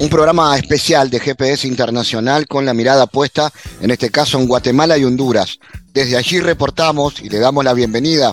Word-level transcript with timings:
Un 0.00 0.08
programa 0.08 0.56
especial 0.56 1.10
de 1.10 1.20
GPS 1.20 1.68
Internacional 1.68 2.46
con 2.46 2.64
la 2.64 2.72
mirada 2.72 3.06
puesta, 3.06 3.52
en 3.82 3.90
este 3.90 4.08
caso 4.08 4.38
en 4.38 4.48
Guatemala 4.48 4.96
y 4.96 5.04
Honduras. 5.04 5.58
Desde 5.92 6.16
allí 6.16 6.40
reportamos 6.40 7.20
y 7.20 7.28
le 7.28 7.38
damos 7.38 7.66
la 7.66 7.74
bienvenida 7.74 8.32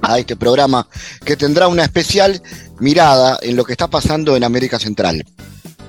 a 0.00 0.18
este 0.18 0.34
programa 0.34 0.88
que 1.22 1.36
tendrá 1.36 1.68
una 1.68 1.84
especial 1.84 2.40
mirada 2.80 3.38
en 3.42 3.54
lo 3.54 3.64
que 3.64 3.72
está 3.72 3.86
pasando 3.88 4.34
en 4.34 4.44
América 4.44 4.78
Central. 4.78 5.26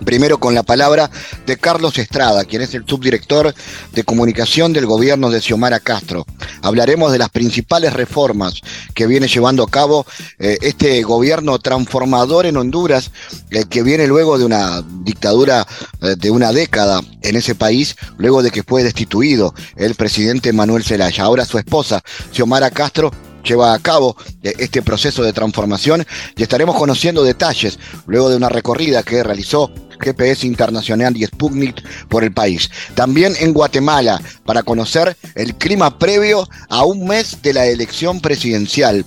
Primero 0.04 0.40
con 0.40 0.54
la 0.54 0.64
palabra 0.64 1.10
de 1.46 1.58
Carlos 1.58 1.98
Estrada, 1.98 2.44
quien 2.46 2.62
es 2.62 2.74
el 2.74 2.86
subdirector 2.86 3.54
de 3.94 4.04
comunicación 4.04 4.74
del 4.74 4.86
gobierno 4.86 5.30
de 5.30 5.42
Xiomara 5.42 5.80
Castro. 5.80 6.26
Hablaremos 6.62 7.12
de 7.12 7.20
las 7.20 7.30
principales 7.30 7.94
reformas 7.94 8.62
que 8.94 9.08
viene 9.08 9.28
llevando 9.28 9.64
a 9.64 9.70
cabo 9.70 10.06
eh, 10.40 10.58
este 10.62 11.02
gobierno 11.04 11.60
transformador 11.60 12.46
en 12.46 12.58
Honduras, 12.58 13.12
eh, 13.52 13.66
que 13.70 13.84
viene 13.84 14.08
luego 14.08 14.38
de 14.38 14.46
una 14.46 14.84
dictadura 15.04 15.66
eh, 16.02 16.16
de 16.18 16.30
una 16.30 16.52
década 16.52 17.02
en 17.22 17.36
ese 17.36 17.56
país, 17.56 17.96
luego 18.18 18.44
de 18.44 18.52
que 18.52 18.64
fue 18.64 18.84
destituido 18.84 19.54
el 19.76 19.96
presidente 19.96 20.54
Manuel 20.54 20.84
Zelaya. 20.84 21.24
Ahora 21.24 21.46
su 21.46 21.58
esposa, 21.58 22.04
Xiomara 22.32 22.70
Castro, 22.70 23.12
lleva 23.46 23.74
a 23.74 23.80
cabo 23.80 24.18
este 24.42 24.82
proceso 24.82 25.24
de 25.24 25.34
transformación 25.34 26.06
y 26.36 26.44
estaremos 26.44 26.76
conociendo 26.76 27.24
detalles 27.24 27.80
luego 28.08 28.30
de 28.30 28.38
una 28.38 28.50
recorrida 28.50 29.04
que 29.04 29.24
realizó 29.24 29.72
GPS 30.00 30.46
Internacional 30.46 31.16
y 31.16 31.26
Sputnik 31.26 31.82
por 32.10 32.24
el 32.24 32.34
país. 32.34 32.70
También 32.96 33.34
en 33.40 33.54
Guatemala 33.54 34.22
para 34.46 34.64
conocer 34.64 35.16
el 35.36 35.56
clima 35.56 35.98
previo 35.98 36.48
a 36.70 36.84
un 36.84 37.08
mes 37.08 37.42
de 37.42 37.54
la 37.54 37.66
elección 37.66 38.20
presidencial 38.20 39.06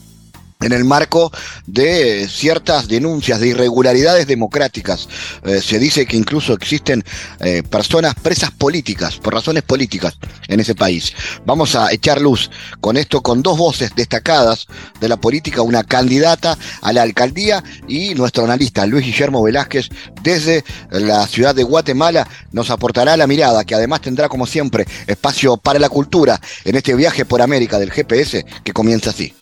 en 0.60 0.72
el 0.72 0.84
marco 0.84 1.30
de 1.66 2.28
ciertas 2.28 2.88
denuncias 2.88 3.38
de 3.38 3.48
irregularidades 3.48 4.26
democráticas. 4.26 5.08
Eh, 5.44 5.60
se 5.60 5.78
dice 5.78 6.04
que 6.04 6.16
incluso 6.16 6.52
existen 6.52 7.04
eh, 7.40 7.62
personas 7.62 8.14
presas 8.16 8.50
políticas, 8.50 9.18
por 9.18 9.34
razones 9.34 9.62
políticas, 9.62 10.18
en 10.48 10.58
ese 10.58 10.74
país. 10.74 11.12
Vamos 11.44 11.76
a 11.76 11.92
echar 11.92 12.20
luz 12.20 12.50
con 12.80 12.96
esto, 12.96 13.22
con 13.22 13.42
dos 13.42 13.56
voces 13.56 13.92
destacadas 13.94 14.66
de 15.00 15.08
la 15.08 15.16
política, 15.16 15.62
una 15.62 15.84
candidata 15.84 16.58
a 16.82 16.92
la 16.92 17.02
alcaldía 17.02 17.62
y 17.86 18.14
nuestro 18.14 18.44
analista 18.44 18.84
Luis 18.86 19.04
Guillermo 19.04 19.42
Velázquez 19.42 19.88
desde 20.22 20.64
la 20.90 21.26
ciudad 21.28 21.54
de 21.54 21.62
Guatemala 21.62 22.26
nos 22.50 22.70
aportará 22.70 23.16
la 23.16 23.26
mirada, 23.26 23.64
que 23.64 23.74
además 23.76 24.00
tendrá 24.00 24.28
como 24.28 24.46
siempre 24.46 24.86
espacio 25.06 25.56
para 25.56 25.78
la 25.78 25.88
cultura 25.88 26.40
en 26.64 26.74
este 26.74 26.94
viaje 26.94 27.24
por 27.24 27.42
América 27.42 27.78
del 27.78 27.92
GPS 27.92 28.44
que 28.64 28.72
comienza 28.72 29.10
así. 29.10 29.34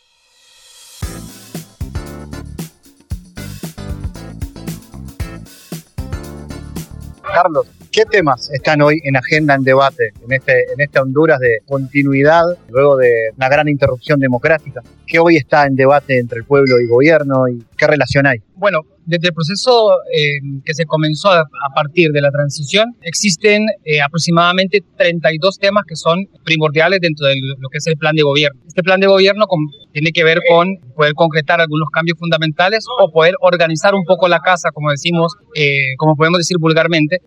Carlos, 7.36 7.66
¿qué 7.92 8.04
temas 8.06 8.50
están 8.50 8.80
hoy 8.80 8.98
en 9.04 9.14
agenda, 9.14 9.54
en 9.54 9.62
debate, 9.62 10.12
en 10.24 10.32
este, 10.32 10.72
en 10.72 10.80
esta 10.80 11.02
Honduras 11.02 11.38
de 11.38 11.58
continuidad, 11.66 12.44
luego 12.70 12.96
de 12.96 13.10
una 13.36 13.50
gran 13.50 13.68
interrupción 13.68 14.18
democrática? 14.20 14.82
¿Qué 15.06 15.18
hoy 15.18 15.36
está 15.36 15.66
en 15.66 15.76
debate 15.76 16.18
entre 16.18 16.38
el 16.38 16.44
pueblo 16.44 16.80
y 16.80 16.86
gobierno 16.86 17.46
y 17.46 17.62
qué 17.76 17.86
relación 17.86 18.26
hay? 18.26 18.42
Bueno, 18.54 18.86
desde 19.06 19.28
el 19.28 19.34
proceso 19.34 19.92
eh, 20.12 20.38
que 20.64 20.74
se 20.74 20.84
comenzó 20.84 21.30
a, 21.30 21.46
partir 21.74 22.10
de 22.10 22.20
la 22.20 22.30
transición, 22.30 22.94
existen 23.02 23.66
eh, 23.84 24.00
aproximadamente 24.00 24.82
32 24.96 25.58
temas 25.58 25.84
que 25.86 25.94
son 25.94 26.26
primordiales 26.44 27.00
dentro 27.00 27.26
de 27.26 27.34
lo 27.58 27.68
que 27.68 27.78
es 27.78 27.86
el 27.86 27.96
plan 27.96 28.14
de 28.16 28.22
gobierno. 28.22 28.60
Este 28.66 28.82
plan 28.82 29.00
de 29.00 29.06
gobierno 29.06 29.46
tiene 29.92 30.10
que 30.10 30.24
ver 30.24 30.40
con 30.48 30.68
poder 30.94 31.12
concretar 31.14 31.60
algunos 31.60 31.88
cambios 31.90 32.18
fundamentales 32.18 32.84
o 33.00 33.10
poder 33.12 33.34
organizar 33.40 33.94
un 33.94 34.04
poco 34.04 34.28
la 34.28 34.40
casa, 34.40 34.70
como 34.72 34.90
decimos, 34.90 35.34
eh, 35.54 35.94
como 35.98 36.16
podemos 36.16 36.38
decir 36.38 36.56
vulgarmente, 36.58 37.18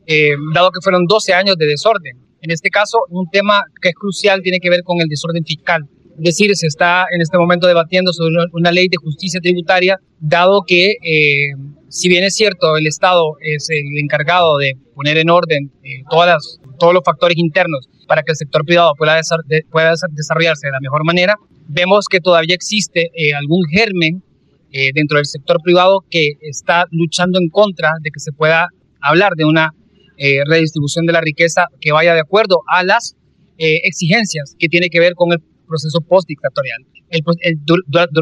dado 0.54 0.72
que 0.72 0.82
fueron 0.82 1.06
12 1.06 1.34
años 1.34 1.56
de 1.58 1.66
desorden. 1.66 2.18
En 2.42 2.52
este 2.52 2.70
caso, 2.70 3.00
un 3.10 3.30
tema 3.30 3.64
que 3.82 3.90
es 3.90 3.96
crucial 3.96 4.42
tiene 4.42 4.60
que 4.60 4.70
ver 4.70 4.82
con 4.84 5.00
el 5.02 5.08
desorden 5.08 5.44
fiscal. 5.44 5.84
Decir, 6.20 6.54
se 6.58 6.68
está 6.68 7.06
en 7.12 7.22
este 7.22 7.38
momento 7.38 7.66
debatiendo 7.66 8.12
sobre 8.12 8.36
una 8.52 8.74
ley 8.74 8.90
de 8.90 8.98
justicia 8.98 9.40
tributaria, 9.40 9.98
dado 10.20 10.64
que, 10.68 10.92
eh, 11.02 11.54
si 11.88 12.10
bien 12.10 12.26
es 12.26 12.36
cierto, 12.36 12.76
el 12.76 12.88
Estado 12.88 13.38
es 13.40 13.70
el 13.70 13.86
encargado 14.02 14.58
de 14.58 14.74
poner 14.96 15.18
en 15.18 15.30
orden 15.30 15.72
eh, 15.82 16.04
todas 16.10 16.60
todos 16.78 16.94
los 16.94 17.04
factores 17.06 17.38
internos 17.38 17.88
para 18.06 18.24
que 18.24 18.34
el 18.34 18.36
sector 18.36 18.66
privado 18.66 18.92
pueda, 18.98 19.18
pueda 19.72 19.94
desarrollarse 20.12 20.68
de 20.68 20.72
la 20.72 20.80
mejor 20.82 21.06
manera, 21.06 21.36
vemos 21.68 22.06
que 22.10 22.20
todavía 22.20 22.56
existe 22.56 23.12
eh, 23.16 23.34
algún 23.34 23.64
germen 23.72 24.24
dentro 24.94 25.18
del 25.18 25.26
sector 25.26 25.58
privado 25.64 26.06
que 26.12 26.34
está 26.42 26.86
luchando 26.92 27.40
en 27.40 27.50
contra 27.50 27.90
de 28.04 28.12
que 28.12 28.20
se 28.20 28.32
pueda 28.32 28.68
hablar 29.02 29.34
de 29.36 29.44
una 29.44 29.72
redistribución 30.46 31.08
de 31.08 31.14
la 31.14 31.22
riqueza 31.22 31.66
que 31.82 31.92
vaya 31.92 32.14
de 32.14 32.20
acuerdo 32.20 32.62
a 32.68 32.84
las 32.84 33.16
exigencias 33.58 34.56
que 34.60 34.68
tiene 34.68 34.90
que 34.90 35.00
ver 35.00 35.16
con 35.16 35.32
el 35.32 35.40
proceso 35.70 36.02
postdictatorial. 36.02 36.86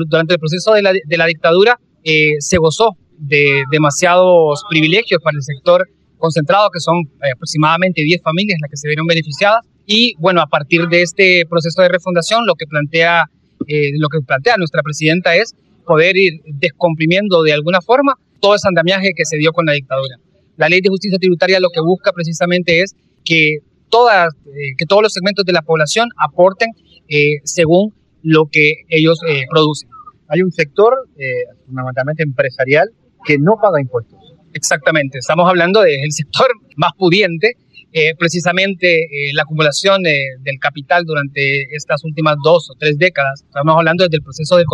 durante 0.07 0.33
el 0.33 0.39
proceso 0.39 0.73
de 0.73 0.81
la, 0.83 1.25
dictadura 1.25 1.79
eh, 2.03 2.35
se 2.39 2.57
gozó 2.57 2.97
de 3.17 3.63
demasiados 3.71 4.63
privilegios 4.69 5.21
para 5.23 5.35
el 5.35 5.43
sector 5.43 5.87
concentrado, 6.17 6.69
que 6.71 6.79
son 6.79 6.97
eh, 7.23 7.31
aproximadamente 7.33 8.03
10 8.03 8.21
familias 8.21 8.59
las 8.61 8.69
que 8.69 8.77
se 8.77 8.87
vieron 8.87 9.07
beneficiadas. 9.07 9.65
Y 9.85 10.15
bueno, 10.19 10.41
a 10.41 10.47
partir 10.47 10.87
de 10.87 11.01
este 11.01 11.45
proceso 11.49 11.81
de 11.81 11.89
refundación, 11.89 12.45
lo 12.45 12.55
que 12.55 12.65
plantea, 12.67 13.23
eh, 13.67 13.91
lo 13.97 14.09
que 14.09 14.19
plantea 14.25 14.57
nuestra 14.57 14.81
presidenta 14.83 15.35
es 15.35 15.55
poder 15.85 16.17
ir 16.17 16.41
descomprimiendo 16.45 17.41
de 17.43 17.53
alguna 17.53 17.81
forma 17.81 18.13
todo 18.41 18.55
ese 18.55 18.67
andamiaje 18.67 19.11
que 19.15 19.25
se 19.25 19.37
dio 19.37 19.51
con 19.53 19.65
la 19.65 19.73
dictadura. 19.73 20.17
La 20.57 20.69
ley 20.69 20.81
de 20.81 20.89
justicia 20.89 21.17
tributaria 21.17 21.59
lo 21.59 21.69
que 21.69 21.81
busca 21.81 22.11
precisamente 22.11 22.81
es 22.81 22.95
que, 23.23 23.59
todas, 23.89 24.33
que 24.77 24.85
todos 24.85 25.01
los 25.01 25.13
segmentos 25.13 25.45
de 25.45 25.53
la 25.53 25.61
población 25.61 26.09
aporten 26.17 26.69
eh, 27.09 27.39
según 27.43 27.93
lo 28.21 28.47
que 28.51 28.83
ellos 28.89 29.19
eh, 29.27 29.45
producen. 29.49 29.89
Hay 30.27 30.41
un 30.41 30.51
sector, 30.51 30.93
eh, 31.17 31.45
fundamentalmente 31.65 32.23
empresarial, 32.23 32.89
que 33.23 33.37
no 33.37 33.57
paga 33.61 33.79
impuestos. 33.79 34.19
Exactamente, 34.53 35.19
estamos 35.19 35.47
hablando 35.47 35.81
del 35.81 36.11
sector 36.11 36.47
más 36.75 36.91
pudiente, 36.97 37.53
precisamente 38.19 39.07
la 39.33 39.41
acumulación 39.41 40.03
del 40.03 40.59
capital 40.59 41.03
durante 41.03 41.63
estas 41.75 42.03
últimas 42.03 42.35
dos 42.43 42.69
o 42.69 42.75
tres 42.77 42.95
décadas. 42.99 43.41
Estamos 43.41 43.75
hablando 43.75 44.03
desde 44.03 44.17
el 44.17 44.21
proceso 44.21 44.55
de, 44.55 44.65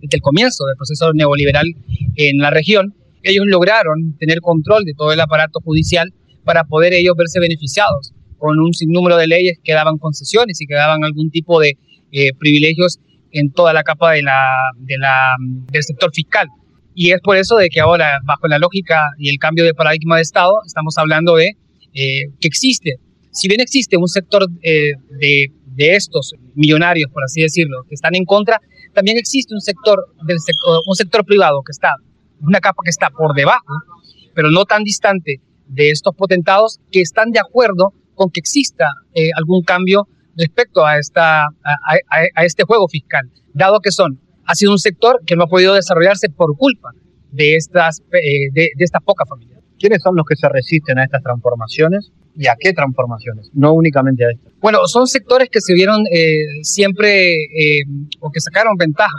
desde 0.00 0.16
el 0.16 0.22
comienzo 0.22 0.64
del 0.64 0.76
proceso 0.76 1.12
neoliberal 1.12 1.66
en 2.14 2.38
la 2.38 2.50
región. 2.50 2.94
Ellos 3.24 3.46
lograron 3.48 4.16
tener 4.18 4.40
control 4.40 4.84
de 4.84 4.92
todo 4.96 5.12
el 5.12 5.18
aparato 5.18 5.58
judicial 5.64 6.14
para 6.44 6.64
poder 6.64 6.92
ellos 6.92 7.16
verse 7.16 7.40
beneficiados 7.40 8.12
con 8.38 8.58
un 8.58 8.72
sinnúmero 8.72 9.16
de 9.16 9.26
leyes 9.26 9.58
que 9.62 9.72
daban 9.72 9.98
concesiones 9.98 10.60
y 10.60 10.66
que 10.66 10.74
daban 10.74 11.04
algún 11.04 11.30
tipo 11.30 11.60
de 11.60 11.76
eh, 12.12 12.32
privilegios 12.38 12.98
en 13.32 13.52
toda 13.52 13.72
la 13.72 13.82
capa 13.82 14.12
de 14.12 14.22
la, 14.22 14.56
de 14.78 14.96
la, 14.98 15.34
del 15.70 15.82
sector 15.82 16.10
fiscal. 16.12 16.48
Y 16.94 17.10
es 17.12 17.20
por 17.20 17.36
eso 17.36 17.56
de 17.56 17.68
que 17.68 17.80
ahora, 17.80 18.18
bajo 18.24 18.48
la 18.48 18.58
lógica 18.58 19.10
y 19.18 19.28
el 19.28 19.38
cambio 19.38 19.64
de 19.64 19.74
paradigma 19.74 20.16
de 20.16 20.22
Estado, 20.22 20.54
estamos 20.66 20.96
hablando 20.98 21.36
de 21.36 21.52
eh, 21.94 22.30
que 22.40 22.48
existe, 22.48 22.96
si 23.30 23.48
bien 23.48 23.60
existe 23.60 23.96
un 23.96 24.08
sector 24.08 24.46
eh, 24.62 24.92
de, 25.20 25.46
de, 25.76 25.94
estos 25.94 26.34
millonarios, 26.54 27.10
por 27.12 27.22
así 27.24 27.42
decirlo, 27.42 27.84
que 27.88 27.94
están 27.94 28.14
en 28.14 28.24
contra, 28.24 28.60
también 28.94 29.16
existe 29.16 29.54
un 29.54 29.60
sector, 29.60 30.06
del 30.26 30.40
sector, 30.40 30.80
un 30.86 30.94
sector 30.96 31.24
privado 31.24 31.62
que 31.64 31.70
está, 31.70 31.92
una 32.40 32.60
capa 32.60 32.82
que 32.84 32.90
está 32.90 33.10
por 33.10 33.34
debajo, 33.34 33.64
pero 34.34 34.50
no 34.50 34.64
tan 34.64 34.82
distante 34.82 35.40
de 35.68 35.90
estos 35.90 36.14
potentados, 36.16 36.80
que 36.90 37.00
están 37.00 37.30
de 37.30 37.38
acuerdo 37.38 37.92
con 38.18 38.30
que 38.30 38.40
exista 38.40 38.90
eh, 39.14 39.30
algún 39.34 39.62
cambio 39.62 40.06
respecto 40.36 40.84
a, 40.84 40.98
esta, 40.98 41.44
a, 41.46 42.44
este 42.44 42.64
juego 42.64 42.86
fiscal, 42.88 43.30
dado 43.54 43.80
que 43.80 43.90
son, 43.90 44.20
ha 44.44 44.54
sido 44.54 44.72
un 44.72 44.78
sector 44.78 45.20
que 45.26 45.34
no 45.34 45.44
ha 45.44 45.46
podido 45.46 45.74
desarrollarse 45.74 46.28
por 46.28 46.56
culpa 46.56 46.90
de 47.32 47.56
estas, 47.56 48.02
eh, 48.12 48.50
de, 48.52 48.70
estas 48.78 49.02
pocas 49.02 49.28
familias. 49.28 49.60
¿Quiénes 49.78 50.02
son 50.02 50.14
los 50.16 50.26
que 50.26 50.36
se 50.36 50.48
resisten 50.48 50.98
a 50.98 51.04
estas 51.04 51.22
transformaciones 51.22 52.12
y 52.36 52.46
a 52.46 52.54
qué 52.58 52.72
transformaciones? 52.72 53.50
No 53.52 53.72
únicamente 53.72 54.24
a 54.24 54.28
estas. 54.30 54.52
Bueno, 54.60 54.86
son 54.86 55.06
sectores 55.06 55.48
que 55.50 55.60
se 55.60 55.74
vieron 55.74 56.04
eh, 56.12 56.62
siempre 56.62 57.34
o 58.20 58.30
que 58.30 58.40
sacaron 58.40 58.76
ventaja 58.76 59.18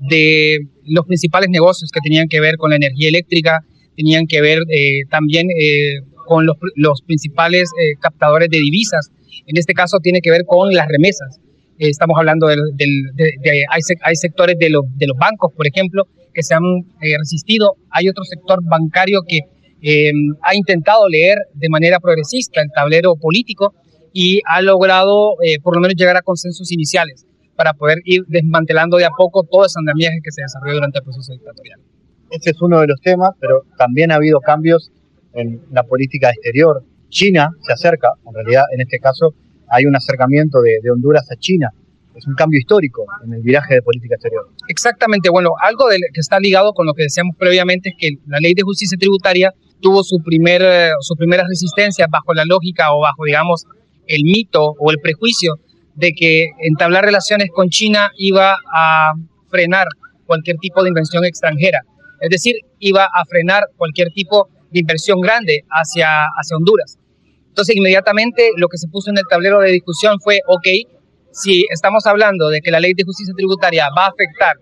de 0.00 0.58
los 0.84 1.06
principales 1.06 1.48
negocios 1.50 1.90
que 1.90 2.00
tenían 2.00 2.28
que 2.28 2.40
ver 2.40 2.56
con 2.56 2.70
la 2.70 2.76
energía 2.76 3.08
eléctrica, 3.08 3.60
tenían 3.96 4.26
que 4.26 4.40
ver 4.40 4.60
también 5.10 5.48
con 6.28 6.44
los, 6.44 6.56
los 6.76 7.00
principales 7.02 7.70
eh, 7.80 7.96
captadores 7.98 8.50
de 8.50 8.58
divisas. 8.58 9.10
En 9.46 9.56
este 9.56 9.72
caso 9.72 9.98
tiene 9.98 10.20
que 10.20 10.30
ver 10.30 10.44
con 10.46 10.74
las 10.74 10.86
remesas. 10.86 11.40
Eh, 11.78 11.88
estamos 11.88 12.18
hablando 12.18 12.46
de, 12.46 12.56
hay, 13.70 14.14
sectores 14.14 14.58
de 14.58 14.68
los, 14.68 14.82
de 14.96 15.06
los 15.06 15.16
bancos, 15.16 15.52
por 15.56 15.66
ejemplo, 15.66 16.04
que 16.34 16.42
se 16.42 16.54
han 16.54 16.62
resistido. 17.18 17.76
Hay 17.90 18.08
otro 18.08 18.24
sector 18.24 18.60
bancario 18.62 19.20
que 19.26 19.40
ha 20.42 20.54
intentado 20.54 21.08
leer 21.08 21.38
de 21.54 21.68
manera 21.68 21.98
progresista 21.98 22.60
el 22.60 22.68
tablero 22.74 23.14
político 23.14 23.74
y 24.12 24.40
ha 24.44 24.60
logrado 24.60 25.36
por 25.62 25.76
lo 25.76 25.80
menos 25.80 25.94
llegar 25.96 26.16
a 26.16 26.22
consensos 26.22 26.70
iniciales 26.72 27.24
para 27.56 27.74
poder 27.74 27.98
ir 28.04 28.22
desmantelando 28.26 28.96
de 28.98 29.04
a 29.04 29.10
poco 29.16 29.44
todo 29.44 29.64
ese 29.66 29.78
andamiaje 29.78 30.18
que 30.22 30.32
se 30.32 30.42
desarrolló 30.42 30.74
durante 30.74 30.98
el 30.98 31.04
proceso 31.04 31.32
dictatorial. 31.32 31.80
Ese 32.30 32.50
es 32.50 32.60
uno 32.60 32.80
de 32.80 32.88
los 32.88 33.00
temas, 33.00 33.30
pero 33.40 33.62
también 33.76 34.12
ha 34.12 34.16
habido 34.16 34.40
cambios 34.40 34.90
en 35.34 35.60
la 35.70 35.82
política 35.82 36.30
exterior. 36.30 36.82
China 37.08 37.50
se 37.60 37.72
acerca, 37.72 38.08
en 38.26 38.34
realidad 38.34 38.64
en 38.74 38.80
este 38.80 38.98
caso 38.98 39.34
hay 39.70 39.84
un 39.86 39.96
acercamiento 39.96 40.60
de, 40.60 40.90
Honduras 40.90 41.30
a 41.30 41.36
China. 41.36 41.70
Es 42.14 42.26
un 42.26 42.34
cambio 42.34 42.58
histórico 42.58 43.04
en 43.24 43.34
el 43.34 43.42
viraje 43.42 43.74
de 43.74 43.82
política 43.82 44.16
exterior. 44.16 44.48
Exactamente, 44.68 45.30
bueno, 45.30 45.50
algo 45.60 45.86
que 45.88 46.20
está 46.20 46.40
ligado 46.40 46.72
con 46.72 46.86
lo 46.86 46.92
que 46.92 47.04
decíamos 47.04 47.36
previamente 47.38 47.90
es 47.90 47.94
que 47.96 48.10
la 48.26 48.38
ley 48.40 48.54
de 48.54 48.62
justicia 48.62 48.98
tributaria 48.98 49.52
tuvo 49.80 50.02
su, 50.02 50.20
primer, 50.24 50.62
eh, 50.62 50.90
su 51.00 51.14
primera 51.14 51.44
resistencia 51.46 52.06
bajo 52.10 52.34
la 52.34 52.44
lógica 52.44 52.92
o 52.92 53.00
bajo, 53.00 53.24
digamos, 53.24 53.66
el 54.06 54.22
mito 54.24 54.74
o 54.78 54.90
el 54.90 54.98
prejuicio 55.00 55.54
de 55.94 56.12
que 56.12 56.46
entablar 56.60 57.04
relaciones 57.04 57.48
con 57.54 57.68
China 57.68 58.10
iba 58.16 58.56
a 58.74 59.12
frenar 59.48 59.86
cualquier 60.26 60.56
tipo 60.58 60.82
de 60.82 60.88
inversión 60.88 61.24
extranjera. 61.24 61.80
Es 62.20 62.30
decir, 62.30 62.56
iba 62.80 63.04
a 63.04 63.24
frenar 63.26 63.64
cualquier 63.76 64.10
tipo 64.12 64.48
de 64.70 64.80
inversión 64.80 65.20
grande 65.20 65.64
hacia, 65.70 66.24
hacia 66.24 66.56
Honduras. 66.56 66.98
Entonces, 67.48 67.76
inmediatamente 67.76 68.50
lo 68.56 68.68
que 68.68 68.78
se 68.78 68.88
puso 68.88 69.10
en 69.10 69.18
el 69.18 69.24
tablero 69.28 69.60
de 69.60 69.72
discusión 69.72 70.16
fue, 70.22 70.40
ok, 70.46 70.68
si 71.32 71.64
estamos 71.70 72.06
hablando 72.06 72.48
de 72.48 72.60
que 72.60 72.70
la 72.70 72.80
ley 72.80 72.92
de 72.96 73.04
justicia 73.04 73.34
tributaria 73.36 73.88
va 73.96 74.06
a 74.06 74.08
afectar 74.08 74.56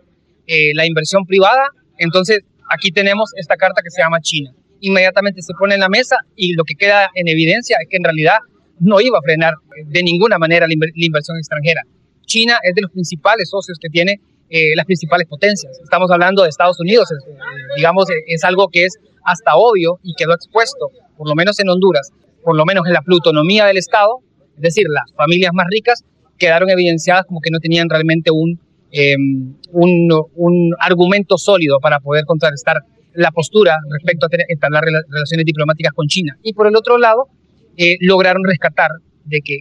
eh, 0.47 0.73
la 0.75 0.87
inversión 0.87 1.25
privada, 1.25 1.69
entonces 1.99 2.41
aquí 2.71 2.91
tenemos 2.91 3.33
esta 3.37 3.57
carta 3.57 3.83
que 3.83 3.91
se 3.91 4.03
llama 4.03 4.21
China. 4.21 4.53
Inmediatamente 4.81 5.43
se 5.43 5.53
pone 5.59 5.75
en 5.75 5.81
la 5.81 5.89
mesa 5.89 6.17
y 6.37 6.55
lo 6.55 6.65
que 6.65 6.75
queda 6.75 7.09
en 7.15 7.29
evidencia 7.29 7.77
es 7.81 7.89
que 7.91 7.97
en 7.97 8.05
realidad 8.05 8.39
no 8.79 9.01
iba 9.01 9.19
a 9.19 9.23
frenar 9.23 9.55
de 9.87 10.03
ninguna 10.03 10.39
manera 10.39 10.67
la, 10.67 10.75
inversión 10.95 11.37
extranjera. 11.39 11.83
China 12.27 12.59
es 12.63 12.75
de 12.75 12.83
los 12.83 12.91
principales 12.91 13.49
socios 13.49 13.79
que 13.81 13.89
tiene 13.89 14.21
eh, 14.49 14.77
las 14.77 14.87
principales 14.87 15.27
potencias. 15.27 15.79
Estamos 15.83 16.11
hablando 16.11 16.43
de 16.43 16.49
Estados 16.49 16.79
Unidos, 16.81 17.11
eh, 17.11 17.33
digamos, 17.77 18.07
es 18.27 18.45
algo 18.45 18.69
que 18.69 18.85
es 18.85 18.97
hasta 19.25 19.57
obvio 19.57 19.99
y 20.03 20.15
quedó 20.15 20.35
expuesto, 20.35 20.91
por 21.17 21.29
lo 21.29 21.35
menos 21.35 21.59
en 21.59 21.69
Honduras, 21.69 22.11
por 22.45 22.57
lo 22.57 22.65
menos 22.65 22.87
en 22.87 22.93
la 22.93 23.03
plutonomía 23.03 23.67
del 23.67 23.77
Estado, 23.77 24.21
es 24.55 24.63
decir, 24.63 24.87
las 24.89 25.13
familias 25.17 25.51
más 25.53 25.67
ricas 25.69 26.05
quedaron 26.39 26.71
evidenciadas 26.71 27.25
como 27.27 27.41
que 27.41 27.51
no 27.51 27.59
tenían 27.59 27.89
realmente 27.89 28.31
un, 28.31 28.61
em, 28.93 29.55
un, 29.73 30.75
argumento 30.79 31.39
sólido 31.39 31.79
para 31.81 31.99
poder 32.01 32.25
contrarrestar 32.25 32.77
la 33.15 33.31
postura 33.33 33.77
respecto 33.91 34.27
a 34.27 34.29
entablar 34.49 34.85
relaciones 34.85 35.45
diplomáticas 35.45 35.93
con 35.93 36.07
China. 36.07 36.37
Y 36.43 36.53
por 36.53 36.67
el 36.67 36.77
otro 36.77 36.99
lado, 36.99 37.29
eh, 37.77 37.97
lograron 38.01 38.43
rescatar 38.45 38.91
de 39.25 39.41
que 39.41 39.61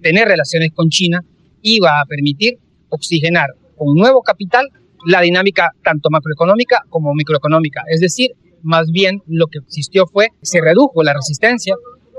tener 0.00 0.28
relaciones 0.28 0.70
con 0.72 0.88
China 0.88 1.20
iba 1.62 2.00
a 2.00 2.04
permitir 2.06 2.58
oxigenar 2.88 3.48
con 3.82 3.96
nuevo 3.96 4.22
capital 4.22 4.68
la 5.06 5.20
dinámica 5.20 5.72
tanto 5.82 6.08
macroeconómica 6.08 6.82
como 6.88 7.12
microeconómica. 7.14 7.82
Es 7.88 8.00
decir, 8.00 8.30
más 8.62 8.86
bien 8.92 9.22
lo 9.26 9.48
que 9.48 9.58
existió 9.58 10.06
fue, 10.06 10.28
se 10.40 10.60
redujo 10.60 11.02
la 11.02 11.12
resistencia 11.12 11.74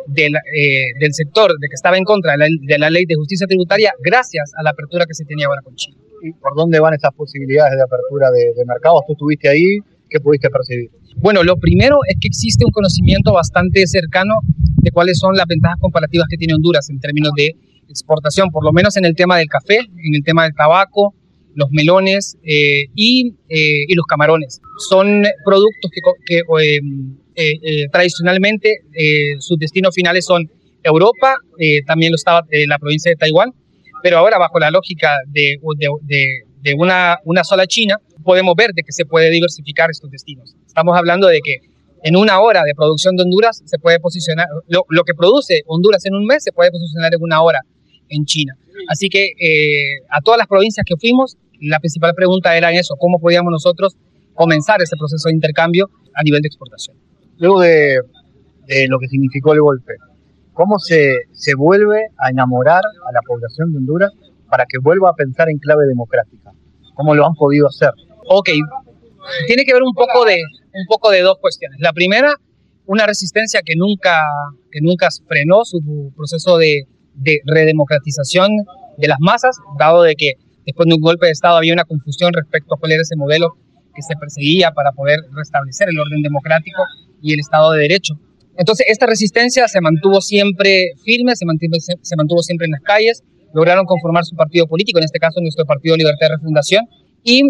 del, 0.07 0.36
eh, 0.36 0.92
del 1.00 1.13
sector 1.13 1.51
de 1.57 1.68
que 1.69 1.75
estaba 1.75 1.98
en 1.98 2.04
contra 2.04 2.33
de 2.36 2.77
la, 2.77 2.89
ley 2.89 3.06
de 3.06 3.15
justicia 3.15 3.48
tributaria 3.48 3.94
gracias 4.04 4.51
a 4.57 4.63
la 4.63 4.71
apertura 4.71 5.06
que 5.06 5.13
se 5.13 5.24
tenía 5.24 5.48
ahora 5.48 5.62
con 5.63 5.74
China. 5.75 5.98
¿Y 6.21 6.33
por 6.33 6.54
dónde 6.56 6.81
van 6.81 6.94
esas 6.94 7.13
posibilidades 7.13 7.75
de 7.77 7.83
apertura 7.83 8.30
de, 8.31 8.51
de 8.54 8.65
mercados? 8.65 9.04
¿Tú 9.07 9.13
estuviste 9.13 9.48
ahí? 9.48 9.80
¿Qué 10.10 10.19
pudiste 10.19 10.50
percibir? 10.50 10.92
Bueno, 11.15 11.44
lo 11.44 11.56
primero 11.56 12.00
es 12.06 12.18
que 12.19 12.27
existe 12.27 12.65
un 12.65 12.71
conocimiento 12.71 13.31
bastante 13.31 13.88
cercano 13.88 14.39
de 14.81 14.92
cuáles 14.92 15.18
son 15.18 15.36
las 15.36 15.45
ventajas 15.48 15.77
comparativas 15.80 16.27
que 16.30 16.36
tiene 16.36 16.56
Honduras 16.56 16.89
en 16.89 17.00
términos 17.00 17.31
de 17.38 17.56
exportación, 17.88 18.50
por 18.50 18.65
lo 18.65 18.74
menos 18.74 18.98
en 18.98 19.06
el 19.06 19.15
tema 19.15 19.38
del 19.38 19.48
café, 19.48 19.77
en 19.80 20.15
el 20.15 20.24
tema 20.24 20.44
del 20.44 20.54
tabaco, 20.54 21.15
los 21.55 21.69
melones 21.71 22.38
eh, 22.44 22.85
y, 22.95 23.33
eh, 23.50 23.85
y, 23.88 23.94
los 23.95 24.05
camarones. 24.05 24.61
Son 24.89 25.23
productos 25.45 25.91
que, 25.91 26.01
que 26.25 26.79
eh, 27.35 27.88
tradicionalmente 27.91 28.79
sus 29.39 29.57
destinos 29.57 29.94
finales 29.95 30.25
son 30.25 30.50
Europa, 30.83 31.35
también 31.85 32.11
lo 32.11 32.15
estaba 32.15 32.45
la 32.67 32.77
provincia 32.77 33.09
de 33.09 33.15
Taiwán, 33.15 33.51
pero 34.01 34.17
ahora 34.17 34.38
bajo 34.38 34.59
la 34.59 34.69
lógica 34.69 35.17
de, 35.27 35.57
de, 35.77 36.27
de, 36.61 36.73
una, 36.73 37.17
una 37.23 37.44
sola 37.44 37.65
China, 37.67 37.97
podemos 38.23 38.53
ver 38.55 38.71
de 38.73 38.83
que 38.83 38.91
se 38.91 39.05
puede 39.05 39.29
diversificar 39.29 39.89
estos 39.89 40.11
destinos. 40.11 40.55
Estamos 40.67 40.97
hablando 40.97 41.27
de 41.27 41.39
que 41.44 41.57
en 42.03 42.17
una 42.17 42.41
hora 42.41 42.63
de 42.63 42.73
producción 42.75 43.15
de 43.15 43.23
Honduras 43.23 43.61
se 43.65 43.79
puede 43.79 44.00
posicionar, 44.00 44.47
lo, 44.67 44.83
lo 44.89 45.03
que 45.03 45.13
produce 45.13 45.61
Honduras 45.67 46.05
en 46.05 46.15
un 46.15 46.25
mes 46.25 46.44
se 46.44 46.51
puede 46.51 46.69
posicionar 46.69 47.13
en 47.13 47.21
una 47.21 47.41
hora 47.41 47.61
en 48.09 48.25
China. 48.25 48.55
Así 48.89 49.07
que 49.07 49.29
a 50.09 50.19
todas 50.21 50.38
las 50.38 50.47
provincias 50.47 50.85
que 50.85 50.97
fuimos, 50.97 51.38
la 51.63 51.80
principal 51.80 52.13
pregunta 52.13 52.56
era 52.56 52.71
eso, 52.71 52.95
cómo 53.00 53.19
podíamos 53.19 53.51
nosotros 53.51 53.95
comenzar 54.33 54.81
ese 54.81 54.95
proceso 54.98 55.30
de 55.30 55.36
intercambio 55.36 55.89
a 56.13 56.24
nivel 56.24 56.42
de 56.42 56.48
exportación. 56.48 56.98
Luego 57.38 57.62
de, 57.62 58.00
lo 58.89 59.00
que 59.00 59.07
significó 59.07 59.54
el 59.54 59.62
golpe, 59.62 59.94
¿cómo 60.54 60.80
se, 60.80 61.21
se 61.31 61.56
vuelve 61.56 62.07
a 62.18 62.30
enamorar 62.30 62.81
a 63.07 63.12
la 63.12 63.21
población 63.25 63.71
de 63.71 63.77
Honduras 63.77 64.12
para 64.50 64.65
que 64.65 64.77
vuelva 64.80 65.10
a 65.10 65.13
pensar 65.13 65.50
en 65.50 65.57
clave 65.57 65.86
democrática? 65.88 66.51
¿Cómo 66.95 67.15
lo 67.15 67.25
han 67.25 67.33
podido 67.33 67.68
hacer? 67.68 67.92
Ok, 68.27 68.50
tiene 69.48 69.63
que 69.63 69.74
ver 69.74 69.83
un 69.83 69.94
poco 69.94 70.25
de, 70.25 70.38
un 70.74 70.86
poco 70.88 71.12
de 71.12 71.21
dos 71.21 71.38
cuestiones. 71.39 71.80
La 71.80 71.94
primera, 71.94 72.36
una 72.86 73.06
resistencia 73.06 73.62
que 73.63 73.75
nunca, 73.75 74.21
que 74.71 74.80
nunca 74.81 75.07
frenó 75.27 75.63
su 75.63 76.12
proceso 76.15 76.57
de, 76.57 76.83
de 77.15 77.39
redemocratización 77.45 78.50
de 78.98 79.07
las 79.07 79.18
masas, 79.19 79.57
dado 79.77 80.04
de 80.04 80.15
que 80.15 80.33
Después 80.65 80.88
de 80.88 80.95
un 80.95 81.01
golpe 81.01 81.25
de 81.25 81.33
Estado 81.33 81.57
había 81.57 81.74
una 81.74 81.83
confusión 81.83 82.31
respecto 82.33 82.75
a 82.75 82.80
cuál 82.80 82.94
era 82.94 83.01
ese 83.01 83.15
modelo 83.15 83.57
que 83.94 84.01
se 84.01 84.15
perseguía 84.15 84.71
para 84.71 84.92
poder 84.92 85.19
restablecer 85.31 85.89
el 85.89 86.00
orden 86.00 86.21
democrático 86.21 86.83
y 87.21 87.33
el 87.33 87.39
Estado 87.39 87.71
de 87.74 87.81
Derecho. 87.81 88.15
Entonces, 88.57 88.86
esta 88.89 89.06
resistencia 89.06 89.68
se 89.68 89.81
mantuvo 89.81 90.21
siempre 90.21 90.94
firme, 91.04 91.36
se 91.36 91.45
mantuvo, 91.45 92.41
siempre 92.41 92.65
en 92.65 92.72
las 92.72 92.82
calles, 92.82 93.24
lograron 93.53 93.86
conformar 93.86 94.25
su 94.25 94.36
partido 94.36 94.67
político, 94.67 95.00
en 95.00 95.05
este 95.05 95.20
caso 95.20 95.41
nuestro 95.41 95.65
Partido 95.65 95.96
Libertad 95.96 96.27
de 96.27 96.36
Refundación, 96.36 96.86
y 97.24 97.41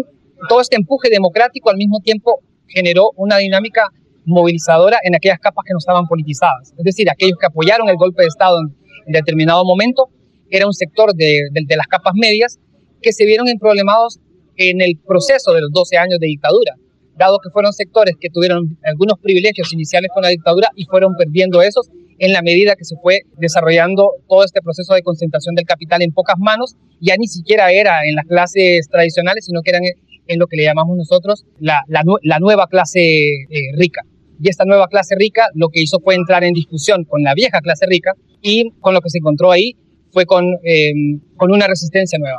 todo 0.48 0.60
este 0.60 0.76
empuje 0.76 1.08
democrático 1.10 1.70
al 1.70 1.76
mismo 1.76 2.00
tiempo 2.00 2.40
generó 2.66 3.10
una 3.16 3.38
dinámica 3.38 3.88
movilizadora 4.24 4.98
en 5.02 5.14
aquellas 5.14 5.38
capas 5.38 5.64
que 5.66 5.72
no 5.72 5.78
estaban 5.78 6.06
politizadas. 6.06 6.72
Es 6.76 6.84
decir, 6.84 7.10
aquellos 7.10 7.38
que 7.38 7.46
apoyaron 7.46 7.88
el 7.88 7.96
golpe 7.96 8.22
de 8.22 8.28
Estado 8.28 8.58
en, 8.60 9.12
determinado 9.12 9.64
momento, 9.64 10.08
era 10.50 10.66
un 10.66 10.72
sector 10.72 11.14
de 11.14 11.76
las 11.76 11.86
capas 11.86 12.14
medias 12.14 12.58
que 13.04 13.12
se 13.12 13.26
vieron 13.26 13.46
problemados 13.60 14.18
en 14.56 14.80
el 14.80 14.98
proceso 15.06 15.52
de 15.52 15.60
los 15.60 15.70
12 15.72 15.98
años 15.98 16.18
de 16.18 16.26
dictadura, 16.26 16.74
dado 17.16 17.38
que 17.38 17.50
fueron 17.50 17.72
sectores 17.72 18.16
que 18.18 18.30
tuvieron 18.30 18.78
algunos 18.82 19.18
privilegios 19.20 19.72
iniciales 19.72 20.10
con 20.12 20.22
la 20.22 20.30
dictadura 20.30 20.68
y 20.74 20.84
fueron 20.86 21.14
perdiendo 21.16 21.60
esos 21.62 21.90
en 22.18 22.32
la 22.32 22.42
medida 22.42 22.76
que 22.76 22.84
se 22.84 22.96
fue 23.02 23.22
desarrollando 23.38 24.12
todo 24.28 24.44
este 24.44 24.60
proceso 24.62 24.94
de 24.94 25.02
concentración 25.02 25.54
del 25.54 25.66
capital 25.66 26.00
en 26.02 26.12
pocas 26.12 26.36
manos, 26.38 26.76
ya 27.00 27.16
ni 27.18 27.26
siquiera 27.26 27.72
era 27.72 28.00
en 28.06 28.14
las 28.14 28.24
clases 28.26 28.88
tradicionales, 28.88 29.44
sino 29.44 29.62
que 29.62 29.70
eran 29.70 29.82
en 30.26 30.38
lo 30.38 30.46
que 30.46 30.56
le 30.56 30.64
llamamos 30.64 30.96
nosotros 30.96 31.44
la, 31.58 31.82
la, 31.88 32.38
nueva 32.38 32.66
clase 32.68 33.00
eh, 33.00 33.72
rica. 33.76 34.02
Y 34.40 34.48
esta 34.48 34.64
nueva 34.64 34.88
clase 34.88 35.14
rica 35.18 35.48
lo 35.54 35.68
que 35.68 35.82
hizo 35.82 36.00
fue 36.00 36.14
entrar 36.14 36.44
en 36.44 36.54
discusión 36.54 37.04
con 37.04 37.22
la 37.22 37.34
vieja 37.34 37.60
clase 37.60 37.86
rica 37.86 38.12
y 38.40 38.70
con 38.80 38.94
lo 38.94 39.00
que 39.00 39.10
se 39.10 39.18
encontró 39.18 39.50
ahí 39.50 39.76
fue 40.12 40.24
con, 40.24 40.46
eh, 40.64 40.92
con 41.36 41.52
una 41.52 41.66
resistencia 41.66 42.18
nueva. 42.18 42.38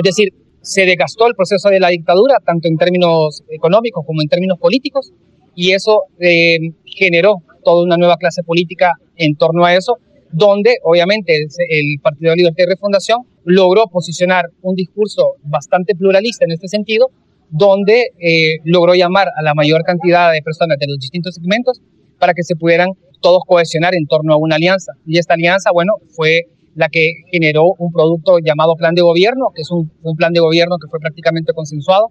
Es 0.00 0.16
decir, 0.16 0.32
se 0.62 0.86
desgastó 0.86 1.26
el 1.26 1.34
proceso 1.34 1.68
de 1.68 1.78
la 1.78 1.88
dictadura, 1.88 2.38
tanto 2.44 2.68
en 2.68 2.78
términos 2.78 3.42
económicos 3.50 4.02
como 4.06 4.22
en 4.22 4.28
términos 4.28 4.58
políticos, 4.58 5.12
y 5.54 5.72
eso 5.72 6.04
eh, 6.18 6.58
generó 6.86 7.42
toda 7.62 7.84
una 7.84 7.98
nueva 7.98 8.16
clase 8.16 8.42
política 8.42 8.94
en 9.16 9.36
torno 9.36 9.66
a 9.66 9.74
eso, 9.74 9.98
donde 10.32 10.76
obviamente 10.84 11.36
el, 11.36 12.00
Partido 12.00 12.30
de 12.30 12.36
Libertad 12.36 12.64
y 12.64 12.70
Refundación 12.70 13.18
logró 13.44 13.88
posicionar 13.88 14.46
un 14.62 14.74
discurso 14.74 15.34
bastante 15.42 15.94
pluralista 15.94 16.46
en 16.46 16.52
este 16.52 16.68
sentido, 16.68 17.10
donde 17.50 18.12
eh, 18.20 18.56
logró 18.64 18.94
llamar 18.94 19.28
a 19.36 19.42
la 19.42 19.54
mayor 19.54 19.82
cantidad 19.82 20.32
de 20.32 20.40
personas 20.40 20.78
de 20.78 20.86
los 20.86 20.98
distintos 20.98 21.34
segmentos 21.34 21.82
para 22.18 22.32
que 22.32 22.42
se 22.42 22.56
pudieran 22.56 22.88
todos 23.20 23.42
cohesionar 23.46 23.94
en 23.94 24.06
torno 24.06 24.32
a 24.32 24.38
una 24.38 24.56
alianza. 24.56 24.92
Y 25.04 25.18
esta 25.18 25.34
alianza, 25.34 25.72
bueno, 25.74 25.94
fue 26.16 26.46
la 26.74 26.88
que 26.88 27.12
generó 27.30 27.74
un 27.78 27.92
producto 27.92 28.38
llamado 28.38 28.76
plan 28.76 28.94
de 28.94 29.02
gobierno, 29.02 29.48
que 29.54 29.62
es 29.62 29.70
un, 29.70 29.90
plan 30.16 30.32
de 30.32 30.40
gobierno 30.40 30.76
que 30.78 30.88
fue 30.88 31.00
prácticamente 31.00 31.52
consensuado 31.52 32.10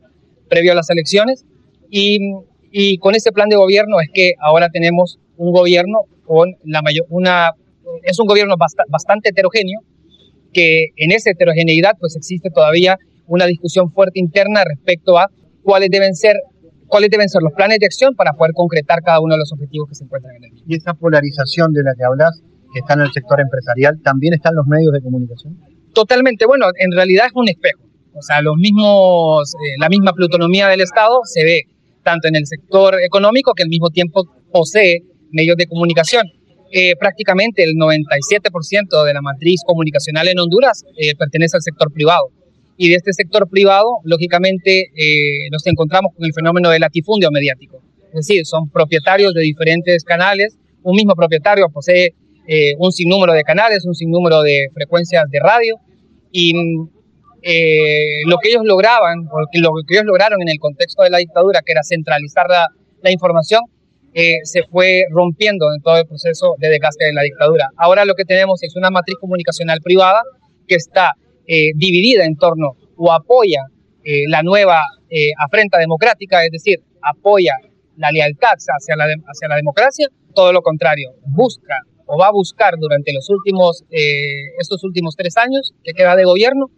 previo 0.49 0.71
a 0.73 0.75
las 0.75 0.89
elecciones. 0.89 1.45
Y, 1.89 2.19
y, 2.71 2.97
con 2.97 3.15
ese 3.15 3.31
plan 3.31 3.49
de 3.49 3.55
gobierno 3.55 3.99
es 4.01 4.09
que 4.13 4.33
ahora 4.39 4.69
tenemos 4.69 5.19
un 5.37 5.51
gobierno 5.51 6.01
con 6.25 6.55
la 6.63 6.81
mayor, 6.81 7.05
una, 7.09 7.51
es 8.03 8.19
un 8.19 8.27
gobierno 8.27 8.55
bastante 8.89 9.29
heterogéneo, 9.29 9.79
que 10.53 10.87
en 10.95 11.11
esa 11.11 11.31
heterogeneidad 11.31 11.93
pues 11.99 12.15
existe 12.15 12.49
todavía 12.49 12.97
una 13.27 13.45
discusión 13.45 13.91
fuerte 13.91 14.19
interna 14.19 14.63
respecto 14.65 15.17
a 15.17 15.29
cuáles 15.63 15.89
deben 15.89 16.15
ser 16.15 16.35
cuáles 16.89 17.09
deben 17.11 17.29
ser 17.29 17.41
los 17.43 17.53
planes 17.53 17.77
de 17.79 17.85
acción 17.85 18.15
para 18.15 18.33
poder 18.33 18.51
concretar 18.53 19.01
cada 19.03 19.21
uno 19.21 19.35
de 19.35 19.39
los 19.39 19.53
objetivos 19.53 19.87
que 19.87 19.95
se 19.95 20.03
encuentran 20.03 20.35
en 20.35 20.43
el 20.43 20.51
mismo. 20.51 20.65
Y 20.67 20.75
esa 20.75 20.95
polarización 20.95 21.71
de 21.71 21.83
la 21.83 21.93
que 21.95 22.03
hablas, 22.03 22.41
que 22.73 22.79
está 22.79 22.93
en 22.93 23.01
el 23.01 23.11
sector 23.11 23.39
empresarial, 23.39 23.99
¿también 24.03 24.33
está 24.33 24.49
en 24.49 24.55
los 24.55 24.67
medios 24.67 24.93
de 24.93 25.01
comunicación? 25.01 25.57
Totalmente, 25.93 26.45
bueno, 26.45 26.67
en 26.77 26.91
realidad 26.91 27.27
es 27.27 27.33
un 27.35 27.49
espejo. 27.49 27.81
O 28.13 28.21
sea, 28.21 28.41
los 28.41 28.55
mismos, 28.57 29.53
eh, 29.53 29.75
la 29.79 29.89
misma 29.89 30.13
plutonomía 30.13 30.67
del 30.67 30.81
Estado 30.81 31.21
se 31.23 31.43
ve 31.43 31.61
tanto 32.03 32.27
en 32.27 32.35
el 32.35 32.45
sector 32.45 32.95
económico 33.01 33.53
que 33.53 33.63
al 33.63 33.69
mismo 33.69 33.89
tiempo 33.89 34.23
posee 34.51 35.01
medios 35.31 35.57
de 35.57 35.67
comunicación. 35.67 36.27
Eh, 36.71 36.95
prácticamente 36.97 37.63
el 37.63 37.73
97% 37.75 39.03
de 39.03 39.13
la 39.13 39.21
matriz 39.21 39.61
comunicacional 39.65 40.27
en 40.27 40.39
Honduras 40.39 40.83
eh, 40.97 41.15
pertenece 41.15 41.57
al 41.57 41.63
sector 41.63 41.91
privado. 41.91 42.29
Y 42.77 42.89
de 42.89 42.95
este 42.95 43.11
sector 43.11 43.49
privado, 43.49 43.87
lógicamente, 44.03 44.91
eh, 44.95 45.49
nos 45.51 45.65
encontramos 45.67 46.13
con 46.15 46.25
el 46.25 46.33
fenómeno 46.33 46.69
del 46.69 46.81
latifundio 46.81 47.29
mediático. 47.31 47.81
Es 48.13 48.27
decir, 48.27 48.45
son 48.45 48.69
propietarios 48.69 49.33
de 49.33 49.41
diferentes 49.41 50.03
canales. 50.03 50.57
Un 50.83 50.95
mismo 50.95 51.13
propietario 51.15 51.67
posee 51.73 52.13
un 52.77 52.91
sinnúmero 52.91 53.33
de 53.33 53.43
canales, 53.43 53.85
un 53.85 53.93
sinnúmero 53.93 54.41
de 54.41 54.69
frecuencias 54.73 55.25
de 55.29 55.39
radio. 55.39 55.75
Y 56.31 56.53
lo 58.25 58.37
que 58.37 58.49
ellos 58.49 58.63
lograban, 58.65 59.25
lo 59.25 59.71
que 59.87 59.95
ellos 59.95 60.05
lograron 60.05 60.41
en 60.41 60.49
el 60.49 60.59
contexto 60.59 61.03
de 61.03 61.09
la 61.09 61.19
dictadura, 61.19 61.61
que 61.65 61.71
era 61.71 61.83
centralizar 61.83 62.47
la, 62.49 63.11
información, 63.11 63.61
eh, 64.13 64.39
se 64.43 64.63
fue 64.63 65.05
rompiendo 65.11 65.67
en 65.73 65.81
todo 65.81 65.97
el 65.97 66.05
proceso 66.05 66.55
de 66.57 66.69
desgaste 66.69 67.05
de 67.05 67.13
la 67.13 67.21
dictadura. 67.21 67.69
Ahora 67.77 68.05
lo 68.05 68.15
que 68.15 68.25
tenemos 68.25 68.61
es 68.63 68.75
una 68.75 68.89
matriz 68.89 69.17
comunicacional 69.19 69.79
privada 69.81 70.21
que 70.67 70.75
está 70.75 71.13
eh, 71.47 71.71
dividida 71.75 72.25
en 72.25 72.35
torno 72.35 72.75
o 72.97 73.11
apoya 73.13 73.63
eh, 74.03 74.27
la 74.27 74.41
nueva 74.43 74.81
afrenta 75.39 75.79
democrática, 75.79 76.45
es 76.45 76.51
decir, 76.51 76.77
apoya 77.01 77.55
la 77.97 78.11
lealtad 78.11 78.53
hacia 78.53 78.95
la, 78.95 79.05
hacia 79.05 79.47
la 79.47 79.55
democracia, 79.55 80.07
todo 80.35 80.53
lo 80.53 80.61
contrario, 80.61 81.09
busca 81.25 81.81
o 82.11 82.17
va 82.17 82.27
a 82.27 82.31
buscar 82.31 82.73
durante 82.79 83.13
los 83.13 83.29
últimos, 83.29 83.85
estos 84.59 84.83
últimos 84.83 85.15
tres 85.15 85.37
años 85.37 85.73
que 85.83 85.93
queda 85.93 86.15
de 86.15 86.25
gobierno, 86.25 86.71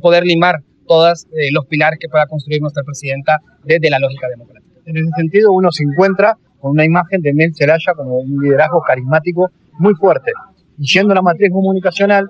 poder 0.00 0.24
limar 0.24 0.62
todos 0.88 1.26
los 1.52 1.66
pilares 1.66 1.98
que 2.00 2.08
pueda 2.08 2.26
construir 2.26 2.62
nuestra 2.62 2.82
presidenta 2.82 3.38
desde 3.64 3.90
la 3.90 3.98
lógica 3.98 4.28
democrática. 4.28 4.80
En 4.86 4.96
ese 4.96 5.10
sentido, 5.16 5.52
uno 5.52 5.70
se 5.70 5.84
encuentra 5.84 6.38
con 6.58 6.72
una 6.72 6.86
imagen 6.86 7.20
de 7.20 7.34
Mel 7.34 7.52
Zelaya 7.54 7.92
como 7.94 8.18
un 8.18 8.42
liderazgo 8.42 8.80
carismático 8.80 9.50
muy 9.78 9.94
fuerte. 9.94 10.32
Y 10.78 10.86
yendo 10.86 11.12
a 11.12 11.16
la 11.16 11.22
matriz 11.22 11.50
comunicacional, 11.52 12.26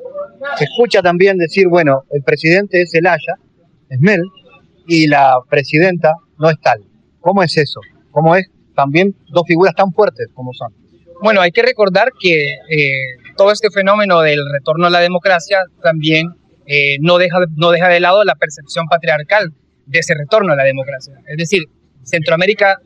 se 0.57 0.65
escucha 0.65 1.03
también 1.03 1.37
decir, 1.37 1.69
bueno, 1.69 2.03
el 2.11 2.23
presidente 2.23 2.83
es 2.83 2.91
Zelaya, 2.91 3.37
es 3.89 4.01
Mel, 4.01 4.23
y 4.87 5.07
la 5.07 5.37
presidenta 5.49 6.15
no 6.39 6.51
es 6.51 6.61
tal. 6.61 6.85
¿Cómo 7.21 7.45
es 7.45 7.57
eso? 7.57 7.81
¿Cómo 8.11 8.35
es 8.35 8.51
también 8.75 9.15
dos 9.29 9.45
figuras 9.47 9.75
tan 9.77 9.93
fuertes 9.93 10.29
como 10.35 10.53
son? 10.53 10.73
Bueno, 11.23 11.43
hay 11.43 11.51
que 11.51 11.63
recordar 11.63 12.13
que 12.19 12.55
eh, 12.71 12.93
todo 13.37 13.53
este 13.53 13.71
fenómeno 13.71 14.21
del 14.21 14.41
retorno 14.51 14.87
a 14.87 14.91
la 14.91 15.01
democracia 15.01 15.63
también 15.83 16.29
eh, 16.67 16.97
no, 17.01 17.19
deja, 17.19 17.39
no 17.57 17.71
deja 17.71 17.89
de 17.89 18.01
lado 18.01 18.25
la 18.25 18.37
percepción 18.37 18.87
patriarcal 18.87 19.53
de 19.87 19.99
ese 19.99 20.15
retorno 20.15 20.53
a 20.53 20.57
la 20.57 20.65
democracia. 20.65 21.15
Es 21.27 21.37
decir, 21.37 21.65
Centroamérica, 22.05 22.79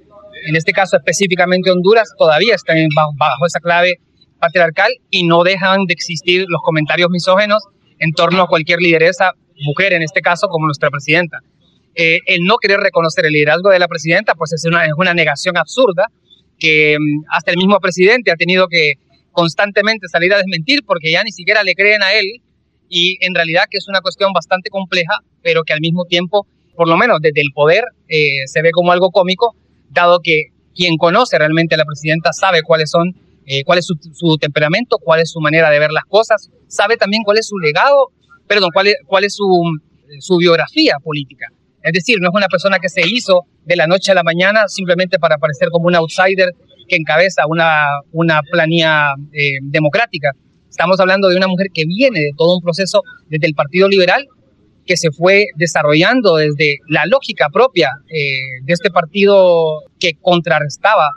en 0.48 0.56
este 0.56 0.72
caso 0.72 0.96
específicamente 0.96 1.70
Honduras, 1.70 2.08
todavía 2.18 2.56
están 2.56 2.76
bajo, 3.16 3.46
esa 3.46 3.60
clave 3.60 3.98
patriarcal 4.40 4.90
y 5.10 5.24
no 5.24 5.44
dejan 5.44 5.84
de 5.86 5.94
existir 5.94 6.44
los 6.48 6.60
comentarios 6.62 7.10
misógenos 7.10 7.62
en 7.98 8.12
torno 8.12 8.42
a 8.42 8.48
cualquier 8.48 8.80
lideresa, 8.80 9.32
mujer 9.64 9.92
en 9.92 10.02
este 10.02 10.20
caso, 10.22 10.48
como 10.48 10.66
nuestra 10.66 10.90
presidenta. 10.90 11.38
Eh, 11.94 12.18
el 12.26 12.40
no 12.44 12.56
querer 12.56 12.80
reconocer 12.80 13.26
el 13.26 13.32
liderazgo 13.32 13.70
de 13.70 13.78
la 13.78 13.86
presidenta, 13.86 14.34
pues 14.34 14.52
es 14.52 14.64
una, 14.64 14.84
es 14.86 14.92
una 14.96 15.14
negación 15.14 15.56
absurda 15.56 16.08
que 16.58 16.96
mm, 16.99 17.25
hasta 17.30 17.50
el 17.50 17.56
mismo 17.56 17.78
presidente 17.80 18.30
ha 18.30 18.37
tenido 18.37 18.68
que 18.68 18.94
constantemente 19.32 20.08
salir 20.08 20.32
a 20.32 20.38
desmentir 20.38 20.80
porque 20.87 21.11
ya 21.11 21.23
ni 21.25 21.32
siquiera 21.32 21.62
le 21.62 21.75
creen 21.75 22.02
a 22.02 22.12
él 22.14 22.25
y 22.88 23.18
en 23.20 23.34
realidad 23.34 23.64
que 23.70 23.78
es 23.78 23.88
una 23.88 24.00
cuestión 24.00 24.32
bastante 24.32 24.70
compleja, 24.70 25.18
pero 25.42 25.62
que 25.64 25.73
al 25.73 25.80
mismo 25.80 26.04
tiempo 26.04 26.46
por 26.75 26.88
lo 26.88 26.96
menos 26.96 27.18
desde 27.20 27.40
el 27.40 27.52
poder, 27.54 27.84
eh, 28.08 28.46
se 28.46 28.62
ve 28.62 28.70
como 28.73 28.92
algo 28.92 29.11
cómico, 29.11 29.54
dado 29.90 30.20
que 30.23 30.46
quien 30.75 30.96
conoce 30.96 31.38
realmente 31.38 31.75
a 31.75 31.78
la 31.78 31.84
presidenta 31.84 32.32
sabe 32.32 32.62
cuáles 32.62 32.90
son, 32.90 33.14
eh, 33.46 33.62
cuál 33.64 33.78
es 33.78 33.87
su, 33.87 34.37
temperamento, 34.38 34.99
cuál 34.99 35.20
es 35.20 35.30
su 35.30 35.40
manera 35.40 35.70
de 35.70 35.78
ver 35.78 35.92
las 35.92 36.04
cosas, 36.04 36.50
sabe 36.68 36.96
también 36.96 37.23
cuál 37.23 37.38
es 37.38 37.46
su 37.46 37.58
legado, 37.58 38.08
perdón, 38.46 38.70
cuál 38.73 38.88
es, 38.88 38.96
cuál 39.06 39.25
es 39.25 39.34
su, 39.34 39.46
su 40.18 40.37
biografía 40.38 40.96
política. 41.02 41.46
Es 41.84 41.92
decir, 41.92 42.16
no 42.18 42.30
es 42.30 42.34
una 42.34 42.48
persona 42.48 42.78
que 42.78 42.88
se 42.88 43.02
hizo 43.06 43.42
de 43.66 43.76
la 43.76 43.86
noche 43.86 44.10
a 44.10 44.14
la 44.14 44.22
mañana 44.22 44.68
simplemente 44.68 45.18
para 45.18 45.34
aparecer 45.34 45.68
como 45.68 45.86
un 45.86 45.94
outsider 45.94 46.48
que 46.88 46.96
encabeza 46.96 47.42
una, 47.46 47.88
una 48.10 48.40
planilla 48.50 49.12
eh, 49.34 49.58
democrática. 49.60 50.30
Estamos 50.70 50.98
hablando 50.98 51.28
de 51.28 51.36
una 51.36 51.46
mujer 51.46 51.66
que 51.74 51.84
viene 51.84 52.20
de 52.20 52.30
todo 52.38 52.56
un 52.56 52.62
proceso 52.62 53.02
desde 53.28 53.46
el 53.46 53.52
Partido 53.52 53.86
Liberal 53.86 54.26
que 54.86 54.96
se 54.96 55.10
fue 55.10 55.44
desarrollando 55.56 56.36
desde 56.36 56.78
la 56.88 57.04
lógica 57.04 57.48
propia 57.52 57.90
eh, 58.08 58.62
de 58.62 58.72
este 58.72 58.90
partido 58.90 59.82
que 60.00 60.12
contrarrestaba 60.22 61.10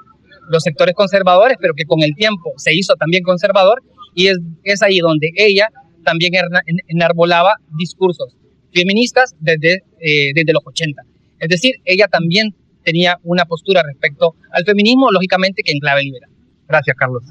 los 0.49 0.63
sectores 0.63 0.95
conservadores, 0.95 1.57
pero 1.61 1.73
que 1.75 1.85
con 1.85 2.01
el 2.01 2.13
tiempo 2.13 2.51
se 2.57 2.73
hizo 2.73 2.93
también 2.95 3.23
conservador, 3.23 3.81
y 4.15 4.27
es, 4.27 4.37
es 4.63 4.81
ahí 4.83 4.99
donde 4.99 5.29
ella 5.35 5.67
también 6.03 6.33
enarbolaba 6.87 7.55
discursos 7.77 8.37
feministas 8.77 9.35
desde, 9.39 9.83
eh, 9.99 10.31
desde 10.35 10.53
los 10.53 10.63
80. 10.65 11.01
Es 11.39 11.49
decir, 11.49 11.75
ella 11.85 12.07
también 12.07 12.55
tenía 12.83 13.17
una 13.23 13.45
postura 13.45 13.83
respecto 13.83 14.35
al 14.51 14.63
feminismo, 14.63 15.11
lógicamente 15.11 15.61
que 15.63 15.71
en 15.71 15.79
clave 15.79 16.03
liberal. 16.03 16.29
Gracias, 16.67 16.95
Carlos. 16.97 17.23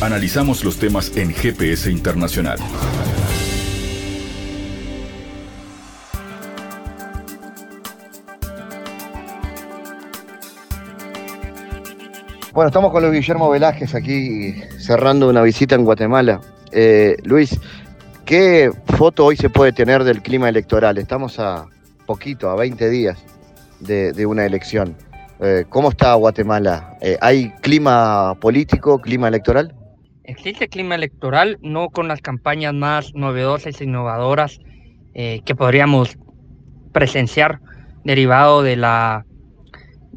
Analizamos 0.00 0.64
los 0.64 0.78
temas 0.78 1.16
en 1.16 1.32
GPS 1.32 1.90
Internacional. 1.90 2.58
Bueno, 12.52 12.68
estamos 12.68 12.92
con 12.92 13.02
Luis 13.02 13.14
Guillermo 13.20 13.50
Velázquez 13.50 13.96
aquí 13.96 14.54
cerrando 14.78 15.28
una 15.28 15.42
visita 15.42 15.74
en 15.74 15.84
Guatemala. 15.84 16.40
Eh, 16.70 17.16
Luis, 17.24 17.58
¿qué 18.24 18.70
foto 18.96 19.26
hoy 19.26 19.36
se 19.36 19.50
puede 19.50 19.72
tener 19.72 20.04
del 20.04 20.22
clima 20.22 20.48
electoral? 20.48 20.98
Estamos 20.98 21.38
a 21.38 21.66
poquito, 22.06 22.50
a 22.50 22.56
20 22.56 22.88
días 22.90 23.24
de, 23.80 24.26
una 24.26 24.46
elección. 24.46 24.96
Eh, 25.40 25.64
¿Cómo 25.68 25.90
está 25.90 26.14
Guatemala? 26.14 26.96
Eh, 27.00 27.18
¿Hay 27.20 27.50
clima 27.60 28.34
político, 28.40 29.00
clima 29.00 29.28
electoral? 29.28 29.74
Existe 30.24 30.68
clima 30.68 30.94
electoral, 30.94 31.58
no 31.60 31.90
con 31.90 32.08
las 32.08 32.20
campañas 32.20 32.72
más 32.72 33.14
novedosas 33.14 33.80
e 33.80 33.84
innovadoras 33.84 34.58
que 35.14 35.54
podríamos 35.54 36.18
presenciar 36.92 37.60
derivado 38.02 38.62
de 38.64 38.74
la 38.74 39.24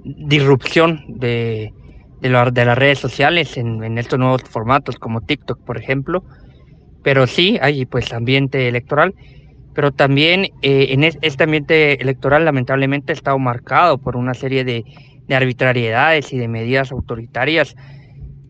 disrupción 0.04 1.04
de 1.08 1.72
las 2.22 2.78
redes 2.78 2.98
sociales 2.98 3.58
en, 3.58 3.98
estos 4.00 4.18
nuevos 4.18 4.42
formatos 4.44 4.98
como 4.98 5.22
TikTok, 5.22 5.60
por 5.66 5.78
ejemplo. 5.78 6.24
Pero 7.04 7.28
sí, 7.28 7.58
hay 7.62 7.86
pues 7.86 8.12
ambiente 8.14 8.68
electoral, 8.68 9.14
pero 9.74 9.92
también 9.92 10.46
eh, 10.62 10.88
en 10.90 11.04
este 11.04 11.44
ambiente 11.44 12.02
electoral 12.02 12.46
lamentablemente 12.46 13.12
ha 13.12 13.16
estado 13.16 13.38
marcado 13.40 13.98
por 13.98 14.16
una 14.18 14.34
serie 14.34 14.64
de, 14.64 14.84
arbitrariedades 15.30 16.32
y 16.32 16.38
de 16.38 16.48
medidas 16.48 16.92
autoritarias 16.92 17.76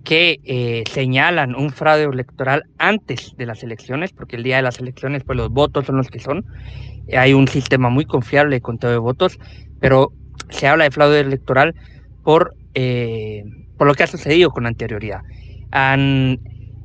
que 0.04 0.39
eh, 0.46 0.84
señalan 0.92 1.56
un 1.56 1.72
fraude 1.72 2.04
electoral 2.04 2.63
antes 2.77 3.34
de 3.36 3.46
las 3.46 3.63
elecciones, 3.63 4.13
porque 4.13 4.38
el 4.38 4.44
día 4.44 4.58
de 4.58 4.62
las 4.62 4.80
elecciones 4.80 5.24
pues 5.24 5.38
los 5.38 5.50
votos 5.50 5.86
son 5.86 5.98
los 5.98 6.08
que 6.08 6.20
son. 6.20 6.46
Hay 7.18 7.34
un 7.34 7.48
sistema 7.48 7.89
muy 7.89 8.06
confiable 8.06 8.56
de 8.56 8.62
conteo 8.62 8.92
de 8.92 8.98
votos, 8.98 9.38
pero 9.80 10.13
se 10.50 10.68
habla 10.68 10.86
de 10.86 10.92
fraude 10.92 11.20
electoral 11.20 11.75
por 12.24 12.56
eh, 12.74 13.44
por 13.77 13.88
lo 13.88 13.94
que 13.96 14.04
ha 14.04 14.08
sucedido 14.08 14.51
con 14.51 14.66
anterioridad. 14.66 15.22
Han 15.72 16.39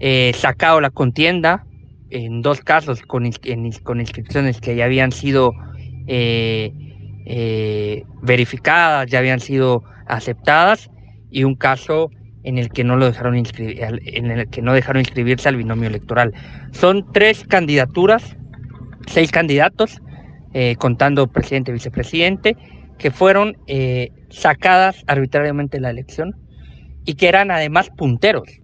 eh, 0.05 0.33
sacado 0.35 0.81
la 0.81 0.91
contienda 0.91 1.65
en 2.11 2.43
dos 2.43 2.61
casos 2.61 3.03
con, 3.03 3.25
inscripciones 3.25 4.61
que 4.61 4.75
ya 4.75 4.87
habían 4.87 5.13
sido 5.13 5.53
eh, 6.09 8.03
verificadas, 8.21 9.09
ya 9.09 9.21
habían 9.21 9.39
sido 9.39 9.85
aceptadas, 10.09 10.91
y 11.31 11.45
un 11.45 11.55
caso 11.55 12.11
en 12.43 12.59
el 12.59 12.71
que 12.71 12.83
no 12.83 12.97
lo 12.97 13.07
dejaron 13.07 13.37
en 13.37 14.31
el 14.33 14.49
que 14.51 14.61
no 14.61 14.73
dejaron 14.75 15.03
inscribirse 15.03 15.49
al 15.49 15.55
binomio 15.55 15.89
electoral. 15.89 16.35
Son 16.73 17.07
tres 17.13 17.45
candidaturas, 17.45 18.37
seis 19.07 19.31
candidatos, 19.31 20.03
contando 20.79 21.29
presidente 21.29 21.71
y 21.71 21.75
vicepresidente, 21.75 22.57
que 22.99 23.13
fueron 23.13 23.57
sacadas 24.31 25.05
arbitrariamente 25.07 25.77
de 25.77 25.83
la 25.83 25.91
elección 25.91 26.35
y 27.05 27.15
que 27.15 27.29
eran 27.29 27.53
además 27.53 27.89
punteros. 27.97 28.62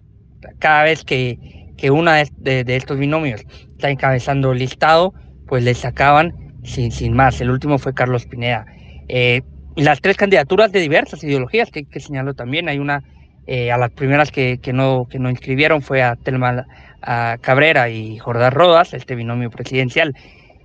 Cada 0.59 0.83
vez 0.83 1.03
que, 1.03 1.37
que 1.77 1.91
uno 1.91 2.11
de, 2.11 2.63
estos 2.67 2.97
binomios 2.97 3.41
está 3.71 3.89
encabezando 3.89 4.51
el 4.51 4.59
listado, 4.59 5.13
pues 5.47 5.63
le 5.63 5.73
sacaban 5.73 6.33
sin, 6.63 6.91
sin 6.91 7.13
más. 7.13 7.39
El 7.41 7.49
último 7.49 7.77
fue 7.77 7.93
Carlos 7.93 8.25
Pineda. 8.25 8.65
Eh, 9.07 9.41
las 9.75 10.01
tres 10.01 10.17
candidaturas 10.17 10.71
de 10.71 10.81
diversas 10.81 11.23
ideologías 11.23 11.71
que, 11.71 11.85
que 11.85 11.99
señaló 11.99 12.33
también, 12.33 12.69
hay 12.69 12.79
una, 12.79 13.03
eh, 13.47 13.71
a 13.71 13.77
las 13.77 13.91
primeras 13.91 14.31
que, 14.31 14.59
que, 14.61 14.73
no, 14.73 15.07
que 15.09 15.19
no 15.19 15.29
inscribieron 15.29 15.81
fue 15.81 16.03
a 16.03 16.15
Telma 16.15 16.65
a 17.01 17.37
Cabrera 17.41 17.89
y 17.89 18.17
Jordán 18.17 18.51
Rodas, 18.51 18.93
este 18.93 19.15
binomio 19.15 19.49
presidencial 19.49 20.15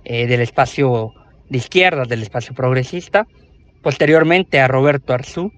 eh, 0.03 0.27
del 0.27 0.41
espacio 0.41 1.13
de 1.49 1.57
izquierda, 1.57 2.03
del 2.03 2.21
espacio 2.21 2.53
progresista. 2.53 3.25
Posteriormente 3.81 4.59
a 4.59 4.67
Roberto 4.67 5.13
Arzú, 5.13 5.51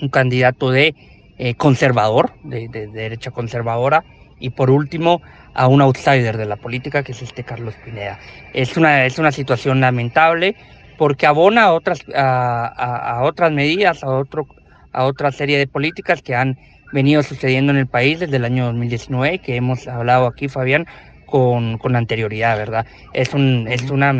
un 0.00 0.08
candidato 0.08 0.70
de 0.70 0.94
eh, 1.42 1.54
conservador, 1.54 2.34
de, 2.44 2.68
derecha 2.68 3.30
conservadora, 3.30 4.04
y 4.38 4.50
por 4.50 4.70
último 4.70 5.22
a 5.54 5.68
un 5.68 5.80
outsider 5.80 6.36
de 6.36 6.44
la 6.44 6.56
política, 6.56 7.02
que 7.02 7.12
es 7.12 7.22
este 7.22 7.44
Carlos 7.44 7.74
Pineda. 7.82 8.18
Es 8.52 8.76
una, 8.76 9.06
es 9.06 9.18
una 9.18 9.32
situación 9.32 9.80
lamentable 9.80 10.54
porque 10.98 11.26
abona 11.26 11.64
a 11.64 11.72
otras, 11.72 12.00
a, 12.14 13.20
otras 13.22 13.52
medidas, 13.52 14.04
a, 14.04 14.10
otro, 14.10 14.48
a 14.92 15.04
otra 15.04 15.32
serie 15.32 15.56
de 15.56 15.66
políticas 15.66 16.20
que 16.20 16.34
han 16.34 16.58
venido 16.92 17.22
sucediendo 17.22 17.72
en 17.72 17.78
el 17.78 17.86
país 17.86 18.20
desde 18.20 18.36
el 18.36 18.44
año 18.44 18.66
2019, 18.66 19.38
que 19.38 19.56
hemos 19.56 19.88
hablado 19.88 20.26
aquí, 20.26 20.46
Fabián, 20.46 20.86
con, 21.24 21.78
con 21.78 21.96
anterioridad, 21.96 22.58
¿verdad? 22.58 22.84
Es, 23.14 23.32
un, 23.32 23.66
es, 23.66 23.90
una, 23.90 24.14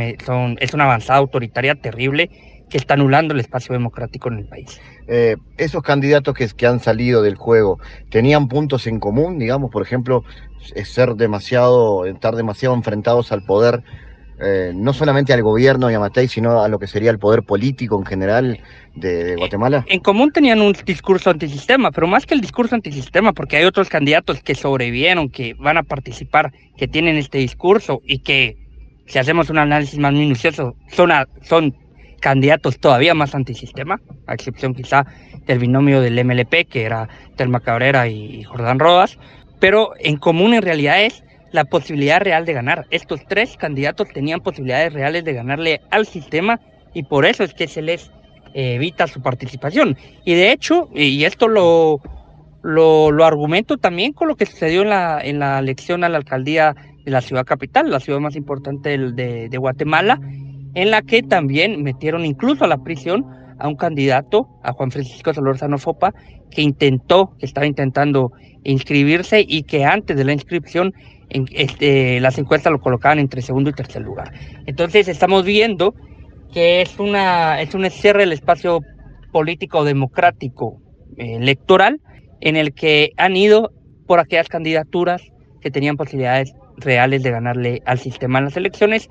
es 0.59 0.73
una 0.73 0.85
avanzada 0.85 1.19
autoritaria 1.19 1.75
terrible 1.75 2.31
que 2.71 2.79
está 2.79 2.95
anulando 2.95 3.35
el 3.35 3.41
espacio 3.41 3.73
democrático 3.73 4.29
en 4.29 4.39
el 4.39 4.45
país. 4.47 4.81
Eh, 5.09 5.37
esos 5.59 5.83
candidatos 5.83 6.35
que, 6.35 6.49
que, 6.49 6.67
han 6.67 6.81
salido 6.81 7.21
del 7.21 7.35
juego, 7.35 7.79
¿tenían 8.11 8.49
puntos 8.49 8.87
en 8.87 9.01
común? 9.01 9.39
Digamos, 9.39 9.71
por 9.71 9.83
ejemplo, 9.83 10.25
ser 10.85 11.15
demasiado, 11.15 12.07
estar 12.07 12.37
demasiado 12.37 12.75
enfrentados 12.75 13.33
al 13.33 13.43
poder, 13.43 13.83
eh, 14.43 14.73
no 14.75 14.93
solamente 14.93 15.33
al 15.33 15.43
gobierno 15.43 15.91
y 15.91 15.95
a 15.95 16.01
Matei, 16.01 16.29
sino 16.29 16.63
a 16.63 16.69
lo 16.69 16.79
que 16.79 16.87
sería 16.87 17.11
el 17.11 17.19
poder 17.19 17.43
político 17.43 17.99
en 17.99 18.07
general 18.07 18.61
de, 18.95 19.37
Guatemala. 19.37 19.85
En 19.89 20.01
común 20.01 20.33
tenían 20.33 20.61
un 20.61 20.75
discurso 20.85 21.31
antisistema, 21.31 21.91
pero 21.91 22.07
más 22.07 22.27
que 22.27 22.35
el 22.35 22.41
discurso 22.41 22.75
antisistema, 22.75 23.33
porque 23.33 23.57
hay 23.57 23.65
otros 23.65 23.89
candidatos 23.89 24.43
que 24.43 24.55
sobrevivieron, 24.55 25.29
que 25.29 25.55
van 25.55 25.77
a 25.77 25.83
participar, 25.83 26.53
que 26.77 26.89
tienen 26.89 27.17
este 27.17 27.39
discurso 27.39 28.01
y 28.05 28.21
que, 28.21 28.57
si 29.07 29.19
hacemos 29.19 29.51
un 29.51 29.59
análisis 29.59 29.99
más 29.99 30.13
minucioso, 30.13 30.75
son, 30.89 31.11
son 31.43 31.75
candidatos 32.21 32.79
todavía 32.79 33.15
más 33.15 33.35
antisistema, 33.35 34.01
a 34.27 34.35
excepción 34.35 34.75
quizá 34.75 35.07
del 35.47 35.59
binomio 35.59 36.01
del 36.01 36.25
MLP, 36.25 36.69
que 36.69 36.85
era 36.85 37.09
Telma 37.37 37.61
Cabrera 37.61 38.09
y 38.09 38.45
Jordán 38.45 38.79
Rodas, 38.79 39.19
pero 39.59 39.93
en 39.99 40.17
común 40.17 40.55
en 40.55 40.63
realidad 40.63 41.03
es 41.03 41.25
la 41.53 41.65
posibilidad 41.65 42.21
real 42.21 42.45
de 42.47 42.53
ganar. 42.53 42.87
Estos 42.91 43.21
tres 43.27 43.57
candidatos 43.57 44.09
tenían 44.09 44.41
posibilidades 44.41 44.93
reales 44.93 45.25
de 45.25 45.33
ganarle 45.33 45.81
al 45.91 46.07
sistema 46.07 46.61
y 46.95 47.03
por 47.03 47.27
eso 47.27 47.45
es 47.45 47.55
que 47.55 47.69
se 47.69 47.83
les 47.83 48.11
eh, 48.55 48.75
evita 48.75 49.07
su 49.07 49.21
participación. 49.21 49.97
Y 50.25 50.35
de 50.35 50.53
hecho, 50.53 50.89
y 50.95 51.25
esto 51.25 51.49
lo, 51.49 52.01
lo, 52.63 53.25
argumento 53.25 53.79
también 53.79 54.13
con 54.13 54.29
lo 54.29 54.37
que 54.37 54.47
sucedió 54.47 54.83
en 54.83 54.91
la, 54.91 55.21
en 55.23 55.39
la 55.39 55.59
elección 55.59 56.05
a 56.05 56.09
la 56.09 56.19
alcaldía 56.19 56.75
de 57.05 57.11
la 57.11 57.21
ciudad 57.21 57.45
capital, 57.45 57.91
la 57.91 58.01
ciudad 58.01 58.21
más 58.21 58.37
importante 58.37 58.97
de, 58.97 59.49
de 59.49 59.59
Guatemala, 59.59 60.21
en 60.75 60.91
la 60.91 61.03
que 61.03 61.23
también 61.23 61.83
metieron 61.83 62.25
incluso 62.25 62.65
a 62.65 62.69
la 62.69 62.79
prisión 62.79 63.25
a 63.59 63.69
un 63.69 63.77
candidato, 63.77 64.49
a 64.63 64.73
Juan 64.73 64.91
Francisco 64.91 65.35
Solorzano 65.35 65.79
Fopa, 65.79 66.15
que 66.51 66.63
intentó, 66.63 67.37
que 67.39 67.47
estaba 67.47 67.67
intentando 67.67 68.33
inscribirse 68.65 69.45
y 69.47 69.63
que 69.63 69.85
antes 69.85 70.17
de 70.17 70.25
la 70.25 70.33
inscripción 70.33 70.93
en, 71.29 71.47
este, 71.53 72.21
las 72.21 72.39
encuestas 72.39 72.73
lo 72.73 72.81
colocaban 72.81 73.19
entre 73.19 73.43
segundo 73.43 73.71
y 73.71 73.73
tercer 73.73 74.03
lugar. 74.03 74.33
Entonces 74.67 75.09
estamos 75.09 75.45
viendo 75.45 75.95
que 76.53 76.83
es 76.83 76.99
una 76.99 77.61
es 77.61 77.75
un 77.75 77.89
cierre 77.91 78.21
del 78.21 78.33
espacio 78.33 78.81
político 79.31 79.85
democrático 79.85 80.81
eh, 81.17 81.37
electoral 81.37 82.01
en 82.41 82.57
el 82.57 82.75
que 82.75 83.11
han 83.17 83.37
ido 83.37 83.71
por 84.07 84.19
aquellas 84.19 84.49
candidaturas 84.49 85.23
que 85.61 85.71
tenían 85.71 85.97
posibilidades 85.97 86.53
reales 86.79 87.23
de 87.23 87.31
ganarle 87.31 87.83
al 87.85 87.99
sistema 87.99 88.39
en 88.39 88.47
las 88.47 88.57
elecciones 88.57 89.09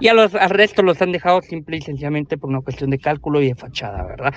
y 0.00 0.08
a 0.08 0.14
los, 0.14 0.34
al 0.34 0.50
resto 0.50 0.82
los 0.82 1.00
han 1.02 1.12
dejado 1.12 1.42
simple 1.42 1.76
y 1.76 1.82
sencillamente 1.82 2.38
por 2.38 2.50
una 2.50 2.62
cuestión 2.62 2.90
de 2.90 2.98
cálculo 2.98 3.40
y 3.42 3.48
de 3.48 3.54
fachada, 3.54 4.02
¿verdad? 4.04 4.34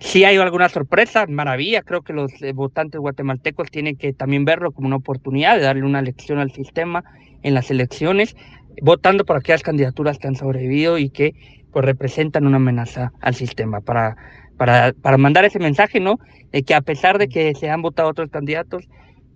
Si 0.00 0.24
hay 0.24 0.36
alguna 0.36 0.68
sorpresa, 0.68 1.26
maravilla, 1.26 1.82
creo 1.82 2.02
que 2.02 2.12
los 2.12 2.30
eh, 2.42 2.52
votantes 2.52 3.00
guatemaltecos 3.00 3.70
tienen 3.70 3.96
que 3.96 4.12
también 4.12 4.44
verlo 4.44 4.72
como 4.72 4.86
una 4.88 4.96
oportunidad 4.96 5.56
de 5.56 5.62
darle 5.62 5.84
una 5.84 6.02
lección 6.02 6.38
al 6.38 6.50
sistema 6.52 7.04
en 7.42 7.54
las 7.54 7.70
elecciones, 7.70 8.34
votando 8.82 9.24
por 9.24 9.36
aquellas 9.36 9.62
candidaturas 9.62 10.18
que 10.18 10.26
han 10.26 10.36
sobrevivido 10.36 10.98
y 10.98 11.10
que 11.10 11.34
pues 11.70 11.84
representan 11.84 12.46
una 12.46 12.56
amenaza 12.56 13.12
al 13.20 13.34
sistema 13.34 13.80
para, 13.80 14.16
para, 14.56 14.92
para 14.94 15.18
mandar 15.18 15.44
ese 15.44 15.58
mensaje, 15.58 16.00
¿no? 16.00 16.18
De 16.50 16.62
que 16.62 16.74
a 16.74 16.80
pesar 16.80 17.18
de 17.18 17.28
que 17.28 17.54
se 17.54 17.70
han 17.70 17.82
votado 17.82 18.08
otros 18.08 18.30
candidatos, 18.30 18.88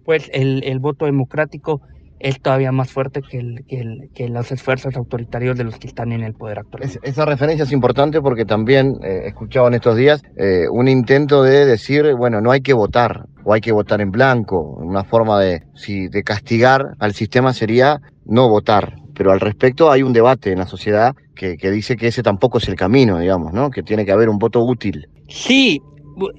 pues 0.04 0.30
el, 0.32 0.64
el 0.64 0.78
voto 0.78 1.04
democrático 1.04 1.82
es 2.24 2.40
todavía 2.40 2.72
más 2.72 2.90
fuerte 2.90 3.20
que, 3.20 3.36
el, 3.36 3.64
que, 3.68 3.80
el, 3.80 4.10
que, 4.14 4.30
los 4.30 4.50
esfuerzos 4.50 4.96
autoritarios 4.96 5.58
de 5.58 5.64
los 5.64 5.78
que 5.78 5.86
están 5.86 6.10
en 6.10 6.22
el 6.22 6.32
poder 6.32 6.60
actual. 6.60 6.82
esa 7.02 7.24
referencia 7.26 7.64
es 7.64 7.72
importante 7.72 8.22
porque 8.22 8.46
también 8.46 8.96
eh, 9.04 9.24
he 9.24 9.28
escuchado 9.28 9.68
en 9.68 9.74
estos 9.74 9.94
días 9.94 10.22
eh, 10.38 10.64
un 10.72 10.88
intento 10.88 11.42
de 11.42 11.66
decir, 11.66 12.14
bueno, 12.16 12.40
no 12.40 12.50
hay 12.50 12.62
que 12.62 12.72
votar 12.72 13.26
o 13.44 13.52
hay 13.52 13.60
que 13.60 13.72
votar 13.72 14.00
en 14.00 14.10
blanco. 14.10 14.58
Una 14.58 15.04
forma 15.04 15.38
de, 15.38 15.64
si, 15.74 16.08
de 16.08 16.22
castigar 16.22 16.94
al 16.98 17.12
sistema 17.12 17.52
sería 17.52 18.00
no 18.24 18.48
votar. 18.48 18.94
Pero 19.14 19.30
al 19.30 19.40
respecto 19.40 19.92
hay 19.92 20.02
un 20.02 20.14
debate 20.14 20.50
en 20.50 20.60
la 20.60 20.66
sociedad 20.66 21.14
que, 21.36 21.58
que 21.58 21.70
dice 21.70 21.94
que 21.94 22.06
ese 22.06 22.22
tampoco 22.22 22.56
es 22.56 22.66
el 22.68 22.74
camino, 22.74 23.18
digamos, 23.18 23.52
¿no? 23.52 23.68
Que 23.68 23.82
tiene 23.82 24.06
que 24.06 24.12
haber 24.12 24.30
un 24.30 24.38
voto 24.38 24.64
útil. 24.64 25.06
Sí, 25.28 25.82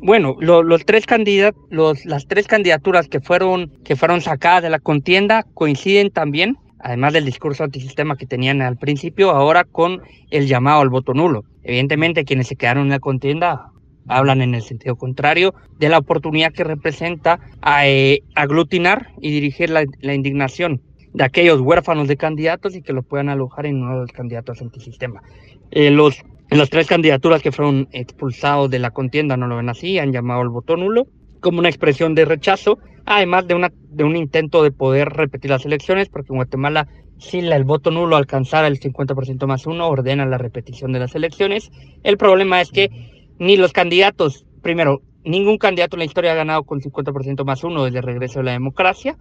bueno, 0.02 0.36
los 0.40 0.86
tres 0.86 1.06
candidatos, 1.06 1.62
los, 1.70 2.06
las 2.06 2.28
tres 2.28 2.48
candidaturas 2.48 3.08
que 3.08 3.20
fueron, 3.20 3.72
que 3.84 3.96
fueron 3.96 4.22
sacadas 4.22 4.64
de 4.64 4.70
la 4.70 4.80
contienda 4.80 5.46
coinciden 5.54 6.12
también, 6.12 6.58
además 6.80 7.14
del 7.14 7.26
discurso 7.26 7.64
antisistema 7.64 8.18
que 8.18 8.26
tenían 8.26 8.62
al 8.62 8.78
principio, 8.78 9.32
ahora 9.32 9.64
con 9.64 10.02
el 10.32 10.48
llamado 10.48 10.82
al 10.82 10.90
voto 10.90 11.14
nulo. 11.14 11.44
Evidentemente, 11.64 12.26
quienes 12.26 12.48
se 12.48 12.56
quedaron 12.56 12.84
en 12.84 12.90
la 12.90 13.00
contienda 13.00 13.72
hablan 14.08 14.42
en 14.42 14.54
el 14.56 14.62
sentido 14.62 14.96
contrario 14.96 15.56
de 15.80 15.90
la 15.90 15.98
oportunidad 15.98 16.54
que 16.54 16.64
representa 16.64 17.40
a, 17.62 17.88
eh, 17.88 18.22
aglutinar 18.36 19.10
y 19.20 19.32
dirigir 19.32 19.70
la, 19.70 20.14
indignación 20.14 20.82
de 21.14 21.24
aquellos 21.24 21.62
huérfanos 21.62 22.08
de 22.08 22.18
candidatos 22.18 22.76
y 22.76 22.82
que 22.82 22.94
lo 22.94 23.04
puedan 23.04 23.30
alojar 23.30 23.66
en 23.66 23.82
uno 23.82 23.96
de 23.96 24.02
los 24.02 24.12
candidatos 24.12 24.62
antisistema. 24.62 25.24
Eh, 25.72 25.90
los 25.90 26.24
en 26.50 26.58
las 26.58 26.70
tres 26.70 26.88
candidaturas 26.88 27.42
que 27.42 27.52
fueron 27.52 27.88
expulsados 27.92 28.70
de 28.70 28.80
la 28.80 28.92
contienda 28.92 29.38
no 29.38 29.48
lo 29.48 29.58
ven 29.58 29.70
así, 29.70 29.98
han 29.98 30.12
llamado 30.12 30.42
el 30.42 30.50
voto 30.50 30.78
nulo 30.78 31.08
como 31.46 31.60
una 31.60 31.70
expresión 31.70 32.16
de 32.16 32.26
rechazo, 32.26 32.80
además 33.06 33.48
de, 33.48 33.54
una, 33.54 33.72
de 33.90 34.04
un 34.04 34.16
intento 34.16 34.64
de 34.64 34.72
poder 34.72 35.10
repetir 35.10 35.52
las 35.52 35.64
elecciones, 35.64 36.10
porque 36.10 36.34
en 36.34 36.38
Guatemala, 36.38 36.88
si 37.20 37.38
el 37.38 37.64
voto 37.64 37.92
nulo 37.92 38.16
alcanzara 38.16 38.68
el 38.68 38.80
50% 38.80 39.46
más 39.46 39.68
uno, 39.68 39.88
ordena 39.88 40.26
la 40.26 40.40
repetición 40.40 40.92
de 40.92 41.00
las 41.00 41.14
elecciones. 41.14 41.72
El 42.02 42.18
problema 42.18 42.62
es 42.62 42.72
que 42.72 42.90
ni 43.38 43.58
los 43.58 43.74
candidatos, 43.74 44.48
primero, 44.64 45.04
ningún 45.24 45.60
candidato 45.60 45.96
en 45.96 46.00
la 46.00 46.06
historia 46.06 46.32
ha 46.32 46.36
ganado 46.36 46.64
con 46.64 46.82
50% 46.82 47.46
más 47.46 47.64
uno 47.64 47.86
desde 47.86 48.00
el 48.00 48.06
regreso 48.06 48.40
de 48.40 48.46
la 48.46 48.52
democracia. 48.54 49.16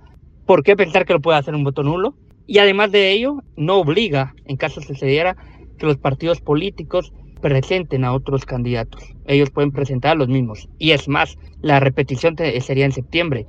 ¿Por 0.47 0.63
qué 0.63 0.77
pensar 0.77 1.05
que 1.05 1.13
lo 1.13 1.21
puede 1.21 1.39
hacer 1.39 1.55
un 1.55 1.65
voto 1.65 1.83
nulo? 1.83 2.15
Y 2.47 2.59
además 2.59 2.91
de 2.91 3.13
ello, 3.13 3.43
no 3.57 3.77
obliga, 3.77 4.35
en 4.47 4.57
caso 4.57 4.81
sucediera, 4.81 5.37
que 5.79 5.87
los 5.87 5.97
partidos 5.97 6.41
políticos 6.41 7.13
presenten 7.41 8.05
a 8.05 8.13
otros 8.13 8.45
candidatos. 8.47 9.03
Ellos 9.27 9.51
pueden 9.51 9.71
presentar 9.71 10.13
a 10.13 10.15
los 10.15 10.29
mismos. 10.29 10.69
Y 10.79 10.93
es 10.93 11.09
más, 11.09 11.37
la 11.61 11.79
repetición 11.79 12.37
sería 12.61 12.87
en 12.87 12.93
septiembre. 12.93 13.47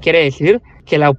Quiere 0.00 0.24
decir 0.24 0.60
que, 0.86 0.98
la, 0.98 1.14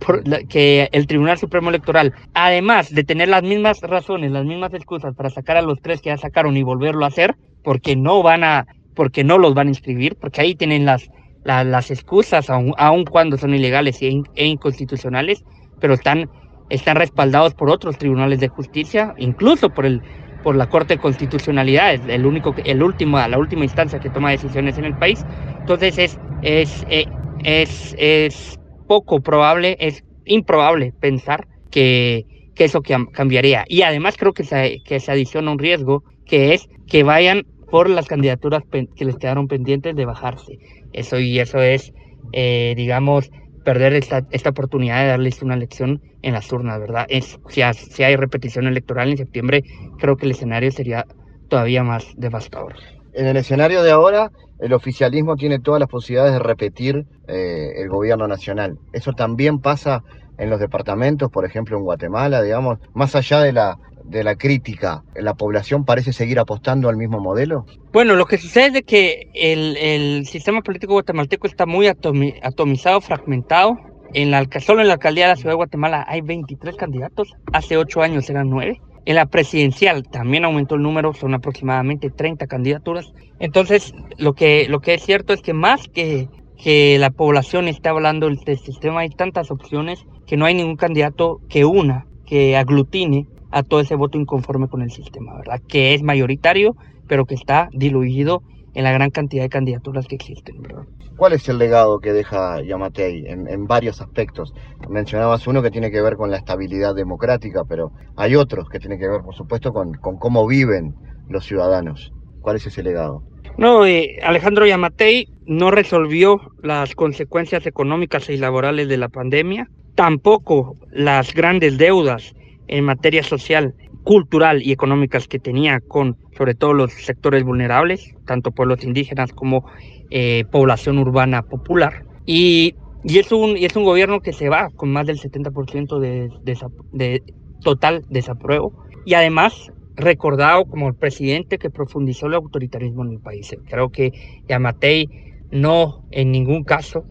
que 0.49 0.89
el 0.91 1.07
Tribunal 1.07 1.37
Supremo 1.37 1.69
Electoral, 1.69 2.13
además 2.33 2.93
de 2.93 3.03
tener 3.03 3.29
las 3.29 3.43
mismas 3.43 3.79
razones, 3.81 4.31
las 4.31 4.45
mismas 4.45 4.73
excusas 4.73 5.15
para 5.15 5.29
sacar 5.29 5.57
a 5.57 5.61
los 5.61 5.81
tres 5.81 6.01
que 6.01 6.09
ya 6.09 6.17
sacaron 6.17 6.57
y 6.57 6.63
volverlo 6.63 7.05
a 7.05 7.07
hacer, 7.07 7.35
porque 7.63 7.95
no 7.95 8.21
van 8.21 8.43
a, 8.43 8.67
porque 8.95 9.23
no 9.23 9.37
los 9.37 9.53
van 9.53 9.67
a 9.67 9.71
inscribir, 9.71 10.15
porque 10.15 10.41
ahí 10.41 10.55
tienen 10.55 10.85
las, 10.85 11.09
las 11.45 11.89
excusas, 11.89 12.49
aun, 12.49 13.05
cuando 13.05 13.37
son 13.37 13.53
ilegales 13.53 14.01
e, 14.01 14.21
e 14.35 14.45
inconstitucionales, 14.45 15.45
pero 15.79 15.93
están, 15.93 16.29
están 16.69 16.97
respaldados 16.97 17.53
por 17.53 17.69
otros 17.69 17.97
tribunales 17.97 18.39
de 18.41 18.49
justicia, 18.49 19.13
incluso 19.17 19.69
por 19.69 19.85
el 19.85 20.01
por 20.41 20.55
la 20.55 20.67
Corte 20.67 20.95
de 20.95 20.99
Constitucionalidad, 20.99 21.93
es 21.93 22.05
el 22.07 22.25
único, 22.25 22.53
el 22.63 22.83
último, 22.83 23.17
la 23.19 23.37
última 23.37 23.63
instancia 23.65 23.99
que 23.99 24.09
toma 24.09 24.31
decisiones 24.31 24.77
en 24.77 24.85
el 24.85 24.95
país. 24.95 25.25
Entonces 25.59 25.97
es, 25.97 26.19
es, 26.41 26.83
eh, 26.87 27.05
es, 27.43 27.95
es 27.97 28.55
poco 28.87 29.21
probable, 29.21 29.77
es 29.79 30.03
improbable 30.25 30.93
pensar 30.99 31.47
que, 31.71 32.25
que 32.55 32.65
eso 32.65 32.81
cambiaría. 33.13 33.65
Y 33.67 33.81
además 33.83 34.15
creo 34.17 34.33
que 34.33 34.43
se, 34.43 34.81
que 34.85 34.99
se 34.99 35.11
adiciona 35.11 35.51
un 35.51 35.59
riesgo, 35.59 36.03
que 36.25 36.53
es 36.53 36.67
que 36.87 37.03
vayan 37.03 37.43
por 37.69 37.89
las 37.89 38.07
candidaturas 38.07 38.63
que 38.71 39.05
les 39.05 39.17
quedaron 39.17 39.47
pendientes 39.47 39.95
de 39.95 40.05
bajarse. 40.05 40.57
Eso 40.91 41.19
y 41.19 41.39
eso 41.39 41.61
es 41.61 41.93
eh, 42.31 42.73
digamos, 42.75 43.29
perder 43.63 43.93
esta, 43.93 44.21
esta 44.31 44.49
oportunidad 44.51 45.01
de 45.01 45.07
darles 45.09 45.41
una 45.41 45.55
elección 45.55 46.01
en 46.21 46.33
las 46.33 46.51
urnas, 46.51 46.79
¿verdad? 46.79 47.05
Es, 47.09 47.39
si, 47.49 47.61
si 47.73 48.03
hay 48.03 48.15
repetición 48.15 48.67
electoral 48.67 49.09
en 49.09 49.17
septiembre, 49.17 49.63
creo 49.97 50.17
que 50.17 50.25
el 50.25 50.31
escenario 50.31 50.71
sería 50.71 51.05
todavía 51.47 51.83
más 51.83 52.05
devastador. 52.17 52.75
En 53.13 53.25
el 53.25 53.37
escenario 53.37 53.83
de 53.83 53.91
ahora, 53.91 54.31
el 54.59 54.73
oficialismo 54.73 55.35
tiene 55.35 55.59
todas 55.59 55.79
las 55.79 55.89
posibilidades 55.89 56.33
de 56.33 56.39
repetir 56.39 57.05
eh, 57.27 57.73
el 57.77 57.89
gobierno 57.89 58.27
nacional. 58.27 58.77
Eso 58.93 59.13
también 59.13 59.59
pasa 59.59 60.03
en 60.37 60.49
los 60.49 60.59
departamentos, 60.59 61.29
por 61.31 61.45
ejemplo 61.45 61.77
en 61.77 61.83
Guatemala, 61.83 62.41
digamos, 62.41 62.79
más 62.93 63.15
allá 63.15 63.41
de 63.41 63.51
la, 63.51 63.77
de 64.05 64.23
la 64.23 64.35
crítica, 64.35 65.03
¿la 65.15 65.33
población 65.33 65.85
parece 65.85 66.13
seguir 66.13 66.39
apostando 66.39 66.89
al 66.89 66.97
mismo 66.97 67.19
modelo? 67.19 67.65
Bueno, 67.91 68.15
lo 68.15 68.25
que 68.25 68.37
sucede 68.37 68.79
es 68.79 68.85
que 68.85 69.29
el, 69.33 69.77
el 69.77 70.25
sistema 70.25 70.61
político 70.61 70.93
guatemalteco 70.93 71.47
está 71.47 71.65
muy 71.65 71.87
atomizado, 71.87 73.01
fragmentado. 73.01 73.77
En 74.13 74.31
la, 74.31 74.47
solo 74.59 74.81
en 74.81 74.87
la 74.87 74.95
alcaldía 74.95 75.25
de 75.25 75.33
la 75.33 75.35
ciudad 75.35 75.51
de 75.51 75.57
Guatemala 75.57 76.05
hay 76.07 76.21
23 76.21 76.75
candidatos, 76.75 77.35
hace 77.53 77.77
8 77.77 78.01
años 78.01 78.29
eran 78.29 78.49
9. 78.49 78.81
En 79.05 79.15
la 79.15 79.27
presidencial 79.27 80.03
también 80.03 80.45
aumentó 80.45 80.75
el 80.75 80.81
número, 80.81 81.13
son 81.13 81.33
aproximadamente 81.33 82.09
30 82.09 82.47
candidaturas. 82.47 83.13
Entonces, 83.39 83.93
lo 84.17 84.33
que, 84.33 84.67
lo 84.67 84.81
que 84.81 84.95
es 84.95 85.03
cierto 85.03 85.33
es 85.33 85.41
que 85.41 85.53
más 85.53 85.87
que, 85.87 86.27
que 86.61 86.97
la 86.99 87.09
población 87.09 87.67
está 87.67 87.91
hablando 87.91 88.27
del 88.27 88.39
sistema, 88.59 89.01
hay 89.01 89.09
tantas 89.09 89.51
opciones 89.51 90.05
que 90.27 90.37
no 90.37 90.45
hay 90.45 90.53
ningún 90.53 90.75
candidato 90.75 91.39
que 91.49 91.65
una, 91.65 92.05
que 92.25 92.57
aglutine 92.57 93.27
a 93.51 93.63
todo 93.63 93.79
ese 93.79 93.95
voto 93.95 94.17
inconforme 94.19 94.67
con 94.67 94.81
el 94.81 94.91
sistema, 94.91 95.35
¿verdad? 95.37 95.61
Que 95.67 95.93
es 95.93 96.03
mayoritario, 96.03 96.75
pero 97.07 97.25
que 97.25 97.35
está 97.35 97.69
diluido 97.71 98.43
en 98.79 98.85
la 98.85 98.93
gran 98.93 99.09
cantidad 99.09 99.43
de 99.43 99.49
candidaturas 99.49 100.07
que 100.07 100.15
existen, 100.15 100.61
¿verdad? 100.61 100.83
¿Cuál 101.17 101.33
es 101.33 101.49
el 101.49 101.57
legado 101.57 101.99
que 101.99 102.13
deja 102.13 102.61
Yamatei 102.61 103.25
en, 103.27 103.49
en, 103.49 103.67
varios 103.67 103.99
aspectos? 103.99 104.53
Mencionabas 104.89 105.45
uno 105.47 105.61
que 105.61 105.69
tiene 105.69 105.91
que 105.91 106.01
ver 106.01 106.15
con 106.15 106.31
la 106.31 106.37
estabilidad 106.37 106.95
democrática, 106.95 107.65
pero 107.65 107.91
hay 108.15 108.37
otros 108.37 108.69
que 108.69 108.79
tienen 108.79 108.97
que 108.97 109.09
ver, 109.09 109.19
por 109.21 109.35
supuesto, 109.35 109.73
con, 109.73 109.95
con 109.95 110.17
cómo 110.17 110.47
viven 110.47 110.95
los 111.27 111.45
ciudadanos. 111.45 112.13
¿Cuál 112.39 112.55
es 112.55 112.67
ese 112.67 112.81
legado? 112.81 113.21
No, 113.57 113.85
eh, 113.85 114.17
Alejandro 114.23 114.65
Yamatei 114.65 115.27
no 115.45 115.71
resolvió 115.71 116.39
las 116.63 116.95
consecuencias 116.95 117.67
económicas 117.67 118.29
y 118.29 118.37
laborales 118.37 118.87
de 118.87 118.95
la 118.95 119.09
pandemia, 119.09 119.67
tampoco 119.95 120.77
las 120.89 121.33
grandes 121.33 121.77
deudas 121.77 122.33
en 122.69 122.85
materia 122.85 123.23
social, 123.23 123.75
cultural 124.03 124.61
y 124.63 124.71
económicas 124.71 125.27
que 125.27 125.39
tenía 125.39 125.79
con 125.81 126.17
sobre 126.37 126.55
todo 126.55 126.73
los 126.73 126.93
sectores 126.93 127.43
vulnerables, 127.43 128.15
tanto 128.25 128.51
pueblos 128.51 128.83
indígenas 128.83 129.33
como 129.33 129.65
eh, 130.09 130.45
población 130.51 130.97
urbana 130.97 131.43
popular. 131.43 132.05
Y, 132.25 132.75
y, 133.03 133.19
es 133.19 133.31
un, 133.31 133.57
y 133.57 133.65
es 133.65 133.75
un 133.75 133.83
gobierno 133.83 134.21
que 134.21 134.33
se 134.33 134.49
va 134.49 134.69
con 134.75 134.91
más 134.91 135.05
del 135.05 135.19
70% 135.19 135.99
de, 135.99 136.29
de, 136.43 136.57
de 136.93 137.23
total 137.61 138.05
desapruebo. 138.09 138.85
Y 139.05 139.13
además 139.13 139.71
recordado 139.99 140.65
como 140.65 140.87
el 140.87 140.95
presidente 140.95 141.57
que 141.57 141.69
profundizó 141.69 142.27
el 142.27 142.35
autoritarismo 142.35 143.03
en 143.03 143.11
el 143.11 143.19
país. 143.19 143.55
Creo 143.67 143.89
que 143.89 144.13
Yamatei 144.47 145.09
no 145.51 146.05
en 146.11 146.31
ningún 146.31 146.63
caso 146.63 147.03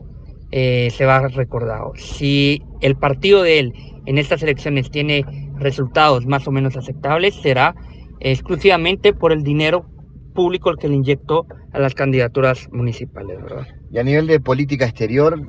eh, 0.51 0.89
se 0.91 1.05
va 1.05 1.29
recordado. 1.29 1.93
Si 1.97 2.63
el 2.81 2.97
partido 2.97 3.43
de 3.43 3.59
él 3.59 3.73
en 4.07 4.17
estas 4.19 4.43
elecciones 4.43 4.91
tiene 4.91 5.25
resultados 5.59 6.27
más 6.27 6.47
o 6.47 6.51
menos 6.51 6.77
aceptables, 6.77 7.35
será 7.37 7.75
exclusivamente 8.21 9.13
por 9.13 9.33
el 9.33 9.43
dinero 9.43 9.87
público 10.35 10.71
el 10.71 10.77
que 10.77 10.89
le 10.89 10.95
inyectó 10.95 11.47
a 11.73 11.79
las 11.79 11.95
candidaturas 11.95 12.69
municipales. 12.73 13.39
Y 13.91 13.99
a 13.99 14.03
nivel 14.03 14.27
de 14.27 14.41
política 14.41 14.85
exterior, 14.85 15.41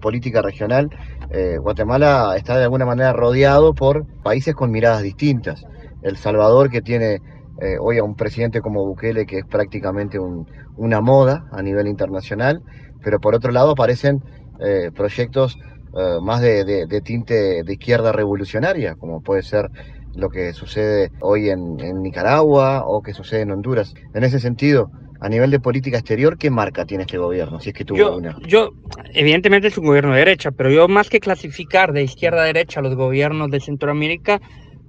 política 0.00 0.42
regional, 0.42 0.90
eh, 1.30 1.56
Guatemala 1.58 2.36
está 2.36 2.58
de 2.58 2.64
alguna 2.64 2.84
manera 2.84 3.12
rodeado 3.12 3.74
por 3.74 4.06
países 4.22 4.54
con 4.54 4.70
miradas 4.70 5.02
distintas. 5.02 5.64
El 6.02 6.16
Salvador, 6.16 6.70
que 6.70 6.82
tiene 6.82 7.20
eh, 7.60 7.76
hoy 7.80 7.98
a 7.98 8.04
un 8.04 8.14
presidente 8.14 8.60
como 8.60 8.84
Bukele, 8.84 9.24
que 9.24 9.38
es 9.38 9.46
prácticamente 9.46 10.18
un, 10.18 10.46
una 10.76 11.00
moda 11.00 11.46
a 11.52 11.62
nivel 11.62 11.86
internacional, 11.86 12.60
pero 13.02 13.20
por 13.20 13.34
otro 13.34 13.50
lado 13.50 13.70
aparecen 13.70 14.22
eh, 14.60 14.90
proyectos 14.94 15.58
eh, 15.96 16.18
más 16.20 16.40
de, 16.40 16.64
de, 16.64 16.86
de, 16.86 17.00
tinte 17.00 17.62
de 17.62 17.72
izquierda 17.72 18.10
revolucionaria, 18.10 18.96
como 18.96 19.22
puede 19.22 19.42
ser 19.42 19.70
lo 20.16 20.28
que 20.28 20.52
sucede 20.52 21.12
hoy 21.20 21.50
en, 21.50 21.78
en, 21.80 22.02
Nicaragua 22.02 22.84
o 22.86 23.02
que 23.02 23.14
sucede 23.14 23.42
en 23.42 23.52
Honduras. 23.52 23.94
En 24.12 24.24
ese 24.24 24.40
sentido, 24.40 24.90
a 25.20 25.28
nivel 25.28 25.50
de 25.50 25.60
política 25.60 25.98
exterior, 25.98 26.36
¿qué 26.36 26.50
marca 26.50 26.84
tiene 26.84 27.04
este 27.04 27.18
gobierno? 27.18 27.60
Si 27.60 27.70
es 27.70 27.74
que 27.74 27.84
tuvo 27.84 27.98
yo, 27.98 28.16
una. 28.16 28.36
Yo, 28.46 28.72
evidentemente 29.12 29.68
es 29.68 29.78
un 29.78 29.86
gobierno 29.86 30.12
de 30.12 30.18
derecha, 30.18 30.50
pero 30.50 30.70
yo 30.70 30.88
más 30.88 31.08
que 31.08 31.20
clasificar 31.20 31.92
de 31.92 32.02
izquierda 32.02 32.42
a 32.42 32.46
derecha 32.46 32.80
los 32.80 32.94
gobiernos 32.96 33.50
de 33.50 33.60
Centroamérica, 33.60 34.40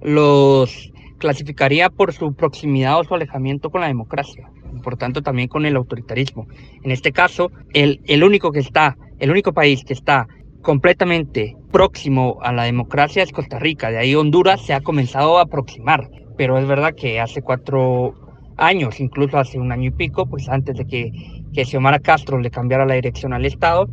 los 0.02 0.92
clasificaría 1.18 1.88
por 1.88 2.12
su 2.12 2.34
proximidad 2.34 3.00
o 3.00 3.04
su 3.04 3.14
alejamiento 3.14 3.70
con 3.70 3.80
la 3.80 3.86
democracia, 3.86 4.50
por 4.82 4.96
tanto 4.96 5.22
también 5.22 5.48
con 5.48 5.64
el 5.66 5.76
autoritarismo. 5.76 6.46
En 6.82 6.90
este 6.90 7.12
caso, 7.12 7.50
el, 7.72 8.00
el 8.06 8.22
único 8.22 8.52
que 8.52 8.58
está, 8.60 8.96
el 9.18 9.30
único 9.30 9.52
país 9.52 9.84
que 9.84 9.94
está 9.94 10.26
completamente 10.66 11.56
próximo 11.70 12.38
a 12.42 12.52
la 12.52 12.64
democracia 12.64 13.22
es 13.22 13.30
Costa 13.30 13.60
Rica. 13.60 13.88
De 13.92 13.98
ahí 13.98 14.16
Honduras 14.16 14.60
se 14.66 14.74
ha 14.74 14.80
comenzado 14.80 15.38
a 15.38 15.42
aproximar. 15.42 16.10
Pero 16.36 16.58
es 16.58 16.66
verdad 16.66 16.92
que 16.92 17.20
hace 17.20 17.40
cuatro 17.40 18.14
años, 18.56 18.98
incluso 18.98 19.38
hace 19.38 19.60
un 19.60 19.70
año 19.70 19.90
y 19.90 19.90
pico, 19.92 20.26
pues 20.26 20.48
antes 20.48 20.76
de 20.76 20.84
que, 20.84 21.12
que 21.54 21.64
Xiomara 21.64 22.00
Castro 22.00 22.40
le 22.40 22.50
cambiara 22.50 22.84
la 22.84 22.94
dirección 22.94 23.32
al 23.32 23.46
Estado 23.46 23.88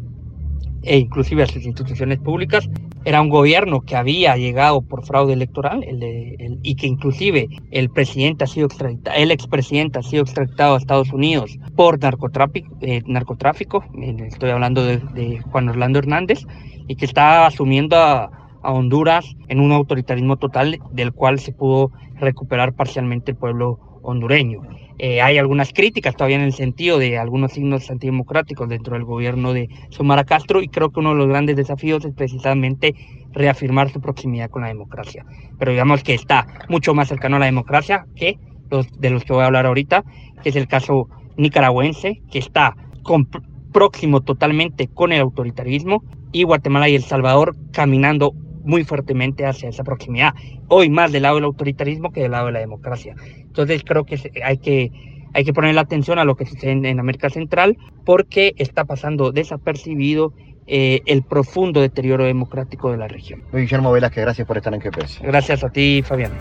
e 0.82 0.98
inclusive 0.98 1.44
a 1.44 1.46
sus 1.46 1.64
instituciones 1.64 2.18
públicas, 2.18 2.68
era 3.06 3.22
un 3.22 3.30
gobierno 3.30 3.82
que 3.82 3.96
había 3.96 4.38
llegado 4.38 4.82
por 4.82 5.06
fraude 5.06 5.34
electoral 5.34 5.84
el 5.84 6.60
y 6.64 6.76
que 6.76 6.88
inclusive 6.88 7.48
el 7.72 7.90
presidente 7.90 8.44
ha 8.44 8.48
sido 8.48 8.68
extraditado, 8.68 9.18
el 9.18 9.32
expresidente 9.32 10.00
ha 10.00 10.04
sido 10.04 10.24
extraditado 10.24 10.76
a 10.76 10.78
Estados 10.78 11.12
Unidos 11.12 11.58
por 11.76 12.00
narcotráfico, 12.00 12.76
eh, 12.82 13.02
narcotráfico 13.06 13.84
estoy 14.28 14.50
hablando 14.50 14.86
de, 14.86 14.98
de, 15.14 15.40
Juan 15.52 15.70
Orlando 15.70 16.00
Hernández, 16.00 16.46
y 16.88 16.96
que 16.96 17.06
está 17.06 17.46
asumiendo 17.46 17.98
a, 17.98 18.30
a, 18.62 18.72
Honduras 18.72 19.26
en 19.48 19.60
un 19.60 19.72
autoritarismo 19.72 20.38
total 20.38 20.80
del 20.92 21.14
cual 21.14 21.40
se 21.40 21.54
pudo 21.54 21.92
recuperar 22.16 22.74
parcialmente 22.74 23.32
el 23.32 23.38
pueblo 23.38 23.93
hondureño. 24.04 24.62
Eh, 25.00 25.22
hay 25.22 25.38
algunas 25.38 25.74
críticas 25.74 26.16
todavía 26.16 26.38
en 26.38 26.44
el 26.44 26.54
sentido 26.54 27.00
de 27.00 27.18
algunos 27.18 27.54
signos 27.54 27.90
antidemocráticos 27.90 28.70
dentro 28.70 28.94
del 28.94 29.06
gobierno 29.06 29.54
de 29.54 29.70
Xiomara 29.90 30.24
Castro 30.24 30.62
y 30.62 30.68
creo 30.68 30.92
que 30.92 31.00
uno 31.00 31.12
de 31.12 31.16
los 31.16 31.28
grandes 31.28 31.56
desafíos 31.56 32.06
es 32.06 32.14
precisamente 32.14 32.94
reafirmar 33.32 33.90
su 33.90 34.00
proximidad 34.00 34.50
con 34.50 34.62
la 34.62 34.68
democracia. 34.68 35.26
Pero 35.58 35.72
digamos 35.72 36.04
que 36.04 36.14
está 36.14 36.46
mucho 36.70 36.94
más 36.94 37.08
cercano 37.08 37.38
a 37.38 37.40
la 37.40 37.46
democracia 37.46 38.06
que 38.16 38.38
los 38.70 38.88
de 39.00 39.10
los 39.10 39.24
que 39.24 39.34
voy 39.34 39.44
a 39.44 39.48
hablar 39.48 39.66
ahorita, 39.66 40.04
que 40.44 40.50
es 40.50 40.56
el 40.56 40.68
caso 40.68 41.08
nicaragüense, 41.38 42.22
que 42.32 42.40
está 42.40 42.76
con, 43.02 43.28
próximo 43.72 44.22
totalmente 44.22 44.88
con 44.88 45.12
el 45.12 45.22
autoritarismo, 45.22 46.04
y 46.32 46.44
Guatemala 46.44 46.90
y 46.90 46.96
El 46.96 47.04
Salvador 47.04 47.56
caminando 47.72 48.34
muy 48.64 48.84
fuertemente 48.84 49.46
hacia 49.46 49.70
esa 49.70 49.84
proximidad, 49.84 50.34
hoy 50.68 50.90
más 50.90 51.12
del 51.12 51.24
lado 51.24 51.36
del 51.36 51.46
autoritarismo 51.46 52.12
que 52.12 52.22
del 52.22 52.32
lado 52.32 52.48
de 52.48 52.54
la 52.54 52.60
democracia. 52.60 53.16
Entonces 53.38 53.84
creo 53.86 54.06
que 54.06 54.20
hay 54.44 54.58
que, 54.58 54.92
hay 55.34 55.44
que 55.44 55.54
poner 55.54 55.76
la 55.76 55.82
atención 55.82 56.20
a 56.20 56.26
lo 56.26 56.36
que 56.36 56.46
sucede 56.46 56.72
en, 56.72 56.86
en 56.86 57.00
América 57.00 57.30
Central 57.30 57.78
porque 58.06 58.54
está 58.58 58.86
pasando 58.86 59.32
desapercibido 59.32 60.34
eh, 60.66 61.02
el 61.08 61.24
profundo 61.24 61.82
deterioro 61.82 62.24
democrático 62.24 62.92
de 62.92 62.98
la 62.98 63.08
región. 63.08 63.44
Guillermo 63.52 63.92
Velázquez, 63.92 64.24
gracias 64.24 64.48
por 64.48 64.58
estar 64.58 64.74
en 64.74 64.80
GPS. 64.80 65.22
Gracias 65.22 65.64
a 65.64 65.70
ti, 65.70 66.02
Fabián. 66.06 66.32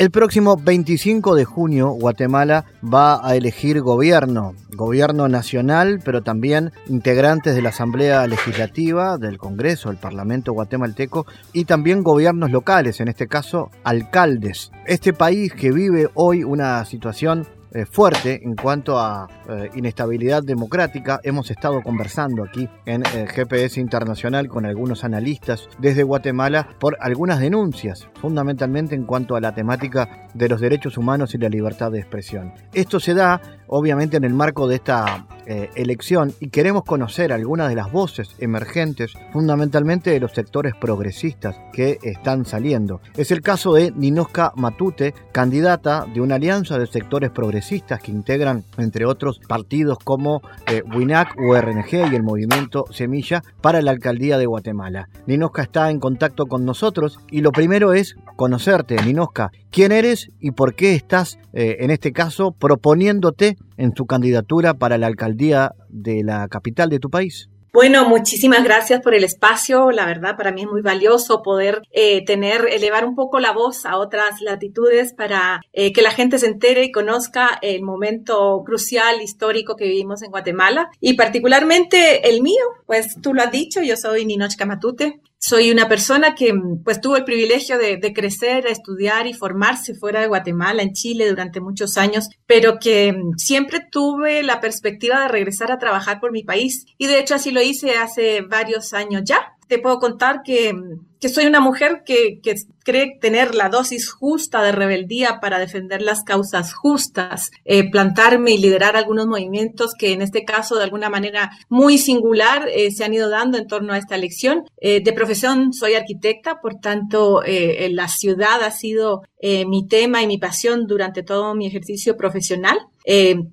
El 0.00 0.10
próximo 0.10 0.56
25 0.56 1.34
de 1.34 1.44
junio 1.44 1.90
Guatemala 1.90 2.64
va 2.82 3.20
a 3.22 3.36
elegir 3.36 3.82
gobierno, 3.82 4.54
gobierno 4.74 5.28
nacional, 5.28 6.00
pero 6.02 6.22
también 6.22 6.72
integrantes 6.88 7.54
de 7.54 7.60
la 7.60 7.68
Asamblea 7.68 8.26
Legislativa, 8.26 9.18
del 9.18 9.36
Congreso, 9.36 9.90
del 9.90 9.98
Parlamento 9.98 10.54
guatemalteco 10.54 11.26
y 11.52 11.66
también 11.66 12.02
gobiernos 12.02 12.50
locales, 12.50 13.00
en 13.00 13.08
este 13.08 13.26
caso 13.26 13.70
alcaldes. 13.84 14.72
Este 14.86 15.12
país 15.12 15.52
que 15.52 15.70
vive 15.70 16.08
hoy 16.14 16.44
una 16.44 16.82
situación 16.86 17.46
eh, 17.72 17.86
fuerte 17.86 18.40
en 18.42 18.56
cuanto 18.56 18.98
a 18.98 19.28
eh, 19.48 19.70
inestabilidad 19.74 20.42
democrática. 20.42 21.20
Hemos 21.22 21.50
estado 21.50 21.82
conversando 21.82 22.44
aquí 22.44 22.68
en 22.86 23.02
eh, 23.02 23.26
GPS 23.28 23.80
Internacional 23.80 24.48
con 24.48 24.66
algunos 24.66 25.04
analistas 25.04 25.68
desde 25.78 26.02
Guatemala 26.02 26.68
por 26.78 26.96
algunas 27.00 27.40
denuncias, 27.40 28.08
fundamentalmente 28.20 28.94
en 28.94 29.04
cuanto 29.04 29.36
a 29.36 29.40
la 29.40 29.54
temática 29.54 30.28
de 30.34 30.48
los 30.48 30.60
derechos 30.60 30.98
humanos 30.98 31.34
y 31.34 31.38
la 31.38 31.48
libertad 31.48 31.90
de 31.90 32.00
expresión. 32.00 32.52
Esto 32.72 33.00
se 33.00 33.14
da 33.14 33.40
obviamente 33.68 34.16
en 34.16 34.24
el 34.24 34.34
marco 34.34 34.66
de 34.66 34.76
esta 34.76 35.26
eh, 35.46 35.70
elección 35.76 36.32
y 36.40 36.48
queremos 36.48 36.84
conocer 36.84 37.32
algunas 37.32 37.68
de 37.68 37.76
las 37.76 37.90
voces 37.90 38.34
emergentes, 38.38 39.12
fundamentalmente 39.32 40.10
de 40.10 40.20
los 40.20 40.32
sectores 40.32 40.74
progresistas 40.74 41.56
que 41.72 41.98
están 42.02 42.44
saliendo. 42.44 43.00
Es 43.16 43.30
el 43.30 43.42
caso 43.42 43.74
de 43.74 43.92
Ninoska 43.92 44.52
Matute, 44.56 45.14
candidata 45.32 46.06
de 46.12 46.20
una 46.20 46.36
alianza 46.36 46.78
de 46.78 46.86
sectores 46.86 47.30
progresistas 47.30 47.59
que 48.02 48.10
integran, 48.10 48.64
entre 48.78 49.04
otros, 49.04 49.40
partidos 49.46 49.98
como 49.98 50.42
eh, 50.66 50.82
WINAC, 50.82 51.36
URNG 51.38 52.12
y 52.12 52.14
el 52.14 52.22
movimiento 52.22 52.84
Semilla 52.90 53.42
para 53.60 53.82
la 53.82 53.90
alcaldía 53.90 54.38
de 54.38 54.46
Guatemala. 54.46 55.08
Ninoska 55.26 55.62
está 55.62 55.90
en 55.90 56.00
contacto 56.00 56.46
con 56.46 56.64
nosotros 56.64 57.18
y 57.30 57.40
lo 57.40 57.52
primero 57.52 57.92
es 57.92 58.16
conocerte, 58.36 58.96
Ninoska. 59.02 59.50
¿Quién 59.70 59.92
eres 59.92 60.30
y 60.40 60.52
por 60.52 60.74
qué 60.74 60.94
estás, 60.94 61.38
eh, 61.52 61.76
en 61.80 61.90
este 61.90 62.12
caso, 62.12 62.52
proponiéndote 62.52 63.56
en 63.76 63.92
tu 63.92 64.06
candidatura 64.06 64.74
para 64.74 64.98
la 64.98 65.06
alcaldía 65.06 65.72
de 65.88 66.24
la 66.24 66.48
capital 66.48 66.88
de 66.88 66.98
tu 66.98 67.10
país? 67.10 67.48
Bueno, 67.72 68.08
muchísimas 68.08 68.64
gracias 68.64 69.00
por 69.00 69.14
el 69.14 69.22
espacio. 69.22 69.92
La 69.92 70.04
verdad, 70.04 70.36
para 70.36 70.50
mí 70.50 70.62
es 70.62 70.66
muy 70.66 70.82
valioso 70.82 71.40
poder 71.42 71.82
eh, 71.92 72.24
tener, 72.24 72.66
elevar 72.68 73.04
un 73.04 73.14
poco 73.14 73.38
la 73.38 73.52
voz 73.52 73.86
a 73.86 73.96
otras 73.96 74.40
latitudes 74.40 75.14
para 75.14 75.60
eh, 75.72 75.92
que 75.92 76.02
la 76.02 76.10
gente 76.10 76.38
se 76.38 76.46
entere 76.46 76.82
y 76.84 76.90
conozca 76.90 77.58
el 77.62 77.82
momento 77.82 78.62
crucial 78.66 79.22
histórico 79.22 79.76
que 79.76 79.84
vivimos 79.84 80.22
en 80.22 80.30
Guatemala 80.30 80.90
y 81.00 81.14
particularmente 81.14 82.28
el 82.28 82.42
mío. 82.42 82.64
Pues 82.86 83.14
tú 83.22 83.34
lo 83.34 83.42
has 83.42 83.52
dicho, 83.52 83.82
yo 83.82 83.96
soy 83.96 84.24
Ninochka 84.24 84.66
Matute 84.66 85.20
soy 85.42 85.70
una 85.70 85.88
persona 85.88 86.34
que 86.34 86.52
pues 86.84 87.00
tuvo 87.00 87.16
el 87.16 87.24
privilegio 87.24 87.78
de, 87.78 87.98
crecer, 88.12 88.66
estudiar 88.66 89.26
y 89.26 89.32
formarse 89.32 89.94
fuera 89.94 90.20
de 90.20 90.26
Guatemala, 90.26 90.82
en 90.82 90.92
Chile 90.92 91.28
durante 91.28 91.60
muchos 91.60 91.96
años, 91.96 92.28
pero 92.46 92.78
que 92.78 93.16
siempre 93.38 93.80
tuve 93.90 94.42
la 94.42 94.60
perspectiva 94.60 95.22
de 95.22 95.28
regresar 95.28 95.72
a 95.72 95.78
trabajar 95.78 96.20
por 96.20 96.30
mi 96.30 96.44
país 96.44 96.84
y 96.98 97.06
de 97.06 97.18
hecho 97.18 97.34
así 97.34 97.52
lo 97.52 97.62
hice 97.62 97.92
hace 97.92 98.42
varios 98.42 98.92
años 98.92 99.22
ya. 99.24 99.56
Te 99.70 99.78
puedo 99.78 100.00
contar 100.00 100.42
que 100.42 100.74
que 101.20 101.28
soy 101.28 101.46
una 101.46 101.60
mujer 101.60 102.02
que, 102.04 102.40
cree 102.82 103.18
tener 103.20 103.54
la 103.54 103.68
dosis 103.68 104.10
justa 104.10 104.62
de 104.62 104.72
rebeldía 104.72 105.38
para 105.38 105.58
defender 105.58 106.00
las 106.00 106.24
causas 106.24 106.72
justas, 106.72 107.50
eh, 107.66 107.88
plantarme 107.90 108.52
y 108.52 108.58
liderar 108.58 108.96
algunos 108.96 109.26
movimientos 109.26 109.92
que 109.96 110.12
en 110.12 110.22
este 110.22 110.46
caso 110.46 110.76
de 110.76 110.84
alguna 110.84 111.10
manera 111.10 111.50
muy 111.68 111.98
singular 111.98 112.68
eh, 112.74 112.90
se 112.90 113.04
han 113.04 113.12
ido 113.12 113.28
dando 113.28 113.58
en 113.58 113.66
torno 113.66 113.92
a 113.92 113.98
esta 113.98 114.16
elección. 114.16 114.64
Eh, 114.78 115.02
de 115.04 115.12
profesión 115.12 115.74
soy 115.74 115.94
arquitecta, 115.94 116.60
por 116.62 116.76
tanto 116.80 117.42
la 117.44 118.08
ciudad 118.08 118.62
ha 118.62 118.70
sido 118.70 119.22
mi 119.42 119.86
tema 119.86 120.22
y 120.22 120.26
mi 120.26 120.38
pasión 120.38 120.86
durante 120.86 121.22
todo 121.22 121.54
mi 121.54 121.66
ejercicio 121.66 122.16
profesional. 122.16 122.78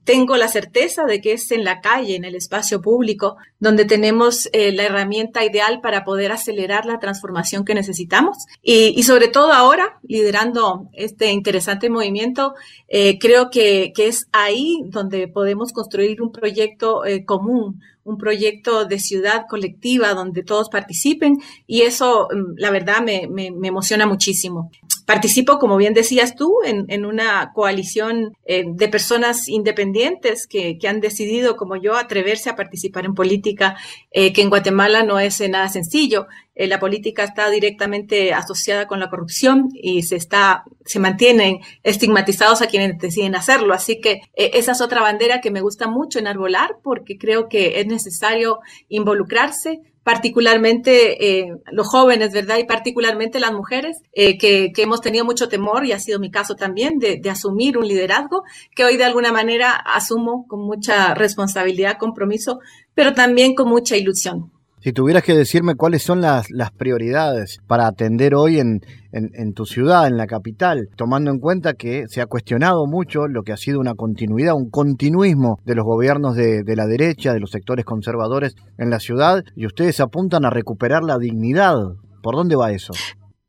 Tengo 0.03 0.35
la 0.37 0.47
certeza 0.47 1.05
de 1.05 1.21
que 1.21 1.33
es 1.33 1.51
en 1.51 1.63
la 1.63 1.79
calle, 1.79 2.15
en 2.15 2.25
el 2.25 2.35
espacio 2.35 2.81
público, 2.81 3.37
donde 3.59 3.85
tenemos 3.85 4.49
la 4.53 4.83
herramienta 4.83 5.43
ideal 5.45 5.79
para 5.81 6.03
poder 6.03 6.31
acelerar 6.31 6.85
la 6.85 6.99
transformación 6.99 7.65
que 7.65 7.73
necesitamos. 7.73 8.37
Y, 8.61 9.01
sobre 9.03 9.27
todo 9.27 9.53
ahora, 9.53 9.99
liderando 10.03 10.89
este 10.93 11.31
interesante 11.31 11.89
movimiento, 11.89 12.53
eh, 12.87 13.17
creo 13.19 13.49
que, 13.49 13.93
es 13.97 14.27
ahí 14.31 14.81
donde 14.85 15.27
podemos 15.27 15.73
construir 15.73 16.21
un 16.21 16.31
proyecto 16.31 17.05
eh, 17.05 17.25
común, 17.25 17.81
un 18.03 18.17
proyecto 18.17 18.85
de 18.85 18.99
ciudad 18.99 19.45
colectiva 19.49 20.13
donde 20.13 20.43
todos 20.43 20.69
participen 20.69 21.37
y 21.65 21.81
eso, 21.81 22.29
mm, 22.31 22.53
la 22.57 22.71
verdad, 22.71 23.01
me, 23.01 23.27
emociona 23.67 24.05
muchísimo. 24.05 24.71
Participo, 25.07 25.57
como 25.57 25.77
bien 25.77 25.95
decías 25.95 26.35
tú, 26.35 26.59
en, 26.63 27.05
una 27.05 27.51
coalición 27.55 28.33
eh, 28.45 28.65
de 28.67 28.87
personas 28.89 29.47
independientes 29.47 30.45
que, 30.45 30.77
han 30.87 30.99
decidido, 30.99 31.55
como 31.55 31.77
yo, 31.77 31.95
atreverse 31.95 32.51
a 32.51 32.55
participar 32.55 33.05
en 33.05 33.15
política, 33.15 33.75
que 34.11 34.41
en 34.41 34.49
Guatemala 34.49 35.03
no 35.03 35.17
es 35.19 35.39
nada 35.49 35.69
sencillo. 35.69 36.27
Eh, 36.57 36.67
la 36.67 36.79
política 36.79 37.23
está 37.23 37.49
directamente 37.51 38.33
asociada 38.33 38.87
con 38.87 38.99
la 38.99 39.11
corrupción 39.11 39.69
y 39.73 40.01
se 40.01 40.15
está, 40.15 40.63
se 40.85 40.99
mantienen 40.99 41.59
estigmatizados 41.83 42.63
a 42.63 42.67
quienes 42.67 42.97
deciden 42.97 43.35
hacerlo. 43.35 43.75
Así 43.75 44.01
que 44.01 44.21
eh, 44.33 44.51
esa 44.55 44.71
es 44.71 44.81
otra 44.81 45.01
bandera 45.01 45.39
que 45.39 45.51
me 45.51 45.61
gusta 45.61 45.87
mucho 45.87 46.17
enarbolar 46.17 46.77
porque 46.81 47.19
creo 47.19 47.47
que 47.47 47.79
es 47.79 47.85
necesario 47.85 48.59
involucrarse, 48.89 49.81
particularmente 50.07 51.39
eh, 51.39 51.57
los 51.69 51.85
jóvenes, 51.85 52.31
¿verdad? 52.31 52.59
Y 52.59 52.63
particularmente 52.63 53.41
las 53.41 53.51
mujeres, 53.51 53.97
que, 54.13 54.71
hemos 54.77 55.01
tenido 55.01 55.25
mucho 55.25 55.49
temor, 55.49 55.85
y 55.85 55.91
ha 55.91 55.99
sido 55.99 56.17
mi 56.17 56.31
caso 56.31 56.55
también, 56.55 56.97
de, 56.97 57.17
de, 57.17 57.29
asumir 57.29 57.77
un 57.77 57.85
liderazgo 57.85 58.43
que 58.73 58.85
hoy 58.85 58.95
de 58.95 59.03
alguna 59.03 59.33
manera 59.33 59.73
asumo 59.73 60.47
con 60.47 60.61
mucha 60.61 61.13
responsabilidad, 61.13 61.97
compromiso, 61.97 62.61
pero 62.93 63.13
también 63.13 63.53
con 63.53 63.67
mucha 63.67 63.97
ilusión. 63.97 64.49
Si 64.87 64.93
tuvieras 64.93 65.23
que 65.23 65.35
decirme 65.35 65.75
cuáles 65.75 66.01
son 66.01 66.21
las, 66.21 66.47
prioridades 66.77 67.59
para 67.67 67.87
atender 67.87 68.33
hoy 68.33 68.57
en, 68.57 68.79
en, 69.11 69.51
tu 69.51 69.65
ciudad, 69.65 70.07
en 70.07 70.15
la 70.15 70.27
capital, 70.27 70.87
tomando 70.95 71.29
en 71.29 71.39
cuenta 71.39 71.73
que 71.73 72.05
se 72.07 72.21
ha 72.21 72.25
cuestionado 72.25 72.85
mucho 72.87 73.27
lo 73.27 73.43
que 73.43 73.51
ha 73.51 73.57
sido 73.57 73.81
una 73.81 73.95
continuidad, 73.95 74.55
un 74.55 74.69
continuismo 74.69 75.59
de 75.65 75.75
los 75.75 75.83
gobiernos 75.83 76.37
de, 76.37 76.63
de 76.63 76.75
la 76.77 76.87
derecha, 76.87 77.33
de 77.33 77.41
los 77.41 77.51
sectores 77.51 77.83
conservadores 77.83 78.55
en 78.77 78.89
la 78.89 79.01
ciudad, 79.01 79.43
y 79.57 79.65
ustedes 79.65 79.99
apuntan 79.99 80.45
a 80.45 80.51
recuperar 80.51 81.03
la 81.03 81.17
dignidad. 81.17 81.75
¿Por 82.23 82.37
dónde 82.37 82.55
va 82.55 82.71
eso? 82.71 82.93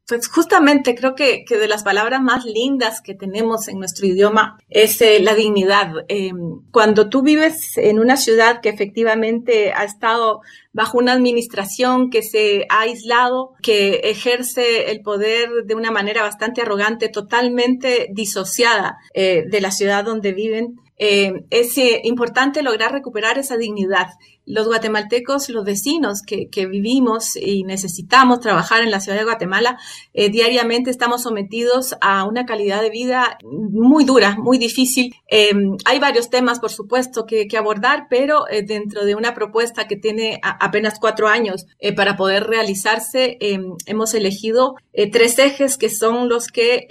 Pues 0.08 0.26
justamente 0.26 0.94
creo 0.94 1.14
que, 1.14 1.44
que, 1.44 1.58
de 1.58 1.68
las 1.68 1.82
palabras 1.82 2.22
más 2.22 2.46
lindas 2.46 3.02
que 3.02 3.14
tenemos 3.14 3.68
en 3.68 3.78
nuestro 3.78 4.06
idioma 4.06 4.58
es 4.70 5.02
eh, 5.02 5.20
la 5.20 5.34
dignidad. 5.34 5.92
Eh, 6.08 6.32
cuando 6.70 7.10
tú 7.10 7.20
vives 7.20 7.76
en 7.76 7.98
una 7.98 8.16
ciudad 8.16 8.62
que 8.62 8.70
efectivamente 8.70 9.74
ha 9.74 9.84
estado 9.84 10.40
bajo 10.72 10.96
una 10.96 11.12
administración 11.12 12.08
que 12.08 12.22
se 12.22 12.64
ha 12.70 12.80
aislado, 12.80 13.52
que 13.62 14.00
ejerce 14.04 14.90
el 14.90 15.02
poder 15.02 15.50
de 15.66 15.74
una 15.74 15.90
manera 15.90 16.22
bastante 16.22 16.62
arrogante, 16.62 17.10
totalmente 17.10 18.08
disociada 18.10 18.96
eh, 19.12 19.44
de 19.46 19.60
la 19.60 19.72
ciudad 19.72 20.04
donde 20.04 20.32
viven, 20.32 20.76
es 21.00 21.78
importante 22.02 22.60
lograr 22.60 22.90
recuperar 22.90 23.38
esa 23.38 23.56
dignidad 23.56 24.08
los 24.48 24.66
guatemaltecos, 24.66 25.50
los 25.50 25.64
vecinos 25.64 26.22
que, 26.22 26.48
vivimos 26.66 27.36
y 27.36 27.62
necesitamos 27.64 28.40
trabajar 28.40 28.82
en 28.82 28.90
la 28.90 29.00
ciudad 29.00 29.18
de 29.18 29.24
Guatemala, 29.24 29.78
eh, 30.12 30.30
diariamente 30.30 30.90
estamos 30.90 31.22
sometidos 31.22 31.94
a 32.00 32.24
una 32.24 32.46
calidad 32.46 32.82
de 32.82 32.90
vida 32.90 33.38
muy 33.42 34.04
dura, 34.04 34.36
muy 34.38 34.58
difícil. 34.58 35.14
Eh, 35.30 35.52
hay 35.84 35.98
varios 35.98 36.30
temas, 36.30 36.60
por 36.60 36.70
supuesto, 36.70 37.26
que, 37.26 37.46
abordar, 37.58 38.06
pero 38.08 38.48
eh, 38.48 38.62
dentro 38.62 39.04
de 39.04 39.14
una 39.14 39.34
propuesta 39.34 39.88
que 39.88 39.96
tiene 39.96 40.40
apenas 40.42 40.98
cuatro 41.00 41.26
años 41.26 41.66
para 41.96 42.16
poder 42.16 42.44
realizarse, 42.44 43.36
hemos 43.40 44.14
elegido 44.14 44.76
tres 45.12 45.38
ejes 45.38 45.76
que 45.76 45.88
son 45.88 46.28
los 46.28 46.46
que 46.46 46.86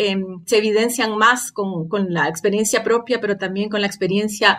se 0.45 0.57
evidencian 0.57 1.17
más 1.17 1.53
con, 1.53 1.87
con, 1.87 2.13
la 2.13 2.27
experiencia 2.27 2.83
propia, 2.83 3.21
pero 3.21 3.37
también 3.37 3.69
con 3.69 3.79
la 3.79 3.87
experiencia 3.87 4.57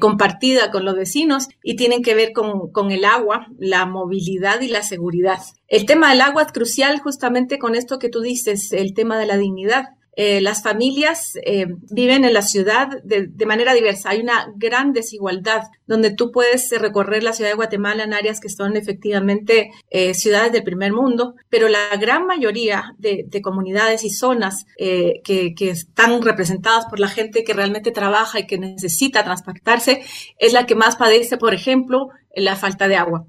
compartida 0.00 0.70
con 0.70 0.86
los 0.86 0.96
vecinos 0.96 1.48
y 1.62 1.76
tienen 1.76 2.02
que 2.02 2.14
ver 2.14 2.32
con 2.32 2.39
con, 2.72 2.90
el 2.90 3.04
agua, 3.04 3.46
la 3.58 3.86
movilidad 3.86 4.60
y 4.60 4.68
la 4.68 4.82
seguridad. 4.82 5.38
El 5.68 5.86
tema 5.86 6.10
del 6.10 6.20
agua 6.20 6.42
es 6.42 6.52
crucial 6.52 7.00
justamente 7.00 7.58
con 7.58 7.74
esto 7.74 7.98
que 7.98 8.08
tú 8.08 8.20
dices, 8.20 8.72
el 8.72 8.94
tema 8.94 9.18
de 9.18 9.26
la 9.26 9.36
dignidad. 9.36 9.90
Eh, 10.22 10.42
las 10.42 10.62
familias 10.62 11.38
eh, 11.46 11.64
viven 11.90 12.26
en 12.26 12.34
la 12.34 12.42
ciudad 12.42 12.88
de, 13.04 13.46
manera 13.46 13.72
diversa. 13.72 14.10
Hay 14.10 14.20
una 14.20 14.52
gran 14.54 14.92
desigualdad 14.92 15.62
donde 15.86 16.10
tú 16.10 16.30
puedes 16.30 16.70
recorrer 16.78 17.22
la 17.22 17.32
ciudad 17.32 17.48
de 17.48 17.56
Guatemala 17.56 18.04
en 18.04 18.12
áreas 18.12 18.38
que 18.38 18.50
son 18.50 18.76
efectivamente 18.76 19.70
eh, 19.88 20.12
ciudades 20.12 20.52
del 20.52 20.62
primer 20.62 20.92
mundo, 20.92 21.36
pero 21.48 21.68
la 21.68 21.96
gran 21.98 22.26
mayoría 22.26 22.94
de, 22.98 23.30
comunidades 23.42 24.04
y 24.04 24.10
zonas 24.10 24.66
que, 24.76 25.22
que, 25.24 25.70
están 25.70 26.20
representadas 26.20 26.84
por 26.84 27.00
la 27.00 27.08
gente 27.08 27.42
que 27.42 27.54
realmente 27.54 27.90
trabaja 27.90 28.40
y 28.40 28.46
que 28.46 28.58
necesita 28.58 29.24
transportarse 29.24 30.02
es 30.38 30.52
la 30.52 30.66
que 30.66 30.74
más 30.74 30.96
padece, 30.96 31.38
por 31.38 31.54
ejemplo, 31.54 32.10
la 32.36 32.54
falta 32.56 32.86
de 32.86 32.96
agua. 32.96 33.24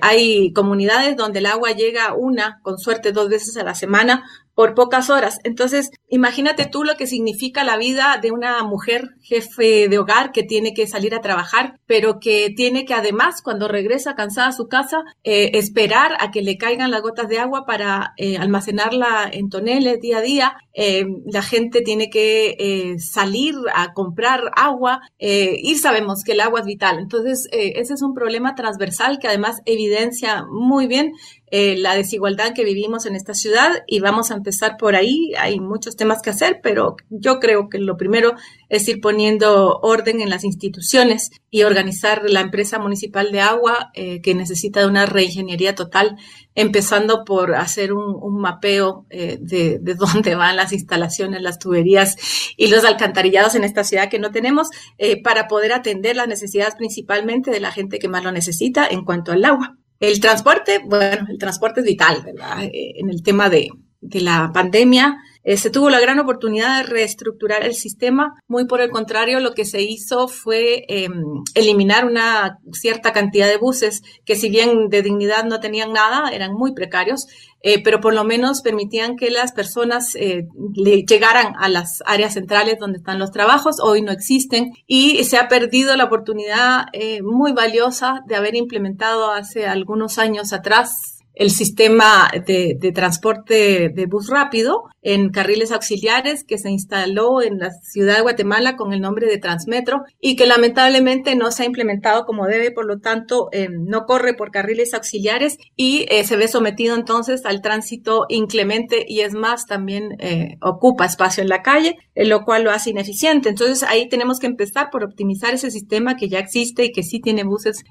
hay 0.00 0.52
comunidades 0.52 1.16
donde 1.16 1.40
el 1.40 1.46
agua 1.46 1.72
llega 1.72 2.14
una, 2.14 2.60
con 2.62 2.78
suerte, 2.78 3.10
dos 3.10 3.28
veces 3.28 3.56
a 3.56 3.64
la 3.64 3.74
semana 3.74 4.24
por 4.56 4.74
pocas 4.74 5.10
horas. 5.10 5.38
Entonces, 5.44 5.90
imagínate 6.08 6.64
tú 6.64 6.82
lo 6.82 6.96
que 6.96 7.06
significa 7.06 7.62
la 7.62 7.76
vida 7.76 8.18
de 8.20 8.32
una 8.32 8.62
mujer 8.62 9.10
jefe 9.22 9.86
de 9.86 9.98
hogar 9.98 10.32
que 10.32 10.44
tiene 10.44 10.72
que 10.72 10.86
salir 10.86 11.14
a 11.14 11.20
trabajar, 11.20 11.78
pero 11.86 12.20
que 12.20 12.48
tiene 12.56 12.86
que 12.86 12.94
además, 12.94 13.42
cuando 13.42 13.68
regresa 13.68 14.14
cansada 14.14 14.48
a 14.48 14.52
su 14.52 14.66
casa, 14.66 15.04
eh, 15.24 15.50
esperar 15.54 16.16
a 16.20 16.30
que 16.30 16.40
le 16.40 16.56
caigan 16.56 16.90
las 16.90 17.02
gotas 17.02 17.28
de 17.28 17.38
agua 17.38 17.66
para 17.66 18.14
eh, 18.16 18.38
almacenarla 18.38 19.28
en 19.30 19.50
toneles 19.50 20.00
día 20.00 20.18
a 20.18 20.22
día. 20.22 20.56
Eh, 20.72 21.04
la 21.26 21.42
gente 21.42 21.82
tiene 21.82 22.08
que 22.08 22.96
salir 22.98 23.54
a 23.74 23.92
comprar 23.92 24.40
agua 24.56 25.00
y 25.18 25.74
sabemos 25.76 26.22
que 26.24 26.32
el 26.32 26.40
agua 26.40 26.60
es 26.60 26.66
vital. 26.66 26.98
Entonces, 26.98 27.46
ese 27.50 27.94
es 27.94 28.02
un 28.02 28.14
problema 28.14 28.54
transversal 28.54 29.18
que 29.18 29.28
además 29.28 29.60
evidencia 29.66 30.44
muy 30.50 30.86
bien 30.86 31.12
la 31.50 31.94
desigualdad 31.94 32.54
que 32.54 32.64
vivimos 32.64 33.06
en 33.06 33.14
esta 33.14 33.34
ciudad 33.34 33.84
y 33.86 34.00
vamos 34.00 34.30
a 34.30 34.34
empezar 34.34 34.76
por 34.78 34.96
ahí. 34.96 35.32
Hay 35.38 35.60
muchos 35.60 35.96
temas 35.96 36.22
que 36.22 36.30
hacer, 36.30 36.60
pero 36.62 36.96
yo 37.08 37.38
creo 37.38 37.68
que 37.68 37.78
lo 37.78 37.96
primero 37.96 38.34
es 38.68 38.88
ir 38.88 39.00
poniendo 39.00 39.78
orden 39.80 40.20
en 40.20 40.30
las 40.30 40.44
instituciones 40.44 41.30
y 41.50 41.62
organizar 41.62 42.22
la 42.28 42.40
empresa 42.40 42.78
municipal 42.78 43.30
de 43.30 43.40
agua 43.40 43.90
que 43.94 44.34
necesita 44.34 44.80
de 44.80 44.86
una 44.86 45.06
reingeniería 45.06 45.74
total 45.74 46.16
empezando 46.56 47.24
por 47.24 47.54
hacer 47.54 47.92
un, 47.92 48.40
mapeo 48.40 49.06
eh, 49.10 49.38
de, 49.40 49.78
dónde 49.94 50.34
van 50.34 50.56
las 50.56 50.72
instalaciones, 50.72 51.42
las 51.42 51.58
tuberías 51.58 52.16
y 52.56 52.66
los 52.68 52.84
alcantarillados 52.84 53.54
en 53.54 53.62
esta 53.62 53.84
ciudad 53.84 54.08
que 54.08 54.18
no 54.18 54.32
tenemos, 54.32 54.68
eh, 54.98 55.22
para 55.22 55.46
poder 55.46 55.72
atender 55.72 56.16
las 56.16 56.26
necesidades 56.26 56.74
principalmente 56.74 57.50
de 57.50 57.60
la 57.60 57.70
gente 57.70 57.98
que 57.98 58.08
más 58.08 58.24
lo 58.24 58.32
necesita 58.32 58.86
en 58.88 59.04
cuanto 59.04 59.32
al 59.32 59.44
agua. 59.44 59.76
El 60.00 60.20
transporte, 60.20 60.80
bueno, 60.84 61.26
el 61.28 61.38
transporte 61.38 61.80
es 61.80 61.86
vital, 61.86 62.22
¿verdad? 62.24 62.64
Eh, 62.64 62.94
en 62.96 63.10
el 63.10 63.22
tema 63.22 63.48
de, 63.48 63.68
de 64.00 64.20
la 64.20 64.50
pandemia, 64.52 65.16
eh, 65.48 65.56
se 65.56 65.70
tuvo 65.70 65.90
la 65.90 66.00
gran 66.00 66.18
oportunidad 66.18 66.78
de 66.78 66.88
reestructurar 66.88 67.64
el 67.64 67.74
sistema. 67.74 68.34
Muy 68.48 68.66
por 68.66 68.80
el 68.80 68.90
contrario, 68.90 69.38
lo 69.38 69.54
que 69.54 69.64
se 69.64 69.80
hizo 69.80 70.26
fue 70.26 70.84
em, 70.88 71.12
eliminar 71.54 72.04
una 72.04 72.58
cierta 72.72 73.12
cantidad 73.12 73.46
de 73.46 73.56
buses 73.56 74.02
que 74.24 74.34
si 74.34 74.50
bien 74.50 74.88
de 74.88 75.02
dignidad 75.02 75.44
no 75.44 75.60
tenían 75.60 75.92
nada, 75.92 76.30
eran 76.30 76.52
muy 76.52 76.74
precarios, 76.74 77.28
eh, 77.62 77.80
pero 77.80 78.00
por 78.00 78.12
lo 78.12 78.24
menos 78.24 78.60
permitían 78.60 79.14
que 79.14 79.30
las 79.30 79.52
personas 79.52 80.16
eh, 80.16 80.48
llegaran 80.74 81.52
a 81.60 81.68
las 81.68 82.02
áreas 82.06 82.34
centrales 82.34 82.80
donde 82.80 82.98
están 82.98 83.20
los 83.20 83.30
trabajos. 83.30 83.76
Hoy 83.80 84.02
no 84.02 84.10
existen 84.10 84.72
y 84.88 85.22
se 85.22 85.36
ha 85.36 85.46
perdido 85.46 85.94
la 85.96 86.06
oportunidad 86.06 86.86
muy 87.22 87.52
valiosa 87.52 88.22
de 88.26 88.34
haber 88.34 88.56
implementado 88.56 89.30
hace 89.30 89.68
algunos 89.68 90.18
años 90.18 90.52
atrás 90.52 91.16
el 91.36 91.50
sistema 91.50 92.30
de, 92.46 92.92
transporte 92.94 93.90
de 93.90 94.06
bus 94.06 94.28
rápido 94.28 94.84
en 95.06 95.28
carriles 95.30 95.70
auxiliares 95.70 96.42
que 96.42 96.58
se 96.58 96.68
instaló 96.68 97.40
en 97.40 97.58
la 97.58 97.70
ciudad 97.70 98.16
de 98.16 98.22
Guatemala 98.22 98.74
con 98.74 98.92
el 98.92 99.00
nombre 99.00 99.28
de 99.28 99.38
Transmetro 99.38 100.02
y 100.20 100.34
que 100.34 100.46
lamentablemente 100.46 101.36
no 101.36 101.52
se 101.52 101.62
ha 101.62 101.66
implementado 101.66 102.26
como 102.26 102.46
debe, 102.46 102.72
por 102.72 102.86
lo 102.86 102.98
tanto 102.98 103.48
eh, 103.52 103.68
no 103.70 104.04
corre 104.04 104.34
por 104.34 104.50
carriles 104.50 104.94
auxiliares 104.94 105.58
y 105.76 106.06
eh, 106.08 106.24
se 106.24 106.36
ve 106.36 106.48
sometido 106.48 106.96
entonces 106.96 107.46
al 107.46 107.62
tránsito 107.62 108.26
inclemente 108.28 109.04
y 109.06 109.20
es 109.20 109.32
más, 109.32 109.66
también 109.66 110.16
eh, 110.18 110.56
ocupa 110.60 111.06
espacio 111.06 111.40
en 111.40 111.50
la 111.50 111.62
calle, 111.62 111.96
lo 112.16 112.44
cual 112.44 112.64
lo 112.64 112.72
hace 112.72 112.90
ineficiente. 112.90 113.48
Entonces 113.48 113.84
ahí 113.84 114.08
tenemos 114.08 114.40
que 114.40 114.48
empezar 114.48 114.90
por 114.90 115.04
optimizar 115.04 115.54
ese 115.54 115.70
sistema 115.70 116.16
que 116.16 116.28
ya 116.28 116.40
existe 116.40 116.84
y 116.84 116.90
que 116.90 117.04
sí 117.04 117.20
tiene 117.20 117.44
buses 117.44 117.84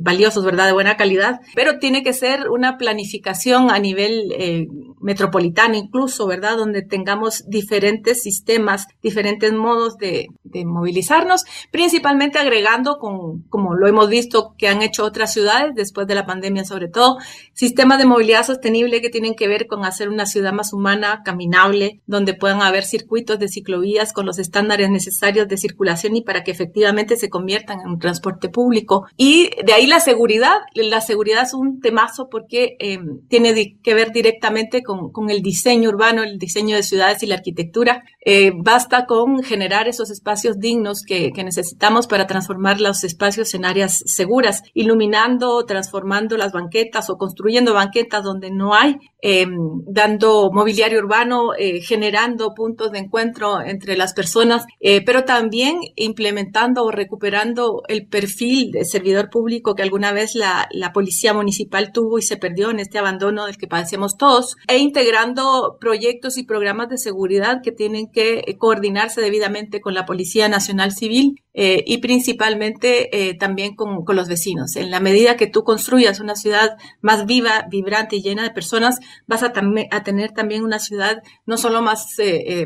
valiosos, 0.00 0.44
¿verdad? 0.44 0.66
De 0.66 0.72
buena 0.72 0.96
calidad, 0.96 1.40
pero 1.56 1.78
tiene 1.78 2.04
que 2.04 2.12
ser 2.12 2.48
una 2.48 2.78
planificación 2.78 3.70
a 3.70 3.78
nivel 3.78 4.32
eh, 4.38 4.68
metropolitano 5.00 5.79
incluso, 5.80 6.26
¿verdad? 6.26 6.56
Donde 6.56 6.82
tengamos 6.82 7.44
diferentes 7.48 8.22
sistemas, 8.22 8.86
diferentes 9.02 9.52
modos 9.52 9.96
de, 9.96 10.28
movilizarnos, 10.64 11.44
principalmente 11.70 12.38
agregando, 12.38 12.98
con, 12.98 13.42
como 13.48 13.74
lo 13.74 13.86
hemos 13.86 14.08
visto 14.08 14.54
que 14.58 14.68
han 14.68 14.82
hecho 14.82 15.04
otras 15.04 15.32
ciudades 15.32 15.74
después 15.74 16.06
de 16.08 16.14
la 16.14 16.26
pandemia 16.26 16.64
sobre 16.64 16.88
todo, 16.88 17.18
sistemas 17.52 17.98
de 17.98 18.06
movilidad 18.06 18.44
sostenible 18.44 19.00
que 19.00 19.10
tienen 19.10 19.34
que 19.34 19.48
ver 19.48 19.66
con 19.68 19.84
hacer 19.84 20.08
una 20.08 20.26
ciudad 20.26 20.52
más 20.52 20.72
humana, 20.72 21.22
caminable, 21.24 22.00
donde 22.06 22.34
puedan 22.34 22.62
haber 22.62 22.84
circuitos 22.84 23.38
de 23.38 23.48
ciclovías 23.48 24.12
con 24.12 24.26
los 24.26 24.38
estándares 24.38 24.90
necesarios 24.90 25.46
de 25.48 25.56
circulación 25.56 26.16
y 26.16 26.22
para 26.22 26.42
que 26.42 26.50
efectivamente 26.50 27.16
se 27.16 27.30
conviertan 27.30 27.80
en 27.80 27.88
un 27.88 27.98
transporte 27.98 28.48
público. 28.48 29.06
Y 29.16 29.50
de 29.64 29.72
ahí 29.72 29.86
la 29.86 30.00
seguridad. 30.00 30.58
La 30.74 31.00
seguridad 31.00 31.44
es 31.44 31.54
un 31.54 31.80
tema 31.80 32.00
porque 32.30 32.76
em, 32.78 33.20
tiene 33.28 33.78
que 33.82 33.94
ver 33.94 34.12
directamente 34.12 34.82
con, 34.82 35.30
el 35.30 35.42
diseño 35.42 35.69
urbano, 35.88 36.22
el 36.22 36.38
diseño 36.38 36.76
de 36.76 36.82
ciudades 36.82 37.22
y 37.22 37.26
la 37.26 37.36
arquitectura. 37.36 38.02
Eh, 38.22 38.52
basta 38.54 39.06
con 39.06 39.42
generar 39.42 39.88
esos 39.88 40.10
espacios 40.10 40.58
dignos 40.58 41.02
que, 41.02 41.32
necesitamos 41.40 42.06
para 42.06 42.26
transformar 42.26 42.80
los 42.82 43.02
espacios 43.02 43.54
en 43.54 43.64
áreas 43.64 44.02
seguras, 44.04 44.62
iluminando, 44.74 45.64
transformando 45.64 46.36
las 46.36 46.52
banquetas 46.52 47.08
o 47.08 47.16
construyendo 47.16 47.72
banquetas 47.72 48.22
donde 48.22 48.50
no 48.50 48.74
hay, 48.74 48.96
em, 49.22 49.56
dando 49.86 50.50
mobiliario 50.52 50.98
urbano, 50.98 51.54
eh, 51.58 51.80
generando 51.80 52.52
puntos 52.54 52.92
de 52.92 52.98
encuentro 52.98 53.62
entre 53.62 53.96
las 53.96 54.12
personas, 54.12 54.66
eh, 54.80 55.02
pero 55.02 55.24
también 55.24 55.78
implementando 55.96 56.84
o 56.84 56.90
recuperando 56.90 57.82
el 57.88 58.06
perfil 58.06 58.70
de 58.72 58.84
servidor 58.84 59.30
público 59.30 59.74
que 59.74 59.82
alguna 59.82 60.12
vez 60.12 60.34
la, 60.34 60.68
la 60.72 60.92
policía 60.92 61.32
municipal 61.32 61.92
tuvo 61.92 62.18
y 62.18 62.22
se 62.22 62.36
perdió 62.36 62.70
en 62.70 62.80
este 62.80 62.98
abandono 62.98 63.46
del 63.46 63.56
que 63.56 63.66
padecemos 63.66 64.16
todos, 64.16 64.56
e 64.68 64.78
integrando 64.78 65.59
proyectos 65.80 66.38
y 66.38 66.44
programas 66.44 66.88
de 66.88 66.98
seguridad 66.98 67.62
que 67.62 67.72
tienen 67.72 68.10
que 68.10 68.44
eh, 68.46 68.56
coordinarse 68.58 69.20
debidamente 69.20 69.80
con 69.80 69.94
la 69.94 70.06
Policía 70.06 70.48
Nacional 70.48 70.92
Civil 70.92 71.42
eh, 71.54 71.82
y 71.86 71.98
principalmente 71.98 73.28
eh, 73.28 73.34
también 73.34 73.74
con, 73.74 74.04
los 74.06 74.28
vecinos. 74.28 74.76
En 74.76 74.90
la 74.90 75.00
medida 75.00 75.36
que 75.36 75.46
tú 75.46 75.62
construyas 75.62 76.20
una 76.20 76.36
ciudad 76.36 76.76
más 77.00 77.26
viva, 77.26 77.66
vibrante 77.70 78.16
y 78.16 78.22
llena 78.22 78.42
de 78.42 78.50
personas, 78.50 78.98
vas 79.26 79.42
a, 79.42 79.52
a 79.90 80.02
tener 80.02 80.32
también 80.32 80.64
una 80.64 80.78
ciudad 80.78 81.22
no 81.46 81.56
solo 81.56 81.82
más 81.82 82.16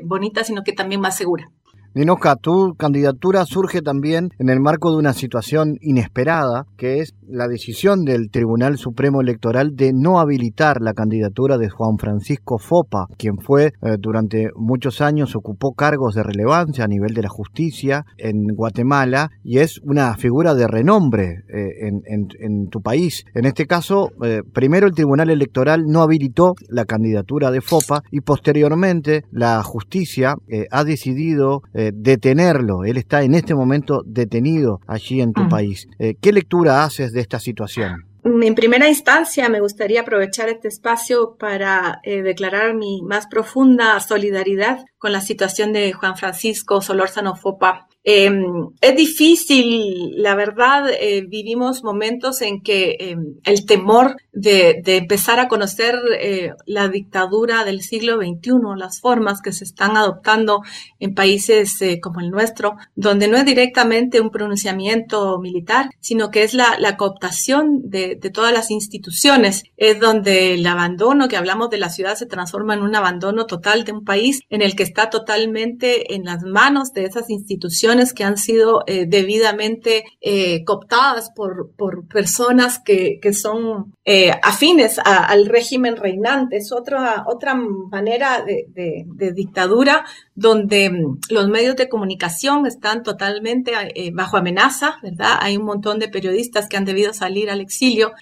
bonita, 0.05 0.45
sino 0.45 0.63
que 0.63 0.73
también 0.73 1.01
más 1.01 1.17
segura. 1.17 1.51
Ninoca, 1.97 2.35
tu 2.35 2.75
candidatura 2.77 3.47
surge 3.47 3.81
también 3.81 4.31
en 4.41 4.49
el 4.49 4.59
marco 4.59 4.91
de 4.91 4.97
una 4.97 5.13
situación 5.13 5.79
inesperada, 5.81 6.67
que 6.77 6.99
es 6.99 7.15
la 7.29 7.47
decisión 7.47 8.05
del 8.05 8.31
Tribunal 8.31 8.79
Supremo 8.79 9.21
Electoral 9.21 9.77
de 9.77 9.93
no 9.95 10.19
habilitar 10.19 10.81
la 10.81 10.93
candidatura 10.93 11.57
de 11.57 11.71
Juan 11.71 11.97
Francisco 11.99 12.59
Fopa, 12.59 13.07
quien 13.17 13.39
fue 13.39 13.75
eh, 13.81 13.97
durante 13.97 14.51
muchos 14.57 15.01
años, 15.01 15.37
ocupó 15.37 15.75
cargos 15.75 16.17
de 16.17 16.25
relevancia 16.25 16.85
a 16.85 16.89
nivel 16.89 17.15
de 17.15 17.23
la 17.23 17.29
justicia 17.29 18.05
en 18.19 18.49
Guatemala 18.49 19.31
y 19.45 19.59
es 19.59 19.81
una 19.85 20.17
figura 20.17 20.57
de 20.57 20.67
renombre 20.67 21.45
eh, 21.49 21.93
en, 22.07 22.69
tu 22.71 22.81
país. 22.81 23.25
En 23.35 23.45
este 23.45 23.67
caso, 23.67 24.11
eh, 24.25 24.43
primero 24.53 24.89
el 24.89 24.95
Tribunal 24.95 25.31
Electoral 25.31 25.85
no 25.87 26.03
habilitó 26.03 26.55
la 26.69 26.87
candidatura 26.87 27.53
de 27.53 27.61
Fopa 27.61 28.03
y 28.11 28.21
posteriormente 28.21 29.25
la 29.31 29.63
justicia 29.63 30.35
ha 30.71 30.85
decidido 30.85 31.63
detenerlo. 31.93 32.85
Él 32.85 32.97
está 32.97 33.23
en 33.23 33.35
este 33.35 33.55
momento 33.55 34.03
detenido 34.07 34.81
allí 34.87 35.21
en 35.21 35.33
tu 35.33 35.49
país. 35.49 35.89
Eh, 35.99 36.15
¿Qué 36.21 36.33
lectura 36.33 36.85
haces 36.85 37.13
de 37.13 37.21
esta 37.21 37.39
situación? 37.39 38.07
En 38.25 38.55
primera 38.55 38.89
instancia, 38.89 39.51
me 39.51 39.61
gustaría 39.61 40.01
aprovechar 40.01 40.49
este 40.49 40.69
espacio 40.69 41.37
para 41.39 42.01
eh, 42.05 42.23
declarar 42.23 42.75
mi 42.75 43.03
más 43.03 43.27
profunda 43.27 44.01
solidaridad 44.01 44.79
con 44.97 45.13
la 45.13 45.21
situación 45.21 45.75
de 45.75 45.93
Juan 45.93 46.17
Francisco 46.17 46.81
Solórzano 46.81 47.37
Fopa, 47.37 47.87
Em, 48.07 48.69
es 48.83 48.97
difícil, 48.97 50.13
la 50.17 50.35
verdad, 50.35 50.91
eh, 51.01 51.25
vivimos 51.27 51.83
momentos 51.83 52.43
en 52.43 52.61
que 52.61 52.97
em, 53.01 53.37
el 53.45 53.65
temor 53.65 54.17
de, 54.31 54.83
empezar 54.85 55.41
a 55.41 55.49
conocer 55.49 55.95
eh, 56.21 56.53
la 56.67 56.89
dictadura 56.89 57.65
del 57.65 57.81
siglo 57.81 58.17
XXI, 58.17 58.77
las 58.77 59.01
formas 59.01 59.41
que 59.41 59.53
se 59.53 59.65
están 59.65 59.97
adoptando 59.97 60.61
en 61.01 61.15
países 61.15 61.81
eh, 61.81 61.99
como 61.99 62.21
el 62.21 62.31
nuestro, 62.31 62.77
donde 62.95 63.27
no 63.27 63.39
es 63.39 63.47
directamente 63.47 64.21
un 64.21 64.31
pronunciamiento 64.31 65.39
militar, 65.39 65.89
sino 66.01 66.31
que 66.31 66.43
es 66.43 66.53
la, 66.53 66.77
cooptación 66.99 67.89
de, 67.89 68.17
de, 68.21 68.31
todas 68.31 68.53
las 68.53 68.71
instituciones, 68.71 69.65
es 69.79 69.99
donde 69.99 70.55
el 70.55 70.67
abandono 70.67 71.29
que 71.29 71.39
hablamos 71.39 71.71
de 71.71 71.79
la 71.79 71.89
ciudad 71.89 72.17
se 72.17 72.27
transforma 72.27 72.75
en 72.75 72.83
un 72.83 72.95
abandono 72.95 73.47
total 73.47 73.85
de 73.85 73.93
un 73.93 74.05
país 74.05 74.41
en 74.51 74.61
el 74.61 74.77
que 74.77 74.83
está 74.83 75.09
totalmente 75.09 76.15
en 76.15 76.25
las 76.25 76.43
manos 76.43 76.93
de 76.93 77.05
esas 77.05 77.31
instituciones 77.31 77.94
que 78.13 78.25
han 78.25 78.37
sido 78.37 78.83
eh, 78.87 79.07
debidamente 79.07 80.05
eh, 80.21 80.65
cooptadas 80.65 81.31
por, 81.31 81.71
por 81.77 82.07
personas 82.09 82.79
que, 82.79 83.19
que 83.21 83.33
son 83.33 83.95
eh, 84.05 84.33
afines 84.43 84.99
al 84.99 85.47
régimen 85.47 85.97
reinante. 85.97 86.57
Es 86.57 86.73
otra, 86.73 87.25
otra 87.27 87.55
manera 87.55 88.45
de, 88.45 88.67
de, 89.07 89.33
dictadura 89.33 90.05
donde 90.35 90.91
mm, 90.91 91.19
los 91.31 91.49
medios 91.49 91.77
de 91.77 91.89
comunicación 91.89 92.67
están 92.67 93.03
totalmente 93.03 93.73
bajo 94.13 94.37
amenaza, 94.37 94.99
¿verdad? 95.03 95.39
Hay 95.41 95.57
un 95.57 95.65
montón 95.65 95.99
de 95.99 96.09
periodistas 96.09 96.69
que 96.69 96.77
han 96.77 96.85
debido 96.85 97.13
salir 97.15 97.51
al 97.51 97.61
exilio, 97.61 98.13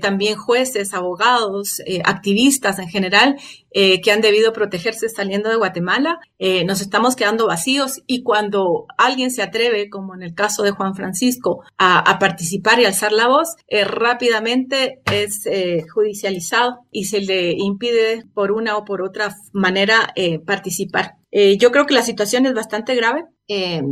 también 0.00 0.36
jueces, 0.36 0.94
abogados, 0.94 1.82
activistas 2.04 2.78
en 2.78 2.88
general, 2.88 3.36
que 3.72 4.12
han 4.12 4.20
debido 4.20 4.52
protegerse 4.52 5.08
saliendo 5.08 5.48
de 5.48 5.56
Guatemala. 5.56 6.20
nos 6.66 6.80
estamos 6.80 7.16
quedando 7.16 7.46
vacíos 7.46 8.02
y 8.06 8.22
cuando 8.22 8.86
alguien 8.98 9.21
se 9.30 9.42
atreve, 9.42 9.88
como 9.88 10.14
en 10.14 10.22
el 10.22 10.34
caso 10.34 10.62
de 10.62 10.70
Juan 10.70 10.94
Francisco, 10.94 11.62
a, 11.78 12.18
participar 12.18 12.80
y 12.80 12.84
alzar 12.84 13.12
la 13.12 13.28
voz, 13.28 13.56
eh, 13.68 13.84
rápidamente 13.84 15.00
es 15.10 15.46
eh, 15.46 15.84
judicializado 15.92 16.80
y 16.90 17.04
se 17.04 17.20
le 17.20 17.52
impide 17.52 18.24
por 18.34 18.52
una 18.52 18.76
o 18.76 18.84
por 18.84 19.02
otra 19.02 19.34
manera 19.52 20.12
eh, 20.16 20.38
participar. 20.38 21.16
yo 21.58 21.72
creo 21.72 21.86
que 21.86 21.94
la 21.94 22.02
situación 22.02 22.44
es 22.44 22.52
bastante 22.52 22.94
grave. 22.94 23.24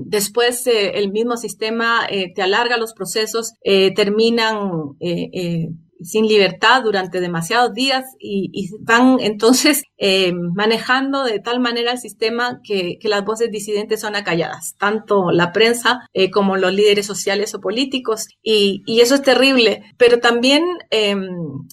después 0.06 0.66
el 0.66 1.10
mismo 1.10 1.36
sistema 1.36 2.06
te 2.34 2.42
alarga 2.42 2.76
los 2.76 2.92
procesos, 2.92 3.54
terminan 3.96 4.96
sin 6.02 6.26
libertad 6.26 6.82
durante 6.82 7.20
demasiados 7.20 7.74
días 7.74 8.04
y, 8.18 8.70
van 8.80 9.18
entonces 9.20 9.82
eh, 9.96 10.32
manejando 10.32 11.24
de 11.24 11.40
tal 11.40 11.60
manera 11.60 11.92
el 11.92 11.98
sistema 11.98 12.60
que, 12.64 12.98
las 13.02 13.24
voces 13.24 13.50
disidentes 13.50 14.00
son 14.00 14.14
acalladas, 14.14 14.76
tanto 14.78 15.32
la 15.32 15.50
prensa 15.50 16.08
eh, 16.12 16.30
como 16.30 16.56
los 16.56 16.72
líderes 16.72 17.06
sociales 17.06 17.54
o 17.54 17.60
políticos. 17.60 18.28
Y, 18.42 18.82
eso 19.00 19.14
es 19.14 19.22
terrible. 19.22 19.82
Pero 19.96 20.20
también 20.20 20.62
em, 20.90 21.28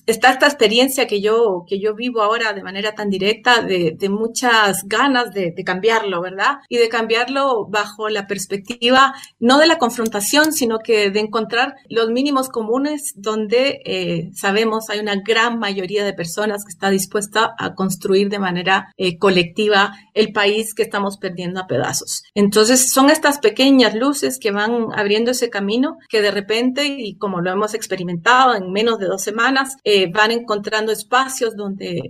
está 0.07 0.32
esta 0.32 0.47
experiencia 0.47 1.05
que 1.05 1.21
yo, 1.21 1.65
que 1.67 1.80
yo 1.80 1.93
vivo 1.93 2.21
ahora 2.21 2.53
de 2.53 2.63
manera 2.63 2.95
tan 2.95 3.09
directa 3.09 3.61
de, 3.61 3.95
muchas 4.09 4.88
ganas 4.88 5.32
de, 5.34 5.51
de 5.51 5.63
cambiarlo, 5.63 6.21
¿verdad? 6.21 6.59
Y 6.69 6.78
de 6.78 6.89
cambiarlo 6.89 7.67
bajo 7.67 8.09
la 8.09 8.25
perspectiva 8.25 9.13
no 9.39 9.59
de 9.59 9.67
la 9.67 9.78
confrontación, 9.78 10.53
sino 10.53 10.80
que 10.80 11.11
de 11.11 11.19
encontrar 11.19 11.75
los 11.89 12.09
mínimos 12.09 12.49
comunes 12.49 13.13
donde 13.15 13.82
eh, 13.86 14.16
sabemos 14.34 14.89
hay 14.89 14.99
una 14.99 15.15
gran 15.15 15.59
mayoría 15.59 16.05
de 16.05 16.13
personas 16.13 16.63
que 16.63 16.72
está 16.72 16.89
dispuesta 16.89 17.55
a 17.57 17.76
construir 17.76 18.30
de 18.30 18.39
manera 18.39 18.93
eh, 18.97 19.18
colectiva 19.18 19.93
el 20.13 20.32
país 20.32 20.74
que 20.74 20.84
estamos 20.84 21.18
perdiendo 21.18 21.59
a 21.59 21.68
pedazos. 21.68 22.24
Entonces 22.34 22.91
son 22.91 23.09
estas 23.09 23.39
pequeñas 23.39 23.95
luces 23.95 24.39
que 24.39 24.51
van 24.51 24.88
abriendo 24.95 25.32
ese 25.32 25.49
camino 25.49 25.97
que 26.09 26.22
de 26.22 26.32
repente, 26.32 26.86
y 26.86 27.15
como 27.18 27.41
lo 27.41 27.51
hemos 27.51 27.74
experimentado 27.74 28.55
en 28.55 28.72
menos 28.72 28.99
de 28.99 29.07
dos 29.07 29.22
semanas, 29.22 29.78
eh, 29.84 30.11
van 30.11 30.32
encontrando 30.32 30.91
espacios 30.91 31.55
donde 31.55 32.01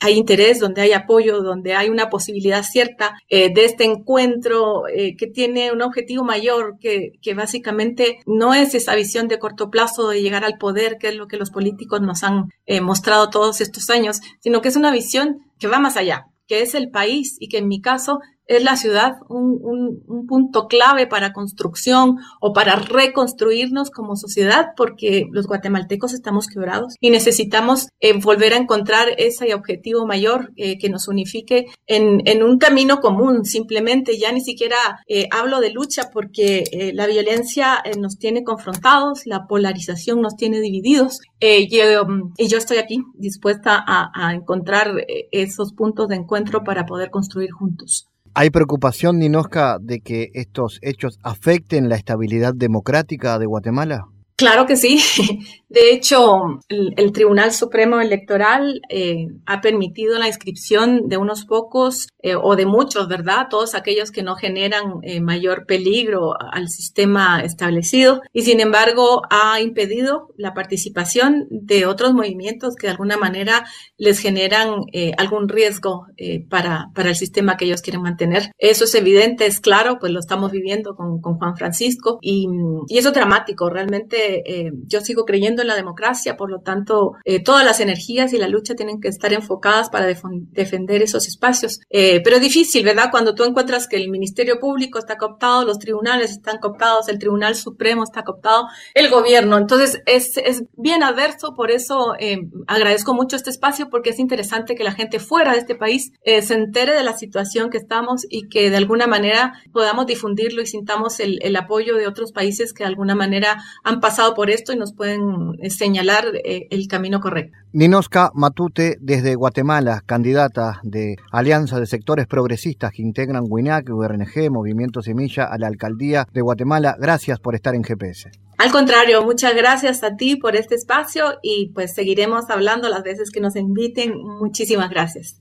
hay 0.00 0.14
interés, 0.14 0.60
donde 0.60 0.82
hay 0.82 0.92
apoyo, 0.92 1.42
donde 1.42 1.74
hay 1.74 1.88
una 1.88 2.08
posibilidad 2.08 2.62
cierta 2.62 3.14
de 3.28 3.64
este 3.64 3.84
encuentro 3.84 4.84
que 5.18 5.26
tiene 5.26 5.72
un 5.72 5.82
objetivo 5.82 6.24
mayor, 6.24 6.78
que, 6.78 7.12
que 7.20 7.34
básicamente 7.34 8.18
no 8.26 8.54
es 8.54 8.74
esa 8.74 8.94
visión 8.94 9.28
de 9.28 9.38
corto 9.38 9.70
plazo 9.70 10.08
de 10.08 10.22
llegar 10.22 10.44
al 10.44 10.58
poder, 10.58 10.98
que 10.98 11.08
es 11.08 11.16
lo 11.16 11.26
que 11.26 11.33
los 11.36 11.50
políticos 11.50 12.00
nos 12.00 12.22
han 12.22 12.50
eh, 12.66 12.80
mostrado 12.80 13.30
todos 13.30 13.60
estos 13.60 13.90
años, 13.90 14.20
sino 14.40 14.60
que 14.60 14.68
es 14.68 14.76
una 14.76 14.90
visión 14.90 15.38
que 15.58 15.68
va 15.68 15.78
más 15.78 15.96
allá, 15.96 16.26
que 16.46 16.62
es 16.62 16.74
el 16.74 16.90
país 16.90 17.36
y 17.40 17.48
que 17.48 17.58
en 17.58 17.68
mi 17.68 17.80
caso 17.80 18.20
es 18.46 18.62
la 18.62 18.76
ciudad 18.76 19.16
un, 19.28 20.02
punto 20.26 20.68
clave 20.68 21.06
para 21.06 21.32
construcción 21.32 22.16
o 22.40 22.52
para 22.52 22.76
reconstruirnos 22.76 23.90
como 23.90 24.16
sociedad 24.16 24.68
porque 24.76 25.26
los 25.30 25.46
guatemaltecos 25.46 26.14
estamos 26.14 26.46
quebrados 26.46 26.94
y 26.98 27.10
necesitamos 27.10 27.88
eh, 28.00 28.14
volver 28.18 28.54
a 28.54 28.56
encontrar 28.56 29.08
ese 29.18 29.52
objetivo 29.54 30.06
mayor 30.06 30.52
eh, 30.56 30.78
que 30.78 30.88
nos 30.88 31.08
unifique 31.08 31.66
en, 31.86 32.42
un 32.42 32.58
camino 32.58 33.00
común. 33.00 33.44
Simplemente 33.44 34.18
ya 34.18 34.32
ni 34.32 34.40
siquiera 34.40 34.76
eh, 35.08 35.28
hablo 35.30 35.60
de 35.60 35.70
lucha 35.70 36.10
porque 36.12 36.64
la 36.94 37.06
violencia 37.06 37.82
nos 37.98 38.18
tiene 38.18 38.44
confrontados, 38.44 39.26
la 39.26 39.46
polarización 39.46 40.20
nos 40.20 40.36
tiene 40.36 40.60
divididos 40.60 41.20
y, 41.40 41.68
yo 41.68 42.58
estoy 42.58 42.78
aquí 42.78 43.02
dispuesta 43.14 43.84
a 43.86 44.32
encontrar 44.34 45.04
esos 45.30 45.72
puntos 45.72 46.08
de 46.08 46.16
encuentro 46.16 46.64
para 46.64 46.86
poder 46.86 47.10
construir 47.10 47.50
juntos. 47.50 48.08
¿Hay 48.36 48.50
preocupación, 48.50 49.20
Ninosca, 49.20 49.78
de 49.80 50.00
que 50.00 50.30
estos 50.34 50.80
hechos 50.82 51.20
afecten 51.22 51.88
la 51.88 51.94
estabilidad 51.94 52.52
democrática 52.52 53.38
de 53.38 53.46
Guatemala? 53.46 54.06
Claro 54.34 54.66
que 54.66 54.76
sí. 54.76 55.00
De 55.74 55.90
hecho, 55.90 56.60
el, 56.68 57.10
Tribunal 57.10 57.50
Supremo 57.50 58.00
Electoral 58.00 58.80
eh, 58.88 59.26
ha 59.44 59.60
permitido 59.60 60.16
la 60.20 60.28
inscripción 60.28 61.08
de 61.08 61.16
unos 61.16 61.46
pocos 61.46 62.06
eh, 62.22 62.36
o 62.36 62.54
de 62.54 62.64
muchos, 62.64 63.08
¿verdad? 63.08 63.48
Todos 63.50 63.74
aquellos 63.74 64.12
que 64.12 64.22
no 64.22 64.36
generan 64.36 65.00
eh, 65.02 65.20
mayor 65.20 65.66
peligro 65.66 66.34
al 66.38 66.68
sistema 66.68 67.40
establecido 67.42 68.22
y 68.32 68.42
sin 68.42 68.60
embargo 68.60 69.22
ha 69.30 69.60
impedido 69.60 70.28
la 70.36 70.54
participación 70.54 71.48
de 71.50 71.86
otros 71.86 72.14
movimientos 72.14 72.76
que 72.76 72.86
de 72.86 72.92
alguna 72.92 73.16
manera 73.16 73.66
les 73.98 74.20
generan 74.20 74.82
algún 75.16 75.48
riesgo 75.48 76.06
para, 76.48 76.90
para 76.94 77.08
el 77.08 77.16
sistema 77.16 77.56
que 77.56 77.64
ellos 77.64 77.82
quieren 77.82 78.02
mantener. 78.02 78.52
Eso 78.58 78.84
es 78.84 78.94
evidente, 78.94 79.46
es 79.46 79.58
claro, 79.58 79.98
pues 79.98 80.12
lo 80.12 80.20
estamos 80.20 80.52
viviendo 80.52 80.94
con, 80.94 81.20
con 81.20 81.36
Juan 81.38 81.56
Francisco 81.56 82.18
y, 82.20 82.46
y 82.88 82.98
eso 82.98 83.08
es 83.08 83.14
dramático. 83.14 83.68
Realmente 83.70 84.72
yo 84.86 85.00
sigo 85.00 85.24
creyendo 85.24 85.63
la 85.64 85.76
democracia, 85.76 86.36
por 86.36 86.50
lo 86.50 86.60
tanto, 86.60 87.12
eh, 87.24 87.42
todas 87.42 87.64
las 87.64 87.80
energías 87.80 88.32
y 88.32 88.38
la 88.38 88.48
lucha 88.48 88.74
tienen 88.74 89.00
que 89.00 89.08
estar 89.08 89.32
enfocadas 89.32 89.90
para 89.90 90.06
defender 90.06 91.02
esos 91.02 91.26
espacios. 91.26 91.80
Eh, 91.90 92.20
pero 92.22 92.36
es 92.36 92.42
difícil, 92.42 92.84
¿verdad? 92.84 93.10
Cuando 93.10 93.34
tú 93.34 93.44
encuentras 93.44 93.88
que 93.88 93.96
el 93.96 94.10
Ministerio 94.10 94.58
Público 94.58 94.98
está 94.98 95.16
cooptado, 95.16 95.64
los 95.64 95.78
tribunales 95.78 96.30
están 96.30 96.58
cooptados, 96.58 97.08
el 97.08 97.18
Tribunal 97.18 97.54
Supremo 97.54 98.04
está 98.04 98.22
cooptado, 98.22 98.66
el 98.94 99.10
gobierno. 99.10 99.58
Entonces, 99.58 100.02
es, 100.06 100.36
es 100.36 100.64
bien 100.76 101.02
adverso, 101.02 101.54
por 101.54 101.70
eso 101.70 102.14
eh, 102.18 102.38
agradezco 102.66 103.14
mucho 103.14 103.36
este 103.36 103.50
espacio, 103.50 103.88
porque 103.90 104.10
es 104.10 104.18
interesante 104.18 104.74
que 104.74 104.84
la 104.84 104.92
gente 104.92 105.18
fuera 105.18 105.52
de 105.52 105.58
este 105.58 105.74
país 105.74 106.12
se 106.24 106.54
entere 106.54 106.94
de 106.94 107.02
la 107.02 107.16
situación 107.16 107.70
que 107.70 107.78
estamos 107.78 108.26
y 108.28 108.48
que 108.48 108.70
de 108.70 108.76
alguna 108.76 109.06
manera 109.06 109.54
podamos 109.72 110.06
difundirlo 110.06 110.62
y 110.62 110.66
sintamos 110.66 111.20
el, 111.20 111.38
el 111.42 111.56
apoyo 111.56 111.96
de 111.96 112.06
otros 112.06 112.32
países 112.32 112.72
que 112.72 112.84
de 112.84 112.88
alguna 112.88 113.14
manera 113.14 113.62
han 113.82 114.00
pasado 114.00 114.34
por 114.34 114.50
esto 114.50 114.72
y 114.72 114.76
nos 114.76 114.92
pueden 114.92 115.53
señalar 115.68 116.24
eh, 116.44 116.66
el 116.70 116.86
camino 116.88 117.20
correcto. 117.20 117.56
Ninoska 117.72 118.30
Matute, 118.34 118.96
desde 119.00 119.34
Guatemala, 119.34 120.02
candidata 120.06 120.80
de 120.82 121.16
Alianza 121.32 121.80
de 121.80 121.86
Sectores 121.86 122.26
Progresistas 122.26 122.92
que 122.92 123.02
integran 123.02 123.44
WINAC, 123.48 123.90
URNG, 123.90 124.50
Movimiento 124.50 125.02
Semilla 125.02 125.44
a 125.44 125.58
la 125.58 125.66
Alcaldía 125.66 126.26
de 126.32 126.40
Guatemala. 126.40 126.96
Gracias 126.98 127.40
por 127.40 127.54
estar 127.54 127.74
en 127.74 127.82
GPS. 127.82 128.30
Al 128.58 128.70
contrario, 128.70 129.24
muchas 129.24 129.54
gracias 129.54 130.02
a 130.04 130.16
ti 130.16 130.36
por 130.36 130.56
este 130.56 130.76
espacio 130.76 131.38
y 131.42 131.70
pues 131.74 131.94
seguiremos 131.94 132.48
hablando 132.50 132.88
las 132.88 133.02
veces 133.02 133.30
que 133.30 133.40
nos 133.40 133.56
inviten. 133.56 134.14
Muchísimas 134.16 134.90
gracias. 134.90 135.40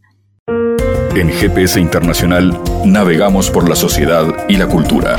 En 1.15 1.29
GPS 1.29 1.79
Internacional 1.79 2.59
navegamos 2.85 3.51
por 3.51 3.69
la 3.69 3.75
sociedad 3.75 4.25
y 4.49 4.57
la 4.57 4.67
cultura. 4.67 5.17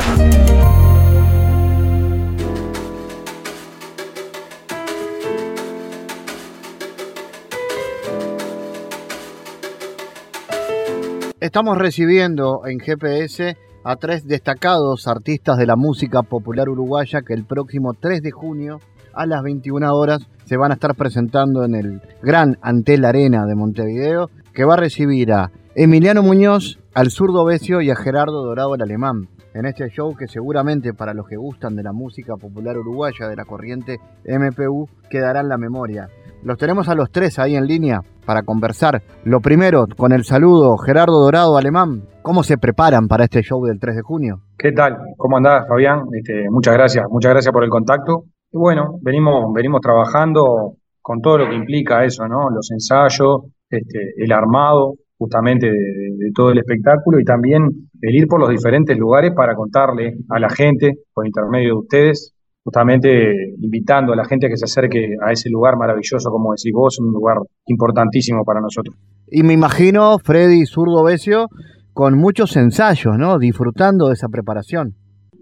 Estamos 11.45 11.77
recibiendo 11.77 12.65
en 12.65 12.79
GPS 12.79 13.55
a 13.83 13.97
tres 13.97 14.25
destacados 14.25 15.07
artistas 15.07 15.59
de 15.59 15.67
la 15.67 15.75
música 15.75 16.23
popular 16.23 16.69
uruguaya 16.69 17.21
que 17.21 17.35
el 17.35 17.45
próximo 17.45 17.93
3 17.93 18.23
de 18.23 18.31
junio 18.31 18.79
a 19.13 19.27
las 19.27 19.43
21 19.43 19.95
horas 19.95 20.27
se 20.45 20.57
van 20.57 20.71
a 20.71 20.73
estar 20.73 20.95
presentando 20.95 21.63
en 21.63 21.75
el 21.75 22.01
Gran 22.23 22.57
Antel 22.63 23.05
Arena 23.05 23.45
de 23.45 23.53
Montevideo, 23.53 24.31
que 24.55 24.65
va 24.65 24.73
a 24.73 24.77
recibir 24.77 25.33
a 25.33 25.51
Emiliano 25.75 26.23
Muñoz, 26.23 26.79
al 26.95 27.11
zurdo 27.11 27.45
Besio 27.45 27.79
y 27.79 27.91
a 27.91 27.95
Gerardo 27.95 28.43
Dorado 28.43 28.73
el 28.73 28.81
Alemán. 28.81 29.27
En 29.53 29.67
este 29.67 29.87
show 29.91 30.15
que 30.15 30.27
seguramente 30.27 30.95
para 30.95 31.13
los 31.13 31.27
que 31.27 31.37
gustan 31.37 31.75
de 31.75 31.83
la 31.83 31.93
música 31.93 32.37
popular 32.37 32.75
uruguaya 32.75 33.27
de 33.27 33.35
la 33.35 33.45
corriente 33.45 33.99
MPU 34.27 34.89
quedará 35.11 35.41
en 35.41 35.49
la 35.49 35.59
memoria. 35.59 36.09
Los 36.45 36.59
tenemos 36.59 36.87
a 36.89 36.93
los 36.93 37.09
tres 37.09 37.39
ahí 37.39 37.55
en 37.55 37.65
línea 37.65 38.01
para 38.23 38.43
conversar. 38.43 39.01
Lo 39.23 39.39
primero, 39.39 39.87
con 39.97 40.11
el 40.11 40.25
saludo, 40.25 40.77
Gerardo 40.77 41.23
Dorado 41.23 41.57
Alemán, 41.57 42.03
¿cómo 42.21 42.43
se 42.43 42.59
preparan 42.59 43.07
para 43.07 43.23
este 43.23 43.41
show 43.41 43.65
del 43.65 43.79
3 43.79 43.95
de 43.95 44.01
junio? 44.03 44.41
¿Qué 44.55 44.71
tal? 44.71 44.95
¿Cómo 45.17 45.37
andás, 45.37 45.67
Fabián? 45.67 46.03
Este, 46.11 46.47
muchas 46.51 46.75
gracias, 46.75 47.03
muchas 47.09 47.31
gracias 47.31 47.51
por 47.51 47.63
el 47.63 47.71
contacto. 47.71 48.25
Y 48.51 48.59
bueno, 48.59 48.99
venimos, 49.01 49.51
venimos 49.55 49.81
trabajando 49.81 50.75
con 51.01 51.19
todo 51.19 51.39
lo 51.39 51.49
que 51.49 51.55
implica 51.55 52.05
eso, 52.05 52.27
¿no? 52.27 52.51
Los 52.51 52.69
ensayos, 52.69 53.45
este, 53.67 54.13
el 54.15 54.31
armado 54.31 54.93
justamente 55.17 55.65
de, 55.65 56.31
todo 56.35 56.51
el 56.51 56.59
espectáculo 56.59 57.19
y 57.19 57.23
también 57.23 57.63
el 58.01 58.15
ir 58.15 58.27
por 58.27 58.39
los 58.39 58.49
diferentes 58.49 58.95
lugares 58.95 59.31
para 59.35 59.55
contarle 59.55 60.13
a 60.29 60.39
la 60.39 60.49
gente, 60.49 60.91
por 61.11 61.25
intermedio 61.25 61.69
de 61.69 61.79
ustedes, 61.79 62.34
justamente 62.65 63.53
invitando 63.61 64.11
a 64.11 64.15
la 64.15 64.25
gente 64.25 64.47
a 64.47 64.49
que 64.49 64.57
se 64.57 64.65
acerque 64.65 65.15
a 65.23 65.31
ese 65.31 65.49
lugar 65.51 65.77
maravilloso, 65.77 66.31
como 66.31 66.51
decís 66.51 66.71
vos, 66.73 66.97
un 66.99 67.13
lugar 67.13 67.37
importantísimo 67.67 68.43
para 68.43 68.59
nosotros. 68.59 68.95
Y 69.27 69.43
me 69.43 69.53
imagino, 69.53 70.17
Freddy 70.17 70.65
Zurdo 70.65 71.03
Besio, 71.03 71.47
con 71.93 72.17
muchos 72.17 72.57
ensayos, 72.57 73.17
¿no? 73.19 73.37
Disfrutando 73.37 74.07
de 74.07 74.15
esa 74.15 74.29
preparación. 74.29 74.95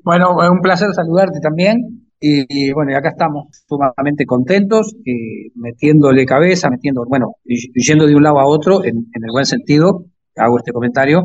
Bueno, 0.04 0.44
es 0.44 0.50
un 0.50 0.60
placer 0.60 0.90
saludarte 0.94 1.40
también. 1.42 2.04
Y, 2.26 2.72
bueno, 2.72 2.92
y 2.92 2.96
acá 2.96 3.10
estamos 3.10 3.48
sumamente 3.68 4.26
contentos, 4.26 4.96
y 5.04 5.52
metiéndole 5.56 6.26
cabeza, 6.26 6.70
metiendo, 6.70 7.04
bueno, 7.06 7.36
yendo 7.44 8.08
de 8.08 8.16
un 8.16 8.24
lado 8.24 8.40
a 8.40 8.46
otro, 8.46 8.86
en, 8.86 8.96
en 8.96 9.24
el 9.24 9.32
buen 9.34 9.46
sentido, 9.46 10.06
hago 10.38 10.58
este 10.58 10.72
comentario, 10.72 11.24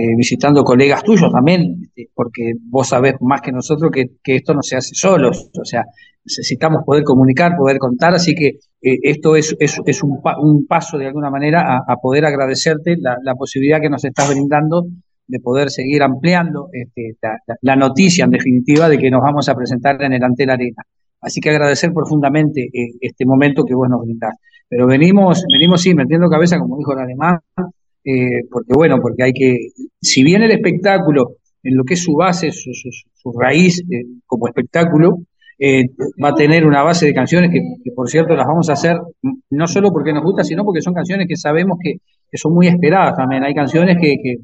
eh, 0.00 0.14
visitando 0.16 0.62
colegas 0.62 1.02
tuyos 1.02 1.32
también, 1.32 1.74
este, 1.82 2.08
porque 2.14 2.52
vos 2.70 2.86
sabés 2.86 3.14
más 3.20 3.40
que 3.40 3.50
nosotros 3.50 3.90
que, 3.90 4.06
esto 4.22 4.54
no 4.54 4.62
se 4.62 4.76
hace 4.76 4.94
solos, 4.94 5.50
o 5.60 5.64
sea, 5.64 5.82
necesitamos 6.24 6.84
poder 6.86 7.02
comunicar, 7.02 7.56
poder 7.56 7.78
contar, 7.78 8.14
así 8.14 8.32
que 8.32 8.46
eh, 8.80 8.98
esto 9.02 9.34
es, 9.34 9.56
es, 9.58 10.02
un, 10.04 10.20
un, 10.40 10.66
paso 10.68 10.98
de 10.98 11.08
alguna 11.08 11.30
manera 11.30 11.82
a, 11.84 11.96
poder 11.96 12.26
agradecerte 12.26 12.94
la, 13.00 13.34
posibilidad 13.34 13.80
que 13.80 13.90
nos 13.90 14.04
estás 14.04 14.30
brindando 14.30 14.86
de 15.26 15.40
poder 15.40 15.68
seguir 15.68 16.00
ampliando 16.04 16.68
este, 16.70 17.16
la, 17.62 17.74
noticia 17.74 18.24
en 18.24 18.30
definitiva 18.30 18.88
de 18.88 18.98
que 18.98 19.10
nos 19.10 19.20
vamos 19.20 19.48
a 19.48 19.56
presentar 19.56 20.00
en 20.00 20.12
el 20.12 20.22
Antel 20.22 20.50
Arena. 20.50 20.84
Así 21.20 21.40
que 21.40 21.50
agradecer 21.50 21.92
profundamente 21.92 22.68
eh, 22.72 22.92
este 23.00 23.26
momento 23.26 23.64
que 23.64 23.74
vos 23.74 23.88
nos 23.88 24.02
brindás. 24.02 24.36
Pero 24.68 24.86
venimos, 24.86 25.44
venimos 25.52 25.82
sí, 25.82 25.92
metiendo 25.92 26.28
cabeza, 26.28 26.56
como 26.60 26.76
dijo 26.76 26.92
el 26.92 27.00
alemán, 27.00 27.40
eh, 28.04 28.46
porque 28.50 28.72
bueno, 28.74 28.98
porque 29.02 29.22
hay 29.22 29.32
que, 29.32 29.56
si 30.00 30.22
bien 30.22 30.42
el 30.42 30.50
espectáculo, 30.50 31.36
en 31.62 31.76
lo 31.76 31.84
que 31.84 31.94
es 31.94 32.02
su 32.02 32.14
base, 32.14 32.50
su, 32.52 32.70
su, 32.72 33.32
raíz 33.32 33.80
eh, 33.90 34.04
como 34.26 34.46
espectáculo, 34.46 35.18
va 36.22 36.28
a 36.28 36.34
tener 36.34 36.64
una 36.64 36.82
base 36.82 37.06
de 37.06 37.14
canciones 37.14 37.50
que, 37.50 37.90
por 37.92 38.08
cierto 38.08 38.36
las 38.36 38.46
vamos 38.46 38.70
a 38.70 38.74
hacer 38.74 38.96
no 39.50 39.66
solo 39.66 39.90
porque 39.90 40.12
nos 40.12 40.22
gusta, 40.22 40.44
sino 40.44 40.64
porque 40.64 40.80
son 40.80 40.94
canciones 40.94 41.26
que 41.28 41.36
sabemos 41.36 41.78
que, 41.82 41.98
son 42.34 42.54
muy 42.54 42.68
esperadas 42.68 43.16
también. 43.16 43.42
Hay 43.42 43.54
canciones 43.54 43.96
que, 44.00 44.36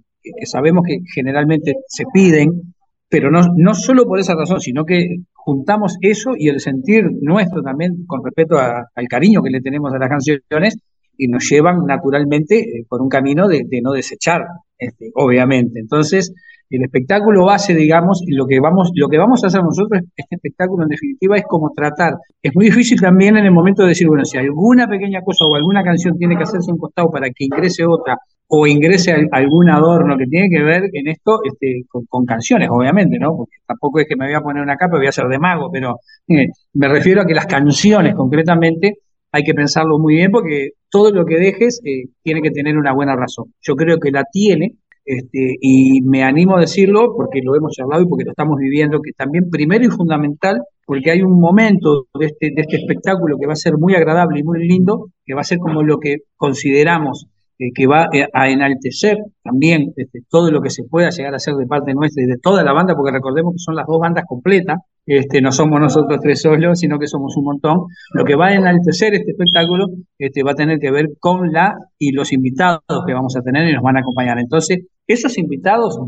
sabemos 0.45 0.85
que 0.87 0.99
generalmente 1.15 1.75
se 1.87 2.05
piden, 2.13 2.75
pero 3.09 3.31
no, 3.31 3.75
solo 3.75 4.07
por 4.07 4.19
esa 4.19 4.35
razón, 4.35 4.61
sino 4.61 4.85
que 4.85 5.19
juntamos 5.35 5.97
eso 6.01 6.33
y 6.37 6.49
el 6.49 6.61
sentir 6.61 7.05
nuestro 7.21 7.63
también 7.63 8.07
con 8.07 8.25
respecto 8.25 8.59
al 8.59 9.09
cariño 9.09 9.43
que 9.43 9.51
le 9.51 9.61
tenemos 9.61 9.93
a 9.93 9.99
las 9.99 10.09
canciones 10.09 10.79
y 11.17 11.29
nos 11.29 11.49
llevan 11.49 11.85
naturalmente 11.87 12.59
eh, 12.59 12.87
por 12.89 13.01
un 13.01 13.09
camino 13.09 13.47
de, 13.47 13.65
no 13.83 13.93
desechar, 13.93 14.43
este, 14.87 15.11
obviamente. 15.15 15.81
Entonces, 15.81 16.33
el 16.71 16.83
espectáculo 16.83 17.45
base, 17.45 17.75
digamos, 17.75 18.23
lo 18.27 18.47
que 18.47 18.59
vamos, 18.61 18.91
lo 18.95 19.09
que 19.09 19.19
vamos 19.19 19.45
a 19.45 19.49
hacer 19.49 19.63
nosotros, 19.63 20.01
este 20.17 20.37
espectáculo 20.37 20.85
en 20.85 20.89
definitiva, 20.89 21.37
es 21.37 21.45
como 21.47 21.71
tratar. 21.75 22.15
Es 22.43 22.53
muy 22.55 22.67
difícil 22.67 23.01
también 23.01 23.37
en 23.37 23.45
el 23.45 23.53
momento 23.53 23.83
de 23.83 23.91
decir, 23.91 24.09
bueno, 24.09 24.25
si 24.25 24.39
alguna 24.39 24.89
pequeña 24.89 25.21
cosa 25.23 25.45
o 25.45 25.55
alguna 25.55 25.83
canción 25.83 26.17
tiene 26.17 26.37
que 26.37 26.43
hacerse 26.43 26.73
un 26.73 26.79
costado 26.79 27.11
para 27.11 27.29
que 27.29 27.45
ingrese 27.45 27.85
otra, 27.87 28.19
o 28.47 28.67
ingrese 28.67 29.15
algún 29.33 29.71
adorno 29.71 30.17
que 30.17 30.27
tiene 30.27 30.49
que 30.49 30.63
ver 30.63 30.85
en 30.93 31.09
esto 31.09 31.41
este, 31.45 31.85
con, 31.89 32.25
canciones, 32.25 32.69
obviamente, 32.71 33.19
¿no? 33.19 33.37
Porque 33.37 33.57
tampoco 33.67 34.01
es 34.01 34.07
que 34.09 34.17
me 34.17 34.27
voy 34.27 34.35
a 34.35 34.41
poner 34.41 34.63
una 34.63 34.77
capa 34.77 34.97
y 34.97 35.01
voy 35.01 35.07
a 35.07 35.13
ser 35.13 35.27
de 35.27 35.39
mago, 35.39 35.71
pero 35.73 35.97
eh, 36.29 36.49
me 36.75 36.89
refiero 36.89 37.23
a 37.23 37.27
que 37.27 37.35
las 37.35 37.47
canciones 37.47 38.15
concretamente 38.15 38.99
hay 39.33 39.43
que 39.43 39.55
pensarlo 39.55 39.99
muy 39.99 40.17
bien 40.17 40.31
porque 40.31 40.71
todo 40.95 41.11
lo 41.11 41.27
que 41.27 41.39
dejes 41.39 41.81
eh, 41.85 42.05
tiene 42.23 42.41
que 42.41 42.53
tener 42.53 42.79
una 42.79 42.95
buena 42.95 43.17
razón. 43.17 43.47
Yo 43.61 43.75
creo 43.75 43.99
que 43.99 44.13
la 44.13 44.23
tiene 44.31 44.77
este, 45.05 45.57
y 45.61 46.03
me 46.03 46.23
animo 46.23 46.57
a 46.57 46.61
decirlo 46.61 47.13
porque 47.17 47.41
lo 47.43 47.57
hemos 47.57 47.77
hablado 47.81 48.05
y 48.05 48.07
porque 48.07 48.25
lo 48.25 48.31
estamos 48.31 48.57
viviendo, 48.61 49.01
que 49.03 49.11
también 49.11 49.51
primero 49.51 49.85
y 49.85 49.89
fundamental, 49.89 50.63
porque 50.87 51.11
hay 51.11 51.23
un 51.23 51.41
momento 51.41 52.07
de 52.17 52.27
este, 52.27 52.53
de 52.55 52.63
este 52.63 52.77
espectáculo 52.77 53.37
que 53.41 53.47
va 53.49 53.55
a 53.55 53.57
ser 53.57 53.73
muy 53.77 53.97
agradable 53.97 54.39
y 54.39 54.45
muy 54.45 54.69
lindo, 54.69 55.11
que 55.27 55.35
va 55.35 55.41
a 55.41 55.51
ser 55.51 55.59
como 55.59 55.83
lo 55.83 55.99
que 55.99 56.19
consideramos 56.37 57.27
eh, 57.59 57.73
que 57.75 57.89
va 57.89 58.09
eh, 58.13 58.29
a 58.33 58.49
enaltecer 58.49 59.19
también 59.43 59.93
este, 59.97 60.21
todo 60.31 60.53
lo 60.53 60.61
que 60.61 60.71
se 60.71 60.85
pueda 60.85 61.11
llegar 61.11 61.35
a 61.35 61.41
ser 61.41 61.55
de 61.55 61.67
parte 61.67 61.93
nuestra 61.93 62.23
y 62.23 62.27
de 62.27 62.39
toda 62.39 62.63
la 62.63 62.73
banda, 62.73 62.95
porque 62.95 63.11
recordemos 63.11 63.55
que 63.55 63.59
son 63.59 63.75
las 63.75 63.87
dos 63.89 63.99
bandas 63.99 64.27
completas, 64.29 64.79
este, 65.07 65.41
no 65.41 65.53
somos 65.53 65.81
nosotros 65.81 66.19
tres 66.23 66.41
solos, 66.41 66.79
sino 66.79 66.99
que 66.99 67.07
somos 67.07 67.37
un 67.37 67.45
montón. 67.45 67.79
Lo 68.13 68.25
que 68.25 68.37
va 68.37 68.49
a 68.49 68.55
enaltecer 68.55 69.15
este 69.15 69.33
espectáculo 69.33 69.87
este, 70.19 70.43
va 70.43 70.53
a 70.53 70.55
tener 70.55 70.79
que 70.79 70.91
ver 70.91 71.11
con 71.21 71.53
la 71.53 71.75
y 71.99 72.13
los 72.13 72.33
invitados 72.33 72.81
que 73.07 73.15
vamos 73.15 73.37
a 73.37 73.43
tener 73.43 73.69
y 73.69 73.73
nos 73.73 73.83
van 73.83 73.97
a 73.97 74.01
acompañar. 74.01 74.39
Entonces, 74.39 74.87
esos 75.07 75.37
invitados 75.39 75.99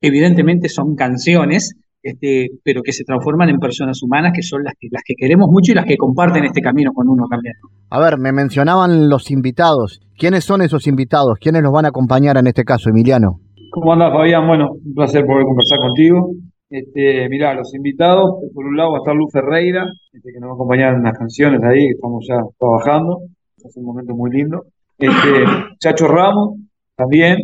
evidentemente 0.00 0.68
son 0.68 0.94
canciones 0.94 1.76
este, 2.02 2.48
pero 2.64 2.82
que 2.82 2.92
se 2.92 3.04
transforman 3.04 3.48
en 3.48 3.58
personas 3.58 4.02
humanas 4.02 4.32
que 4.34 4.42
son 4.42 4.62
las 4.62 4.74
que, 4.78 4.88
las 4.90 5.02
que 5.04 5.14
queremos 5.16 5.48
mucho 5.50 5.72
y 5.72 5.74
las 5.74 5.84
que 5.84 5.96
comparten 5.96 6.44
este 6.44 6.60
camino 6.60 6.92
con 6.92 7.08
uno 7.08 7.24
también. 7.28 7.54
A 7.90 8.00
ver, 8.00 8.18
me 8.18 8.32
mencionaban 8.32 9.08
los 9.08 9.30
invitados. 9.30 10.00
¿Quiénes 10.16 10.44
son 10.44 10.62
esos 10.62 10.86
invitados? 10.86 11.38
¿Quiénes 11.40 11.62
los 11.62 11.72
van 11.72 11.86
a 11.86 11.88
acompañar 11.88 12.36
en 12.36 12.46
este 12.46 12.64
caso, 12.64 12.90
Emiliano? 12.90 13.40
¿Cómo 13.70 13.92
andas, 13.92 14.12
Fabián? 14.12 14.46
Bueno, 14.46 14.70
un 14.72 14.94
placer 14.94 15.24
poder 15.26 15.44
conversar 15.44 15.78
contigo. 15.80 16.30
Este, 16.70 17.28
mirá, 17.30 17.54
los 17.54 17.74
invitados, 17.74 18.40
por 18.54 18.66
un 18.66 18.76
lado 18.76 18.92
va 18.92 18.98
a 18.98 19.00
estar 19.00 19.14
Luz 19.14 19.32
Ferreira, 19.32 19.86
este, 20.12 20.32
que 20.32 20.38
nos 20.38 20.48
va 20.48 20.52
a 20.52 20.54
acompañar 20.56 20.94
en 20.94 21.02
las 21.02 21.16
canciones 21.16 21.62
ahí, 21.62 21.78
que 21.78 21.94
estamos 21.94 22.26
ya 22.28 22.36
trabajando. 22.58 23.20
Es 23.56 23.76
un 23.76 23.84
momento 23.84 24.14
muy 24.14 24.30
lindo. 24.30 24.64
Este, 24.98 25.44
Chacho 25.78 26.08
Ramos, 26.08 26.58
también. 26.94 27.38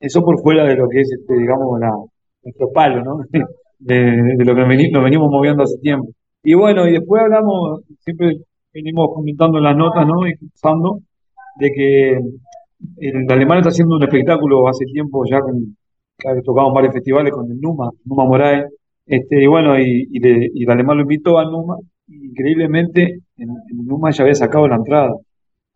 Eso 0.00 0.22
por 0.22 0.40
fuera 0.42 0.64
de 0.64 0.76
lo 0.76 0.88
que 0.88 1.00
es, 1.00 1.12
este, 1.12 1.38
digamos, 1.38 1.78
la, 1.80 1.90
nuestro 2.42 2.68
palo, 2.72 3.02
¿no? 3.02 3.18
de, 3.78 4.44
lo 4.44 4.54
que 4.54 4.90
nos 4.90 5.04
venimos 5.04 5.30
moviendo 5.30 5.62
hace 5.62 5.78
tiempo. 5.80 6.08
Y 6.42 6.54
bueno, 6.54 6.86
y 6.86 6.92
después 6.92 7.22
hablamos, 7.22 7.82
siempre 8.00 8.38
venimos 8.72 9.08
comentando 9.14 9.60
las 9.60 9.76
notas, 9.76 10.06
¿no? 10.06 10.26
Y 10.26 10.36
pensando 10.36 10.98
de 11.58 11.70
que 11.70 12.18
el 12.98 13.32
alemán 13.32 13.58
está 13.58 13.70
haciendo 13.70 13.96
un 13.96 14.02
espectáculo 14.02 14.68
hace 14.68 14.84
tiempo 14.86 15.22
ya 15.30 15.40
con, 15.40 15.76
que 16.18 16.42
tocamos 16.44 16.72
varios 16.74 16.94
festivales 16.94 17.32
con 17.32 17.50
el 17.50 17.60
Numa, 17.60 17.90
Numa 18.04 18.24
Moraes, 18.24 18.66
este, 19.06 19.42
y 19.42 19.46
bueno, 19.46 19.78
y, 19.78 20.08
y, 20.10 20.64
el 20.64 20.70
alemán 20.70 20.96
lo 20.96 21.02
invitó 21.02 21.38
a 21.38 21.44
Numa, 21.44 21.76
increíblemente 22.08 23.18
en, 23.36 23.48
Numa 23.84 24.10
ya 24.10 24.22
había 24.22 24.34
sacado 24.34 24.66
la 24.68 24.76
entrada 24.76 25.10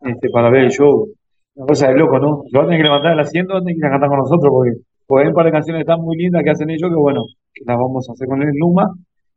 este, 0.01 0.29
para 0.31 0.49
ver 0.49 0.63
el 0.63 0.71
show. 0.71 1.07
Una 1.55 1.65
cosa 1.67 1.89
de 1.89 1.95
loco, 1.95 2.19
¿no? 2.19 2.43
Lo 2.51 2.67
que 2.67 2.77
levantar 2.77 3.13
el 3.13 3.19
asiento, 3.19 3.53
van 3.53 3.63
a 3.63 3.65
tener 3.65 3.75
que 3.75 3.89
cantar 3.89 4.09
con 4.09 4.19
nosotros 4.19 4.49
porque 4.51 4.71
pues 5.05 5.23
hay 5.23 5.29
un 5.29 5.33
par 5.33 5.45
de 5.45 5.51
canciones 5.51 5.85
tan 5.85 5.99
muy 6.01 6.15
lindas 6.17 6.43
que 6.43 6.51
hacen 6.51 6.69
ellos 6.69 6.89
que 6.89 6.95
bueno, 6.95 7.23
que 7.53 7.63
las 7.65 7.77
vamos 7.77 8.07
a 8.07 8.13
hacer 8.13 8.27
con 8.27 8.41
el 8.41 8.49
Luma. 8.53 8.85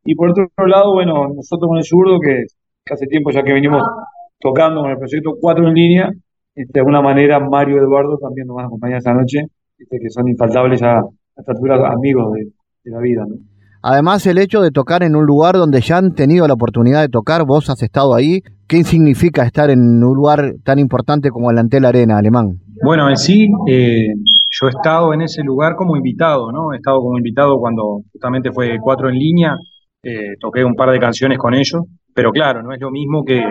Y 0.05 0.15
por 0.15 0.29
otro 0.29 0.47
lado, 0.67 0.93
bueno, 0.93 1.27
nosotros 1.33 1.67
con 1.67 1.77
el 1.77 1.83
Zurdo, 1.83 2.19
que, 2.19 2.43
hace 2.91 3.07
tiempo 3.07 3.31
ya 3.31 3.43
que 3.43 3.53
venimos 3.53 3.81
tocando 4.39 4.81
con 4.81 4.91
el 4.91 4.97
proyecto 4.97 5.31
4 5.39 5.67
en 5.67 5.73
línea, 5.73 6.09
este, 6.53 6.71
de 6.73 6.79
alguna 6.81 7.01
manera 7.01 7.39
Mario 7.39 7.77
y 7.77 7.79
Eduardo 7.79 8.17
también 8.17 8.47
nos 8.47 8.55
van 8.55 8.65
a 8.65 8.67
acompañar 8.67 8.97
esta 8.97 9.13
noche, 9.13 9.39
este, 9.83 9.97
que 10.01 10.09
son 10.09 10.27
infaltables 10.27 10.81
ya 10.81 10.97
a 10.97 11.03
esta 11.37 11.51
altura 11.51 11.91
amigos 11.91 12.33
de, 12.33 12.91
la 12.91 12.99
vida. 12.99 13.23
Además, 13.81 14.25
el 14.27 14.37
hecho 14.37 14.61
de 14.61 14.71
tocar 14.71 15.03
en 15.03 15.15
un 15.15 15.25
lugar 15.25 15.55
donde 15.55 15.81
ya 15.81 15.97
han 15.97 16.13
tenido 16.13 16.47
la 16.47 16.53
oportunidad 16.53 17.01
de 17.01 17.09
tocar, 17.09 17.45
vos 17.45 17.69
has 17.69 17.81
estado 17.81 18.13
ahí, 18.15 18.41
¿qué 18.67 18.83
significa 18.83 19.43
estar 19.43 19.69
en 19.69 19.79
un 19.79 20.15
lugar 20.15 20.53
tan 20.63 20.79
importante 20.79 21.29
como 21.29 21.51
el 21.51 21.57
Antel 21.57 21.85
Arena, 21.85 22.17
Alemán? 22.17 22.59
Bueno, 22.83 23.09
en 23.09 23.17
sí, 23.17 23.47
eh, 23.67 24.07
yo 24.49 24.67
he 24.67 24.69
estado 24.69 25.13
en 25.13 25.21
ese 25.21 25.43
lugar 25.43 25.75
como 25.75 25.95
invitado, 25.95 26.51
¿no? 26.51 26.73
He 26.73 26.77
estado 26.77 26.99
como 26.99 27.17
invitado 27.17 27.57
cuando 27.57 27.99
justamente 28.11 28.51
fue 28.51 28.77
cuatro 28.81 29.09
en 29.09 29.15
línea, 29.15 29.55
eh, 30.03 30.35
toqué 30.39 30.65
un 30.65 30.75
par 30.75 30.91
de 30.91 30.99
canciones 30.99 31.37
con 31.37 31.53
ellos, 31.53 31.81
pero 32.13 32.31
claro, 32.31 32.61
no 32.61 32.73
es 32.73 32.79
lo 32.81 32.91
mismo 32.91 33.23
que 33.23 33.41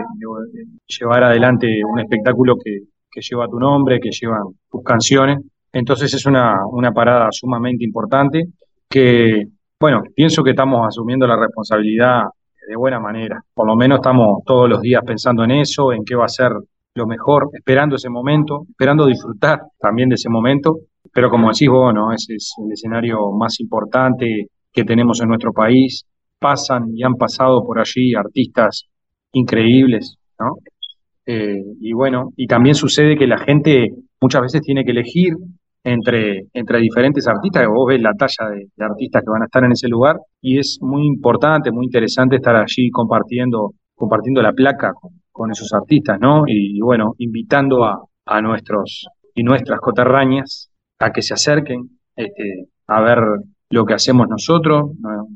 llevar 0.86 1.24
adelante 1.24 1.66
un 1.90 1.98
espectáculo 2.00 2.56
que, 2.62 2.80
lleva 3.20 3.46
tu 3.48 3.58
nombre, 3.58 4.00
que 4.00 4.10
lleva 4.10 4.38
tus 4.70 4.82
canciones. 4.82 5.38
Entonces 5.72 6.12
es 6.14 6.26
una, 6.26 6.56
una 6.70 6.92
parada 6.92 7.28
sumamente 7.30 7.84
importante 7.84 8.44
que, 8.88 9.44
bueno, 9.80 10.02
pienso 10.14 10.42
que 10.42 10.50
estamos 10.50 10.86
asumiendo 10.86 11.26
la 11.26 11.36
responsabilidad 11.36 12.22
de 12.68 12.76
buena 12.76 13.00
manera. 13.00 13.40
Por 13.54 13.66
lo 13.66 13.76
menos 13.76 13.98
estamos 13.98 14.42
todos 14.44 14.68
los 14.68 14.80
días 14.80 15.02
pensando 15.04 15.44
en 15.44 15.52
eso, 15.52 15.92
en 15.92 16.04
qué 16.04 16.14
va 16.14 16.26
a 16.26 16.28
ser 16.28 16.52
lo 16.94 17.06
mejor, 17.06 17.48
esperando 17.52 17.96
ese 17.96 18.10
momento, 18.10 18.64
esperando 18.68 19.06
disfrutar 19.06 19.60
también 19.80 20.10
de 20.10 20.16
ese 20.16 20.28
momento 20.28 20.76
pero 21.12 21.28
como 21.30 21.48
decís 21.48 21.68
vos, 21.68 21.92
¿no? 21.94 22.12
ese 22.12 22.34
es 22.34 22.54
el 22.64 22.72
escenario 22.72 23.30
más 23.32 23.60
importante 23.60 24.46
que 24.72 24.84
tenemos 24.84 25.20
en 25.20 25.28
nuestro 25.28 25.52
país. 25.52 26.04
Pasan 26.38 26.86
y 26.94 27.04
han 27.04 27.14
pasado 27.14 27.64
por 27.64 27.78
allí 27.78 28.14
artistas 28.14 28.88
increíbles, 29.32 30.16
¿no? 30.40 30.56
Eh, 31.24 31.62
y 31.80 31.92
bueno, 31.92 32.30
y 32.36 32.46
también 32.48 32.74
sucede 32.74 33.16
que 33.16 33.28
la 33.28 33.38
gente 33.38 33.90
muchas 34.20 34.42
veces 34.42 34.62
tiene 34.62 34.84
que 34.84 34.90
elegir 34.90 35.34
entre, 35.84 36.46
entre 36.52 36.78
diferentes 36.78 37.26
artistas, 37.26 37.66
vos 37.66 37.88
ves 37.88 38.00
la 38.00 38.12
talla 38.14 38.50
de, 38.50 38.84
artistas 38.84 39.22
que 39.22 39.30
van 39.30 39.42
a 39.42 39.46
estar 39.46 39.64
en 39.64 39.72
ese 39.72 39.88
lugar, 39.88 40.16
y 40.40 40.58
es 40.58 40.78
muy 40.80 41.06
importante, 41.06 41.70
muy 41.70 41.86
interesante 41.86 42.36
estar 42.36 42.56
allí 42.56 42.90
compartiendo, 42.90 43.72
compartiendo 43.94 44.42
la 44.42 44.52
placa 44.52 44.92
con, 45.30 45.50
esos 45.50 45.72
artistas, 45.72 46.18
¿no? 46.20 46.44
Y, 46.46 46.80
bueno, 46.80 47.14
invitando 47.18 47.84
a, 47.84 47.98
a 48.26 48.40
nuestros 48.40 49.06
y 49.34 49.42
nuestras 49.42 49.80
coterrañas 49.80 50.70
a 50.98 51.10
que 51.10 51.22
se 51.22 51.34
acerquen 51.34 51.98
este, 52.16 52.66
a 52.86 53.00
ver 53.00 53.18
lo 53.70 53.84
que 53.84 53.94
hacemos 53.94 54.28
nosotros, 54.28 54.92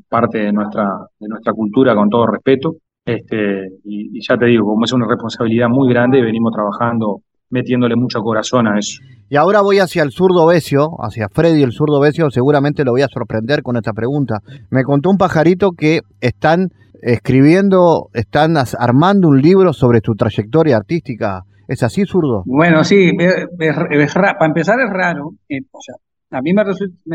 parte 0.07 0.37
de 0.39 0.53
nuestra, 0.53 0.85
de 1.19 1.27
nuestra 1.27 1.53
cultura 1.53 1.95
con 1.95 2.09
todo 2.09 2.27
respeto. 2.27 2.75
Este, 3.03 3.67
y, 3.83 4.19
ya 4.21 4.37
te 4.37 4.45
digo, 4.45 4.65
como 4.65 4.85
es 4.85 4.93
una 4.93 5.07
responsabilidad 5.07 5.69
muy 5.69 5.89
grande, 5.89 6.21
venimos 6.21 6.51
trabajando, 6.53 7.21
metiéndole 7.49 7.95
mucho 7.95 8.19
corazón 8.21 8.67
a 8.67 8.77
eso. 8.77 9.01
Y 9.29 9.35
ahora 9.35 9.61
voy 9.61 9.79
hacia 9.79 10.03
el 10.03 10.11
zurdo 10.11 10.45
Besio, 10.45 10.91
hacia 10.99 11.27
Freddy 11.29 11.61
el 11.61 11.73
zurdo 11.73 11.99
Besio, 11.99 12.29
seguramente 12.29 12.85
lo 12.85 12.91
voy 12.91 13.01
a 13.01 13.07
sorprender 13.07 13.61
con 13.61 13.75
esta 13.75 13.93
pregunta. 13.93 14.39
Me 14.69 14.83
contó 14.83 15.09
un 15.09 15.17
pajarito 15.17 15.71
que 15.71 16.01
están 16.21 16.69
escribiendo, 17.01 18.09
están 18.13 18.55
armando 18.79 19.27
un 19.27 19.41
libro 19.41 19.73
sobre 19.73 20.01
tu 20.01 20.13
trayectoria 20.15 20.77
artística. 20.77 21.43
¿Es 21.67 21.83
así, 21.83 22.05
zurdo? 22.05 22.43
Bueno, 22.45 22.83
sí, 22.83 23.11
para 23.17 24.45
empezar 24.45 24.79
es 24.79 24.89
raro. 24.89 25.31
Eh, 25.49 25.59
o 25.69 25.79
sea, 25.81 25.95
a 26.31 26.41
mí 26.41 26.51
me, 26.53 26.63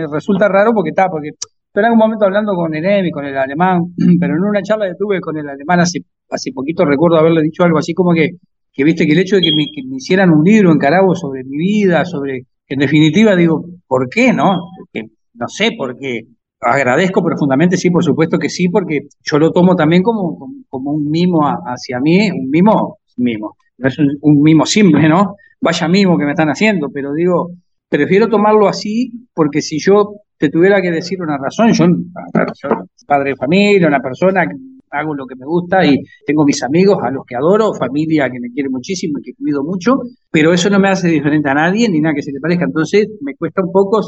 resulta, 0.06 0.48
raro 0.48 0.72
porque 0.74 0.90
está, 0.90 1.08
porque 1.08 1.30
estoy 1.30 1.84
en 1.84 1.92
un 1.92 1.98
momento 1.98 2.26
hablando 2.26 2.54
con 2.54 2.74
el 2.74 3.06
y 3.06 3.10
con 3.10 3.24
el 3.24 3.36
alemán, 3.36 3.80
pero 4.20 4.34
en 4.34 4.42
una 4.42 4.60
charla 4.62 4.86
que 4.86 4.94
tuve 4.98 5.20
con 5.20 5.36
el 5.38 5.48
alemán 5.48 5.80
hace, 5.80 6.00
hace 6.30 6.50
poquito 6.52 6.84
recuerdo 6.84 7.18
haberle 7.18 7.42
dicho 7.42 7.64
algo 7.64 7.78
así 7.78 7.94
como 7.94 8.12
que, 8.12 8.30
que 8.72 8.84
viste 8.84 9.06
que 9.06 9.12
el 9.12 9.18
hecho 9.18 9.36
de 9.36 9.42
que 9.42 9.54
me, 9.54 9.64
hicieran 9.96 10.30
un 10.30 10.44
libro 10.44 10.72
en 10.72 10.78
Carabo 10.78 11.14
sobre 11.14 11.44
mi 11.44 11.56
vida, 11.58 12.04
sobre, 12.04 12.46
en 12.68 12.78
definitiva 12.78 13.36
digo, 13.36 13.64
¿por 13.86 14.08
qué 14.08 14.32
no? 14.32 14.60
no 15.34 15.48
sé 15.48 15.70
por 15.76 15.98
qué. 15.98 16.22
agradezco 16.60 17.22
profundamente, 17.22 17.76
sí, 17.76 17.90
por 17.90 18.04
supuesto 18.04 18.38
que 18.38 18.48
sí, 18.48 18.68
porque 18.68 19.00
yo 19.22 19.38
lo 19.38 19.50
tomo 19.50 19.74
también 19.74 20.02
como, 20.02 20.38
como, 20.68 20.92
un 20.92 21.10
mimo 21.10 21.40
hacia 21.42 22.00
mí, 22.00 22.30
un 22.30 22.48
mimo, 22.50 22.98
mimo, 23.16 23.56
no 23.78 23.88
es 23.88 23.98
un, 23.98 24.42
mimo 24.42 24.64
simple, 24.66 25.08
¿no? 25.08 25.34
Vaya 25.60 25.88
mimo 25.88 26.18
que 26.18 26.24
me 26.24 26.32
están 26.32 26.48
haciendo, 26.48 26.88
pero 26.92 27.12
digo, 27.12 27.50
prefiero 27.88 28.28
tomarlo 28.28 28.68
así 28.68 29.10
porque 29.34 29.60
si 29.60 29.78
yo 29.78 30.14
te 30.38 30.48
tuviera 30.48 30.80
que 30.80 30.90
decir 30.90 31.20
una 31.22 31.38
razón, 31.38 31.72
yo, 31.72 31.86
padre 33.06 33.30
de 33.30 33.36
familia, 33.36 33.86
una 33.86 34.00
persona 34.00 34.46
hago 34.92 35.14
lo 35.14 35.26
que 35.26 35.34
me 35.36 35.46
gusta 35.46 35.84
y 35.84 35.98
tengo 36.26 36.44
mis 36.44 36.62
amigos 36.62 36.98
a 37.02 37.10
los 37.10 37.24
que 37.26 37.34
adoro, 37.34 37.74
familia 37.74 38.30
que 38.30 38.40
me 38.40 38.50
quiere 38.50 38.68
muchísimo 38.68 39.18
y 39.18 39.22
que 39.22 39.34
cuido 39.34 39.64
mucho, 39.64 40.00
pero 40.30 40.52
eso 40.52 40.70
no 40.70 40.78
me 40.78 40.88
hace 40.88 41.08
diferente 41.08 41.48
a 41.48 41.54
nadie 41.54 41.88
ni 41.88 42.00
nada 42.00 42.14
que 42.14 42.22
se 42.22 42.32
le 42.32 42.40
parezca. 42.40 42.64
Entonces 42.64 43.08
me 43.20 43.34
cuesta 43.34 43.62
un 43.64 43.72
poco 43.72 44.00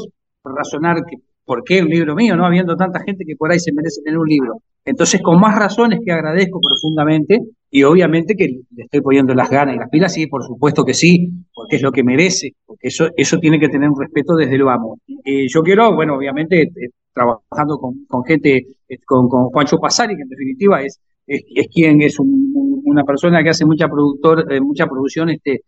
razonar 0.43 1.03
que 1.09 1.17
¿por 1.45 1.63
qué 1.63 1.81
un 1.81 1.89
libro 1.89 2.15
mío, 2.15 2.35
no? 2.35 2.45
Habiendo 2.45 2.75
tanta 2.75 2.99
gente 3.03 3.23
que 3.25 3.35
por 3.35 3.51
ahí 3.51 3.59
se 3.59 3.71
merece 3.73 4.01
tener 4.03 4.17
un 4.17 4.27
libro. 4.27 4.61
Entonces, 4.85 5.19
con 5.21 5.39
más 5.39 5.57
razones 5.57 5.99
que 6.05 6.11
agradezco 6.11 6.59
profundamente 6.61 7.39
y 7.71 7.81
obviamente 7.83 8.35
que 8.35 8.47
le 8.47 8.83
estoy 8.83 9.01
poniendo 9.01 9.33
las 9.33 9.49
ganas 9.49 9.75
y 9.75 9.79
las 9.79 9.89
pilas, 9.89 10.13
sí, 10.13 10.27
por 10.27 10.43
supuesto 10.43 10.85
que 10.85 10.93
sí, 10.93 11.27
porque 11.53 11.77
es 11.77 11.81
lo 11.81 11.91
que 11.91 12.03
merece, 12.03 12.53
porque 12.65 12.89
eso, 12.89 13.07
eso 13.17 13.39
tiene 13.39 13.59
que 13.59 13.67
tener 13.67 13.89
un 13.89 13.99
respeto 13.99 14.35
desde 14.35 14.57
lo 14.57 14.69
amo. 14.69 14.99
Eh, 15.25 15.47
yo 15.49 15.63
quiero, 15.63 15.95
bueno, 15.95 16.15
obviamente, 16.15 16.61
eh, 16.61 16.89
trabajando 17.11 17.79
con, 17.79 18.05
con 18.07 18.23
gente, 18.23 18.63
eh, 18.87 18.97
con, 19.05 19.27
con, 19.27 19.45
Juancho 19.45 19.79
Pasari, 19.79 20.15
que 20.15 20.21
en 20.21 20.29
definitiva 20.29 20.83
es, 20.83 20.99
es, 21.25 21.67
quien 21.73 22.03
es 22.03 22.17
una 22.19 23.03
persona 23.03 23.41
que 23.41 23.49
hace 23.49 23.65
mucha 23.65 23.87
productor, 23.87 24.45
mucha 24.61 24.85
producción, 24.85 25.31
este, 25.31 25.61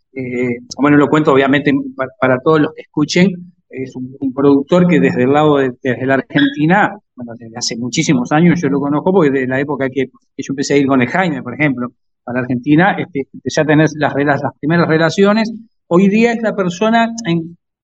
bueno, 0.80 0.98
lo 0.98 1.08
cuento 1.08 1.34
obviamente 1.34 1.72
para 2.20 2.38
todos 2.44 2.62
los 2.62 2.74
que 2.76 2.84
escuchen, 2.84 3.32
es 3.70 3.96
un, 3.96 4.34
productor 4.34 4.88
que 4.88 5.00
desde 5.00 5.24
el 5.24 5.34
lado 5.34 5.58
de 5.58 5.72
desde 5.82 6.06
la 6.06 6.16
Argentina, 6.16 6.92
bueno, 7.16 7.34
desde 7.38 7.58
hace 7.58 7.76
muchísimos 7.78 8.32
años 8.32 8.62
yo 8.62 8.70
lo 8.70 8.80
conozco 8.80 9.12
porque 9.12 9.32
desde 9.32 9.48
la 9.48 9.60
época 9.60 9.90
que, 9.90 10.06
yo 10.38 10.52
empecé 10.52 10.76
a 10.76 10.78
ir 10.78 10.88
con 10.88 11.02
el 11.02 11.08
Jaime, 11.08 11.42
por 11.42 11.54
ejemplo, 11.54 11.90
a 12.26 12.34
la 12.34 12.40
Argentina, 12.40 12.96
este, 12.98 13.28
ya 13.44 13.66
tenés 13.66 13.94
las, 13.98 14.14
las 14.16 14.42
primeras 14.60 14.88
relaciones. 14.88 15.52
Hoy 15.88 16.10
día 16.10 16.34
es 16.34 16.42
la 16.42 16.56
persona 16.56 17.10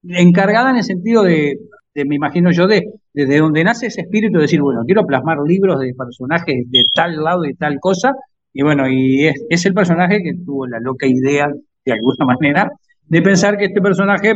encargada 0.03 0.71
en 0.71 0.77
el 0.77 0.83
sentido 0.83 1.23
de, 1.23 1.57
me 1.95 2.15
imagino 2.15 2.51
yo, 2.51 2.67
de 2.67 2.83
desde 3.13 3.39
donde 3.39 3.63
nace 3.63 3.87
ese 3.87 4.01
espíritu 4.01 4.37
de 4.37 4.43
decir, 4.43 4.61
bueno, 4.61 4.81
quiero 4.85 5.05
plasmar 5.05 5.37
libros 5.45 5.79
de 5.79 5.93
personajes 5.93 6.69
de 6.69 6.83
tal 6.93 7.23
lado 7.23 7.45
y 7.45 7.53
tal 7.53 7.79
cosa, 7.79 8.13
y 8.51 8.63
bueno, 8.63 8.89
y 8.89 9.27
es, 9.27 9.45
es 9.49 9.65
el 9.65 9.73
personaje 9.73 10.21
que 10.23 10.33
tuvo 10.45 10.67
la 10.67 10.79
loca 10.79 11.07
idea, 11.07 11.47
de 11.85 11.91
alguna 11.91 12.25
manera, 12.25 12.71
de 13.07 13.21
pensar 13.21 13.57
que 13.57 13.65
este 13.65 13.81
personaje 13.81 14.33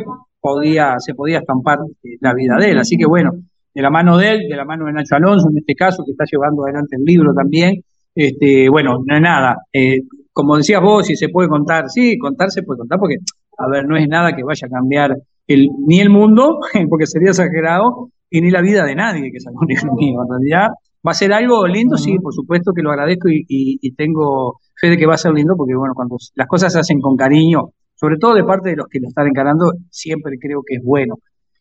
podía, 0.47 0.95
se 0.99 1.13
podía 1.13 1.39
estampar 1.39 1.79
eh, 2.03 2.17
la 2.21 2.33
vida 2.33 2.55
de 2.57 2.71
él. 2.71 2.79
Así 2.79 2.97
que 2.97 3.05
bueno, 3.05 3.31
de 3.73 3.81
la 3.81 3.89
mano 3.89 4.17
de 4.17 4.31
él, 4.31 4.39
de 4.49 4.55
la 4.55 4.65
mano 4.65 4.85
de 4.85 4.93
Nacho 4.93 5.15
Alonso 5.15 5.49
en 5.51 5.57
este 5.57 5.75
caso, 5.75 6.03
que 6.05 6.11
está 6.11 6.23
llevando 6.31 6.63
adelante 6.63 6.95
el 6.95 7.03
libro 7.03 7.33
también, 7.33 7.81
este, 8.15 8.69
bueno, 8.69 8.99
no 9.05 9.15
es 9.15 9.21
nada. 9.21 9.57
Eh, 9.73 9.99
como 10.31 10.57
decías 10.57 10.81
vos, 10.81 11.05
si 11.05 11.15
se 11.15 11.29
puede 11.29 11.49
contar, 11.49 11.89
sí, 11.89 12.17
contar 12.17 12.49
se 12.49 12.63
puede 12.63 12.79
contar, 12.79 12.99
porque, 12.99 13.17
a 13.57 13.69
ver, 13.69 13.85
no 13.85 13.97
es 13.97 14.07
nada 14.07 14.35
que 14.35 14.43
vaya 14.43 14.67
a 14.67 14.69
cambiar 14.69 15.17
el, 15.47 15.67
ni 15.85 15.99
el 15.99 16.09
mundo, 16.09 16.59
porque 16.89 17.05
sería 17.05 17.29
exagerado, 17.29 18.09
y 18.29 18.41
ni 18.41 18.49
la 18.49 18.61
vida 18.61 18.85
de 18.85 18.95
nadie 18.95 19.31
que 19.31 19.39
salga 19.39 19.59
un 19.61 19.67
libro 19.67 19.93
mío. 19.95 20.19
En 20.23 20.29
realidad, 20.29 20.67
va 21.05 21.11
a 21.11 21.13
ser 21.13 21.33
algo 21.33 21.67
lindo, 21.67 21.97
sí, 21.97 22.17
por 22.19 22.33
supuesto 22.33 22.71
que 22.73 22.81
lo 22.81 22.91
agradezco 22.91 23.29
y, 23.29 23.45
y 23.47 23.91
tengo 23.95 24.59
fe 24.79 24.89
de 24.89 24.97
que 24.97 25.05
va 25.05 25.15
a 25.15 25.17
ser 25.17 25.33
lindo, 25.33 25.55
porque 25.57 25.75
bueno, 25.75 25.93
cuando 25.93 26.17
las 26.35 26.47
cosas 26.47 26.73
se 26.73 26.79
hacen 26.79 26.99
con 26.99 27.15
cariño, 27.15 27.71
sobre 27.99 28.17
todo 28.17 28.35
de 28.35 28.43
parte 28.43 28.69
de 28.69 28.75
los 28.75 28.87
que 28.87 28.99
lo 28.99 29.07
están 29.07 29.27
encarando, 29.27 29.73
siempre 29.89 30.37
creo 30.39 30.61
que 30.65 30.75
es 30.75 30.83
bueno. 30.83 31.15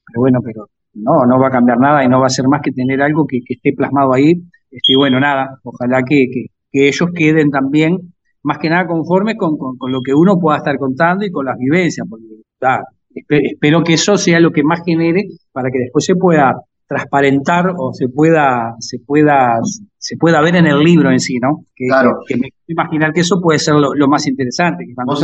Pero 0.07 0.21
bueno, 0.21 0.41
pero 0.45 0.67
no, 0.95 1.27
no 1.27 1.41
va 1.41 1.49
a 1.49 1.51
cambiar 1.51 1.79
nada 1.79 2.05
y 2.05 2.09
no 2.09 2.21
va 2.21 2.27
a 2.27 2.31
ser 2.31 2.47
más 2.47 2.61
que 2.63 2.73
tener 2.73 3.01
algo 3.03 3.27
que, 3.27 3.39
esté 3.49 3.73
plasmado 3.75 4.13
ahí. 4.13 4.33
Este, 4.71 4.95
bueno, 4.97 5.19
nada, 5.19 5.59
ojalá 5.63 6.03
que, 6.03 6.27
ellos 6.73 7.09
queden 7.15 7.51
también 7.51 7.97
más 8.43 8.59
que 8.59 8.69
nada 8.69 8.87
conformes 8.87 9.37
con, 9.39 9.57
lo 9.91 10.01
que 10.03 10.13
uno 10.15 10.39
pueda 10.39 10.59
estar 10.59 10.77
contando 10.77 11.25
y 11.25 11.31
con 11.31 11.47
las 11.47 11.57
vivencias, 11.57 12.07
porque 12.09 12.27
espero 13.29 13.83
que 13.83 13.95
eso 13.95 14.19
sea 14.19 14.41
lo 14.41 14.51
que 14.51 14.63
más 14.63 14.83
genere 14.85 15.25
para 15.53 15.71
que 15.71 15.79
después 15.79 16.05
se 16.05 16.17
pueda 16.17 16.55
transparentar 16.87 17.73
o 17.77 17.93
se 17.95 18.09
pueda, 18.09 18.75
se 18.79 18.99
pueda, 18.99 19.59
se 19.97 20.17
pueda 20.19 20.41
ver 20.43 20.57
en 20.57 20.67
el 20.67 20.79
libro 20.81 21.11
en 21.11 21.19
sí, 21.19 21.39
¿no? 21.41 21.65
Que, 21.75 21.87
claro. 21.87 22.19
que, 22.29 22.37
me 22.37 22.49
imaginar 22.67 23.13
que 23.13 23.21
eso 23.21 23.41
puede 23.41 23.59
ser 23.59 23.75
lo, 23.75 24.09
más 24.09 24.27
interesante, 24.27 24.85
que 24.87 24.95
cuando 24.95 25.17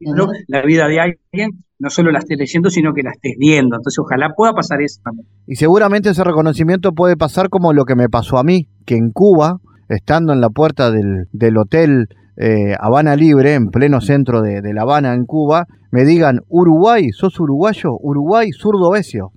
la 0.00 0.62
vida 0.62 0.86
de 0.88 1.00
alguien, 1.00 1.50
no 1.78 1.90
solo 1.90 2.10
la 2.10 2.18
estés 2.18 2.38
leyendo, 2.38 2.70
sino 2.70 2.92
que 2.92 3.02
la 3.02 3.10
estés 3.10 3.34
viendo. 3.38 3.76
Entonces, 3.76 3.98
ojalá 3.98 4.30
pueda 4.36 4.52
pasar 4.52 4.80
eso 4.82 5.00
también. 5.04 5.26
Y 5.46 5.56
seguramente 5.56 6.10
ese 6.10 6.24
reconocimiento 6.24 6.92
puede 6.92 7.16
pasar 7.16 7.48
como 7.48 7.72
lo 7.72 7.84
que 7.84 7.94
me 7.94 8.08
pasó 8.08 8.38
a 8.38 8.44
mí, 8.44 8.68
que 8.84 8.96
en 8.96 9.10
Cuba, 9.10 9.58
estando 9.88 10.32
en 10.32 10.40
la 10.40 10.50
puerta 10.50 10.90
del, 10.90 11.56
hotel 11.56 12.06
eh, 12.36 12.74
Habana 12.78 13.16
Libre, 13.16 13.54
en 13.54 13.68
pleno 13.68 14.00
centro 14.00 14.42
de, 14.42 14.62
La 14.72 14.82
Habana, 14.82 15.14
en 15.14 15.24
Cuba, 15.24 15.66
me 15.90 16.04
digan, 16.04 16.40
Uruguay, 16.48 17.10
¿sos 17.10 17.38
uruguayo? 17.40 17.90
Uruguay, 18.00 18.50
zurdo 18.52 18.90
besio. 18.90 19.30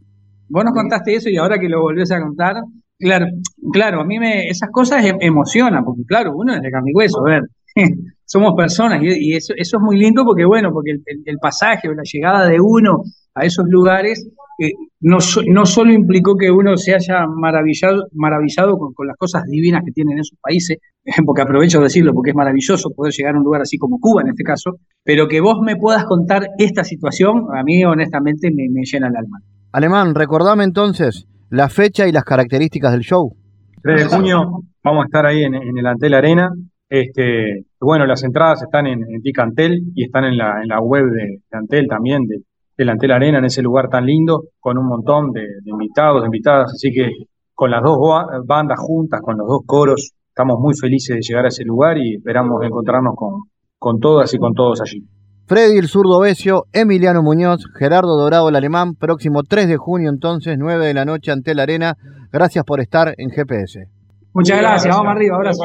Vos 0.50 0.66
nos 0.66 0.74
contaste 0.74 1.16
eso 1.16 1.30
y 1.30 1.38
ahora 1.38 1.58
que 1.60 1.70
lo 1.70 1.82
volvés 1.82 2.12
a 2.12 2.20
contar, 2.20 2.56
claro, 3.00 3.26
claro, 3.72 4.02
a 4.02 4.06
mí 4.06 4.20
me, 4.20 4.48
esas 4.48 4.70
cosas 4.70 5.06
em, 5.06 5.16
emocionan, 5.22 5.86
porque 5.86 6.04
claro, 6.06 6.34
uno 6.36 6.54
es 6.54 6.62
de 6.62 6.70
carne 6.70 6.92
y 6.94 6.98
hueso, 6.98 7.26
a 7.26 7.32
ver, 7.32 7.44
somos 8.26 8.54
personas 8.56 9.02
y, 9.04 9.36
eso, 9.36 9.54
eso 9.58 9.78
es 9.78 9.84
muy 9.84 9.98
lindo 9.98 10.24
porque, 10.24 10.46
bueno, 10.46 10.72
porque 10.72 10.92
el, 10.92 11.38
pasaje 11.38 11.90
o 11.90 11.94
la 11.94 12.04
llegada 12.04 12.48
de 12.48 12.60
uno 12.62 13.04
a 13.36 13.46
esos 13.46 13.66
lugares 13.68 14.26
eh, 14.58 14.72
no, 15.02 15.18
no 15.48 15.66
solo 15.66 15.92
implicó 15.92 16.36
que 16.38 16.52
uno 16.52 16.78
se 16.78 16.94
haya 16.94 17.26
maravillado, 17.28 18.06
maravillado 18.14 18.78
con, 18.78 19.08
las 19.08 19.18
cosas 19.18 19.44
divinas 19.48 19.82
que 19.86 19.92
tienen 19.92 20.20
esos 20.20 20.38
países, 20.42 20.78
porque 21.26 21.42
aprovecho 21.42 21.80
de 21.80 21.86
decirlo 21.86 22.14
porque 22.14 22.30
es 22.30 22.36
maravilloso 22.36 22.90
poder 22.96 23.12
llegar 23.12 23.36
a 23.36 23.38
un 23.38 23.44
lugar 23.44 23.62
así 23.62 23.78
como 23.78 24.00
Cuba 24.00 24.22
en 24.22 24.30
este 24.30 24.44
caso, 24.44 24.78
pero 25.04 25.28
que 25.28 25.42
vos 25.42 25.60
me 25.62 25.76
puedas 25.76 26.06
contar 26.06 26.48
esta 26.58 26.84
situación, 26.84 27.48
a 27.54 27.64
mí 27.64 27.84
honestamente 27.84 28.50
me, 28.54 28.68
llena 28.84 29.08
el 29.08 29.16
alma. 29.16 29.40
Alemán, 29.72 30.16
recordame 30.16 30.64
entonces 30.64 31.28
la 31.50 31.68
fecha 31.68 32.08
y 32.08 32.12
las 32.12 32.24
características 32.24 32.92
del 32.94 33.02
show. 33.02 33.36
3 33.84 34.04
de 34.04 34.16
junio 34.16 34.62
vamos 34.84 35.04
a 35.04 35.06
estar 35.06 35.26
ahí 35.26 35.44
en, 35.44 35.56
en 35.56 35.78
el 35.78 35.86
Antel 35.86 36.14
Arena, 36.14 36.52
este, 36.92 37.68
bueno, 37.80 38.06
las 38.06 38.22
entradas 38.22 38.62
están 38.62 38.86
en, 38.86 39.00
en 39.00 39.22
Ticantel 39.22 39.80
y 39.96 40.04
están 40.04 40.26
en 40.26 40.38
la, 40.38 40.62
en 40.62 40.68
la 40.68 40.82
web 40.82 41.06
de, 41.06 41.40
Antel 41.58 41.88
también, 41.88 42.26
de, 42.28 42.42
de 42.78 42.92
Antel 42.92 43.12
Arena, 43.12 43.38
en 43.38 43.46
ese 43.46 43.62
lugar 43.62 43.88
tan 43.88 44.06
lindo, 44.06 44.44
con 44.60 44.78
un 44.78 44.88
montón 44.88 45.32
de, 45.32 45.46
invitados, 45.64 46.22
de 46.22 46.26
invitadas. 46.26 46.74
Así 46.74 46.92
que 46.92 47.10
con 47.54 47.72
las 47.72 47.82
dos 47.82 47.98
bandas 48.46 48.78
juntas, 48.78 49.22
con 49.22 49.38
los 49.38 49.48
dos 49.48 49.62
coros, 49.66 50.12
estamos 50.28 50.60
muy 50.60 50.74
felices 50.76 51.16
de 51.16 51.22
llegar 51.22 51.46
a 51.46 51.48
ese 51.48 51.64
lugar 51.64 51.98
y 51.98 52.16
esperamos 52.16 52.62
encontrarnos 52.62 53.16
con, 53.16 53.44
con 53.80 54.00
todas 54.02 54.34
y 54.34 54.38
con 54.38 54.54
todos 54.54 54.82
allí. 54.82 55.02
Freddy 55.48 55.78
el 55.78 55.88
zurdo 55.88 56.20
Besio, 56.20 56.66
Emiliano 56.74 57.24
Muñoz, 57.24 57.66
Gerardo 57.80 58.18
Dorado 58.18 58.50
el 58.50 58.56
alemán, 58.58 58.96
próximo 58.96 59.44
3 59.44 59.70
de 59.70 59.78
junio 59.78 60.10
entonces, 60.10 60.58
9 60.60 60.88
de 60.88 60.94
la 60.94 61.06
noche 61.06 61.32
ante 61.32 61.56
la 61.56 61.64
arena. 61.64 61.96
Gracias 62.34 62.66
por 62.66 62.82
estar 62.82 63.14
en 63.18 63.30
GPS. 63.30 63.86
Muchas 64.34 64.60
gracias, 64.60 64.94
vamos 64.94 65.14
arriba, 65.14 65.38
abrazo. 65.38 65.64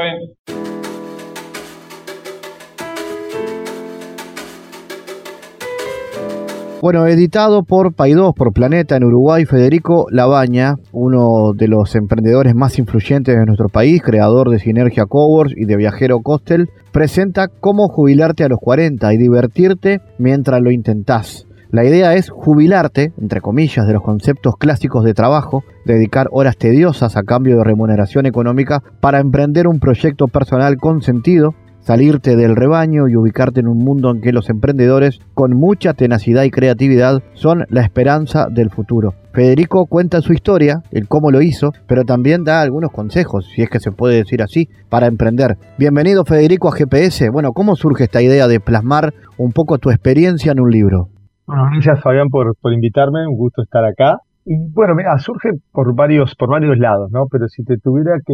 Bueno, 6.86 7.04
editado 7.08 7.64
por 7.64 7.94
Paidós, 7.94 8.32
por 8.32 8.52
Planeta 8.52 8.94
en 8.94 9.02
Uruguay, 9.02 9.44
Federico 9.44 10.06
Labaña, 10.08 10.76
uno 10.92 11.52
de 11.52 11.66
los 11.66 11.96
emprendedores 11.96 12.54
más 12.54 12.78
influyentes 12.78 13.36
de 13.36 13.44
nuestro 13.44 13.68
país, 13.68 14.00
creador 14.00 14.50
de 14.50 14.60
Sinergia 14.60 15.06
Coworks 15.06 15.54
y 15.56 15.64
de 15.64 15.76
Viajero 15.76 16.20
Costel, 16.20 16.70
presenta 16.92 17.48
cómo 17.48 17.88
jubilarte 17.88 18.44
a 18.44 18.48
los 18.48 18.60
40 18.60 19.12
y 19.12 19.16
divertirte 19.16 20.00
mientras 20.18 20.62
lo 20.62 20.70
intentás. 20.70 21.48
La 21.72 21.84
idea 21.84 22.14
es 22.14 22.30
jubilarte, 22.30 23.12
entre 23.20 23.40
comillas, 23.40 23.84
de 23.88 23.92
los 23.92 24.04
conceptos 24.04 24.54
clásicos 24.56 25.02
de 25.02 25.12
trabajo, 25.12 25.64
dedicar 25.86 26.28
horas 26.30 26.56
tediosas 26.56 27.16
a 27.16 27.24
cambio 27.24 27.56
de 27.56 27.64
remuneración 27.64 28.26
económica 28.26 28.80
para 29.00 29.18
emprender 29.18 29.66
un 29.66 29.80
proyecto 29.80 30.28
personal 30.28 30.76
con 30.76 31.02
sentido 31.02 31.52
salirte 31.86 32.34
del 32.34 32.56
rebaño 32.56 33.06
y 33.06 33.14
ubicarte 33.14 33.60
en 33.60 33.68
un 33.68 33.78
mundo 33.78 34.10
en 34.10 34.20
que 34.20 34.32
los 34.32 34.50
emprendedores, 34.50 35.20
con 35.34 35.56
mucha 35.56 35.94
tenacidad 35.94 36.42
y 36.42 36.50
creatividad, 36.50 37.22
son 37.34 37.64
la 37.68 37.82
esperanza 37.82 38.48
del 38.50 38.70
futuro. 38.70 39.14
Federico 39.32 39.86
cuenta 39.86 40.20
su 40.20 40.32
historia, 40.32 40.82
el 40.90 41.06
cómo 41.06 41.30
lo 41.30 41.42
hizo, 41.42 41.70
pero 41.86 42.02
también 42.02 42.42
da 42.42 42.60
algunos 42.60 42.90
consejos, 42.90 43.46
si 43.54 43.62
es 43.62 43.70
que 43.70 43.78
se 43.78 43.92
puede 43.92 44.16
decir 44.16 44.42
así, 44.42 44.68
para 44.88 45.06
emprender. 45.06 45.58
Bienvenido 45.78 46.24
Federico 46.24 46.68
a 46.68 46.72
GPS. 46.72 47.30
Bueno, 47.30 47.52
¿cómo 47.52 47.76
surge 47.76 48.04
esta 48.04 48.20
idea 48.20 48.48
de 48.48 48.58
plasmar 48.58 49.14
un 49.38 49.52
poco 49.52 49.78
tu 49.78 49.90
experiencia 49.90 50.50
en 50.50 50.58
un 50.58 50.72
libro? 50.72 51.10
Bueno, 51.46 51.68
gracias 51.70 52.02
Fabián 52.02 52.30
por, 52.30 52.56
por 52.60 52.72
invitarme, 52.72 53.28
un 53.28 53.36
gusto 53.36 53.62
estar 53.62 53.84
acá. 53.84 54.18
Y 54.48 54.54
bueno, 54.72 54.94
mira, 54.94 55.18
surge 55.18 55.50
por 55.72 55.92
varios, 55.96 56.36
por 56.36 56.48
varios 56.48 56.78
lados, 56.78 57.10
¿no? 57.10 57.26
Pero 57.28 57.48
si 57.48 57.64
te 57.64 57.78
tuviera 57.78 58.12
que 58.24 58.32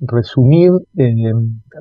resumir, 0.00 0.70
eh, 0.96 1.12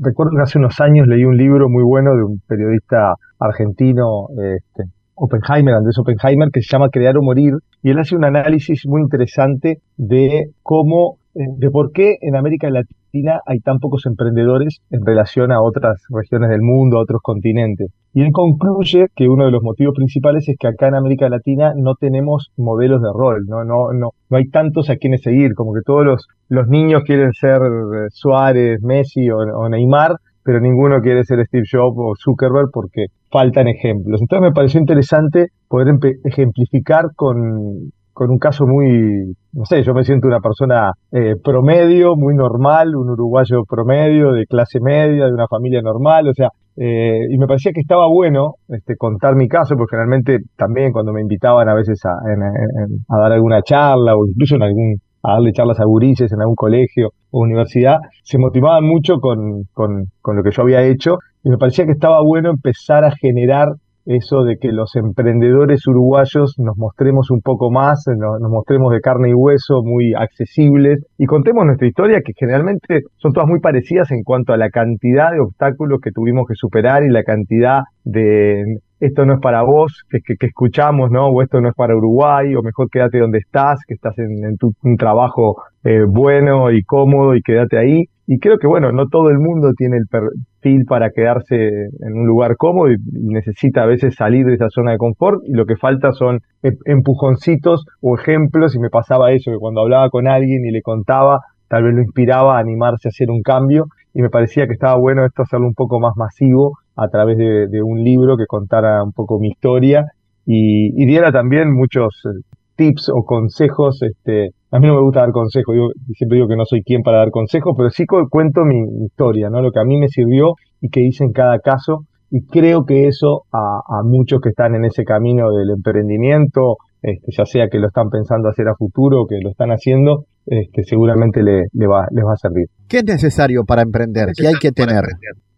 recuerdo 0.02 0.32
que 0.36 0.42
hace 0.44 0.60
unos 0.60 0.78
años 0.82 1.08
leí 1.08 1.24
un 1.24 1.38
libro 1.38 1.70
muy 1.70 1.84
bueno 1.84 2.14
de 2.18 2.24
un 2.26 2.42
periodista 2.46 3.14
argentino, 3.40 4.28
este, 4.58 4.84
Oppenheimer, 5.14 5.74
Andrés 5.74 5.98
Oppenheimer, 5.98 6.50
que 6.52 6.62
se 6.62 6.68
llama 6.70 6.90
Crear 6.90 7.16
o 7.18 7.22
Morir, 7.22 7.54
y 7.82 7.92
él 7.92 8.00
hace 8.00 8.18
un 8.18 8.26
análisis 8.26 8.86
muy 8.86 9.02
interesante 9.02 9.78
de 9.96 10.50
cómo, 10.62 11.16
de 11.36 11.70
por 11.70 11.92
qué 11.92 12.16
en 12.22 12.36
América 12.36 12.70
Latina 12.70 13.42
hay 13.46 13.60
tan 13.60 13.80
pocos 13.80 14.06
emprendedores 14.06 14.80
en 14.90 15.06
relación 15.06 15.52
a 15.52 15.62
otras 15.62 16.02
regiones 16.10 16.50
del 16.50 16.62
mundo, 16.62 16.98
a 16.98 17.02
otros 17.02 17.22
continentes. 17.22 17.92
Y 18.14 18.22
él 18.22 18.32
concluye 18.32 19.08
que 19.16 19.28
uno 19.28 19.46
de 19.46 19.52
los 19.52 19.62
motivos 19.62 19.94
principales 19.96 20.48
es 20.48 20.56
que 20.58 20.68
acá 20.68 20.88
en 20.88 20.96
América 20.96 21.28
Latina 21.30 21.74
no 21.76 21.96
tenemos 22.00 22.52
modelos 22.58 23.02
de 23.02 23.10
rol, 23.14 23.46
no, 23.48 23.66
no, 23.66 23.92
no, 23.94 24.12
no 24.30 24.38
hay 24.38 24.50
tantos 24.50 24.90
a 24.90 24.96
quienes 24.96 25.22
seguir, 25.22 25.54
como 25.54 25.74
que 25.74 25.82
todos 25.86 26.06
los, 26.06 26.28
los 26.48 26.68
niños 26.68 27.04
quieren 27.06 27.32
ser 27.34 27.58
eh, 27.58 28.08
Suárez, 28.10 28.82
Messi 28.82 29.30
o, 29.30 29.38
o 29.38 29.70
Neymar, 29.70 30.16
pero 30.46 30.60
ninguno 30.62 31.02
quiere 31.02 31.24
ser 31.24 31.44
Steve 31.48 31.66
Jobs 31.70 31.98
o 31.98 32.14
Zuckerberg 32.16 32.70
porque 32.72 33.08
faltan 33.32 33.68
ejemplos. 33.68 34.22
Entonces 34.22 34.48
me 34.48 34.54
pareció 34.54 34.80
interesante 34.80 35.48
poder 35.68 35.96
ejemplificar 36.24 37.08
con, 37.16 37.92
con 38.16 38.32
un 38.32 38.40
caso 38.40 38.66
muy, 38.66 39.36
no 39.52 39.66
sé, 39.66 39.84
yo 39.84 39.94
me 39.94 40.06
siento 40.06 40.28
una 40.28 40.40
persona 40.40 40.94
eh, 41.12 41.34
promedio, 41.44 42.16
muy 42.16 42.34
normal, 42.34 42.96
un 42.96 43.10
uruguayo 43.10 43.66
promedio, 43.70 44.32
de 44.32 44.46
clase 44.46 44.80
media, 44.80 45.26
de 45.26 45.34
una 45.34 45.50
familia 45.50 45.82
normal, 45.82 46.30
o 46.30 46.34
sea, 46.34 46.48
eh, 46.78 47.28
y 47.30 47.38
me 47.38 47.46
parecía 47.46 47.74
que 47.74 47.82
estaba 47.82 48.08
bueno 48.08 48.54
este, 48.70 48.96
contar 48.96 49.36
mi 49.36 49.50
caso, 49.50 49.76
porque 49.76 49.98
generalmente 49.98 50.38
también 50.56 50.94
cuando 50.94 51.12
me 51.12 51.20
invitaban 51.20 51.68
a 51.68 51.76
veces 51.76 52.00
a, 52.06 52.12
a 52.12 53.20
dar 53.20 53.34
alguna 53.34 53.62
charla 53.64 54.16
o 54.16 54.26
incluso 54.26 54.56
en 54.56 54.64
algún 54.64 54.96
a 55.22 55.34
darle 55.34 55.52
charlas 55.52 55.80
a 55.80 55.86
gurises 55.86 56.32
en 56.32 56.40
algún 56.40 56.56
colegio 56.56 57.10
o 57.32 57.42
universidad, 57.42 57.98
se 58.24 58.38
motivaban 58.38 58.86
mucho 58.86 59.16
con, 59.20 59.64
con, 59.74 60.06
con 60.22 60.36
lo 60.38 60.44
que 60.44 60.52
yo 60.52 60.62
había 60.62 60.84
hecho 60.84 61.18
y 61.44 61.50
me 61.50 61.58
parecía 61.58 61.86
que 61.86 61.92
estaba 61.92 62.22
bueno 62.24 62.50
empezar 62.52 63.04
a 63.04 63.12
generar 63.12 63.68
eso 64.06 64.44
de 64.44 64.58
que 64.58 64.72
los 64.72 64.96
emprendedores 64.96 65.86
uruguayos 65.88 66.56
nos 66.58 66.78
mostremos 66.78 67.32
un 67.32 67.42
poco 67.42 67.72
más, 67.72 68.06
nos, 68.08 68.40
mostremos 68.50 68.92
de 68.92 69.02
carne 69.02 69.30
y 69.30 69.34
hueso, 69.34 69.82
muy 69.84 70.14
accesibles 70.14 71.06
y 71.18 71.26
contemos 71.26 71.66
nuestra 71.66 71.88
historia 71.88 72.22
que 72.24 72.34
generalmente 72.38 73.02
son 73.18 73.34
todas 73.34 73.50
muy 73.50 73.60
parecidas 73.60 74.12
en 74.12 74.24
cuanto 74.24 74.54
a 74.54 74.58
la 74.58 74.70
cantidad 74.70 75.32
de 75.32 75.40
obstáculos 75.40 76.00
que 76.02 76.12
tuvimos 76.12 76.48
que 76.48 76.56
superar 76.56 77.04
y 77.04 77.10
la 77.10 77.24
cantidad 77.24 77.82
de 78.04 78.80
esto 79.00 79.26
no 79.26 79.34
es 79.34 79.40
para 79.42 79.62
vos, 79.64 80.04
que, 80.10 80.48
escuchamos, 80.48 81.12
¿no? 81.12 81.28
O 81.28 81.42
esto 81.42 81.60
no 81.60 81.70
es 81.70 81.76
para 81.76 81.96
Uruguay, 81.96 82.56
o 82.56 82.62
mejor 82.62 82.90
quédate 82.90 83.20
donde 83.20 83.40
estás, 83.40 83.80
que 83.88 83.94
estás 83.94 84.18
en, 84.18 84.58
tu, 84.58 84.74
un 84.84 84.96
trabajo 84.96 85.58
eh, 85.84 86.06
bueno 86.08 86.72
y 86.72 86.82
cómodo 86.84 87.36
y 87.36 87.42
quédate 87.42 87.78
ahí. 87.78 88.06
Y 88.28 88.40
creo 88.40 88.58
que, 88.58 88.68
bueno, 88.68 88.92
no 88.92 89.08
todo 89.08 89.30
el 89.30 89.38
mundo 89.38 89.72
tiene 89.78 89.98
el 89.98 90.08
perfil 90.08 90.86
para 90.86 91.12
quedarse 91.12 91.56
en 91.56 92.14
un 92.14 92.26
lugar 92.26 92.58
cómodo 92.58 92.92
y, 92.92 92.98
necesita 93.12 93.84
a 93.84 93.86
veces 93.86 94.16
salir 94.16 94.46
de 94.46 94.56
esa 94.56 94.70
zona 94.70 94.92
de 94.92 94.98
confort 94.98 95.42
y 95.46 95.54
lo 95.54 95.66
que 95.66 95.76
falta 95.76 96.12
son 96.12 96.40
em, 96.64 96.76
empujoncitos 96.86 97.86
o 98.02 98.18
ejemplos 98.18 98.76
y 98.76 98.80
me 98.80 98.90
pasaba 98.90 99.32
eso, 99.32 99.52
que 99.52 99.58
cuando 99.58 99.82
hablaba 99.82 100.10
con 100.10 100.28
alguien 100.28 100.66
y 100.66 100.72
le 100.72 100.82
contaba, 100.82 101.42
tal 101.68 101.84
vez 101.84 101.94
lo 101.94 102.02
inspiraba 102.02 102.58
a 102.58 102.60
animarse 102.60 103.08
a 103.08 103.10
hacer 103.10 103.30
un 103.30 103.44
cambio 103.44 103.86
y 104.14 104.22
me 104.22 104.30
parecía 104.30 104.66
que 104.66 104.74
estaba 104.74 104.98
bueno 104.98 105.26
esto 105.26 105.44
hacerlo 105.44 105.68
un 105.68 105.74
poco 105.74 106.00
más 106.00 106.14
masivo 106.16 106.78
a 106.96 107.10
través 107.10 107.38
de, 107.38 107.84
un 107.84 108.04
libro 108.04 108.38
que 108.38 108.46
contara 108.48 109.04
un 109.04 109.12
poco 109.12 109.40
mi 109.40 109.50
historia 109.50 110.06
y, 110.46 111.06
diera 111.06 111.32
también 111.32 111.74
muchos 111.74 112.24
eh, 112.26 112.42
tips 112.76 113.10
o 113.10 113.24
consejos. 113.26 114.02
Este, 114.04 114.52
a 114.76 114.80
mí 114.80 114.88
no 114.88 114.96
me 114.96 115.02
gusta 115.02 115.22
dar 115.22 115.32
consejos, 115.32 115.74
yo 115.74 115.88
siempre 116.16 116.36
digo 116.36 116.50
que 116.50 116.58
no 116.58 116.66
soy 116.66 116.84
quien 116.84 117.02
para 117.02 117.20
dar 117.20 117.32
consejos, 117.32 117.74
pero 117.78 117.90
sí 117.90 118.06
cuento 118.06 118.66
mi, 118.66 119.06
historia, 119.06 119.50
¿no? 119.50 119.62
lo 119.62 119.72
que 119.72 119.80
a 119.80 119.86
mí 119.86 119.98
me 119.98 120.10
sirvió 120.10 120.56
y 120.82 120.90
que 120.90 121.00
hice 121.02 121.24
en 121.24 121.32
cada 121.32 121.60
caso. 121.60 122.06
Y 122.30 122.46
creo 122.46 122.84
que 122.84 123.08
eso 123.08 123.44
a, 123.54 124.02
muchos 124.04 124.42
que 124.42 124.50
están 124.50 124.76
en 124.76 124.84
ese 124.84 125.06
camino 125.06 125.52
del 125.52 125.70
emprendimiento, 125.70 126.76
este, 127.02 127.28
ya 127.32 127.46
sea 127.46 127.68
que 127.70 127.80
lo 127.80 127.88
están 127.88 128.10
pensando 128.10 128.50
hacer 128.50 128.68
a 128.68 128.76
futuro 128.76 129.22
o 129.22 129.28
que 129.28 129.38
lo 129.42 129.52
están 129.52 129.70
haciendo, 129.70 130.26
este, 130.46 130.84
seguramente 130.84 131.42
le, 131.42 131.88
va, 131.88 132.08
les 132.12 132.26
va 132.26 132.34
a 132.34 132.38
servir. 132.38 132.68
¿Qué 132.90 132.98
es 132.98 133.06
necesario 133.06 133.64
para 133.64 133.84
emprender? 133.84 134.30
¿Qué 134.36 134.48
hay 134.48 134.56
que 134.56 134.72
tener? 134.72 135.06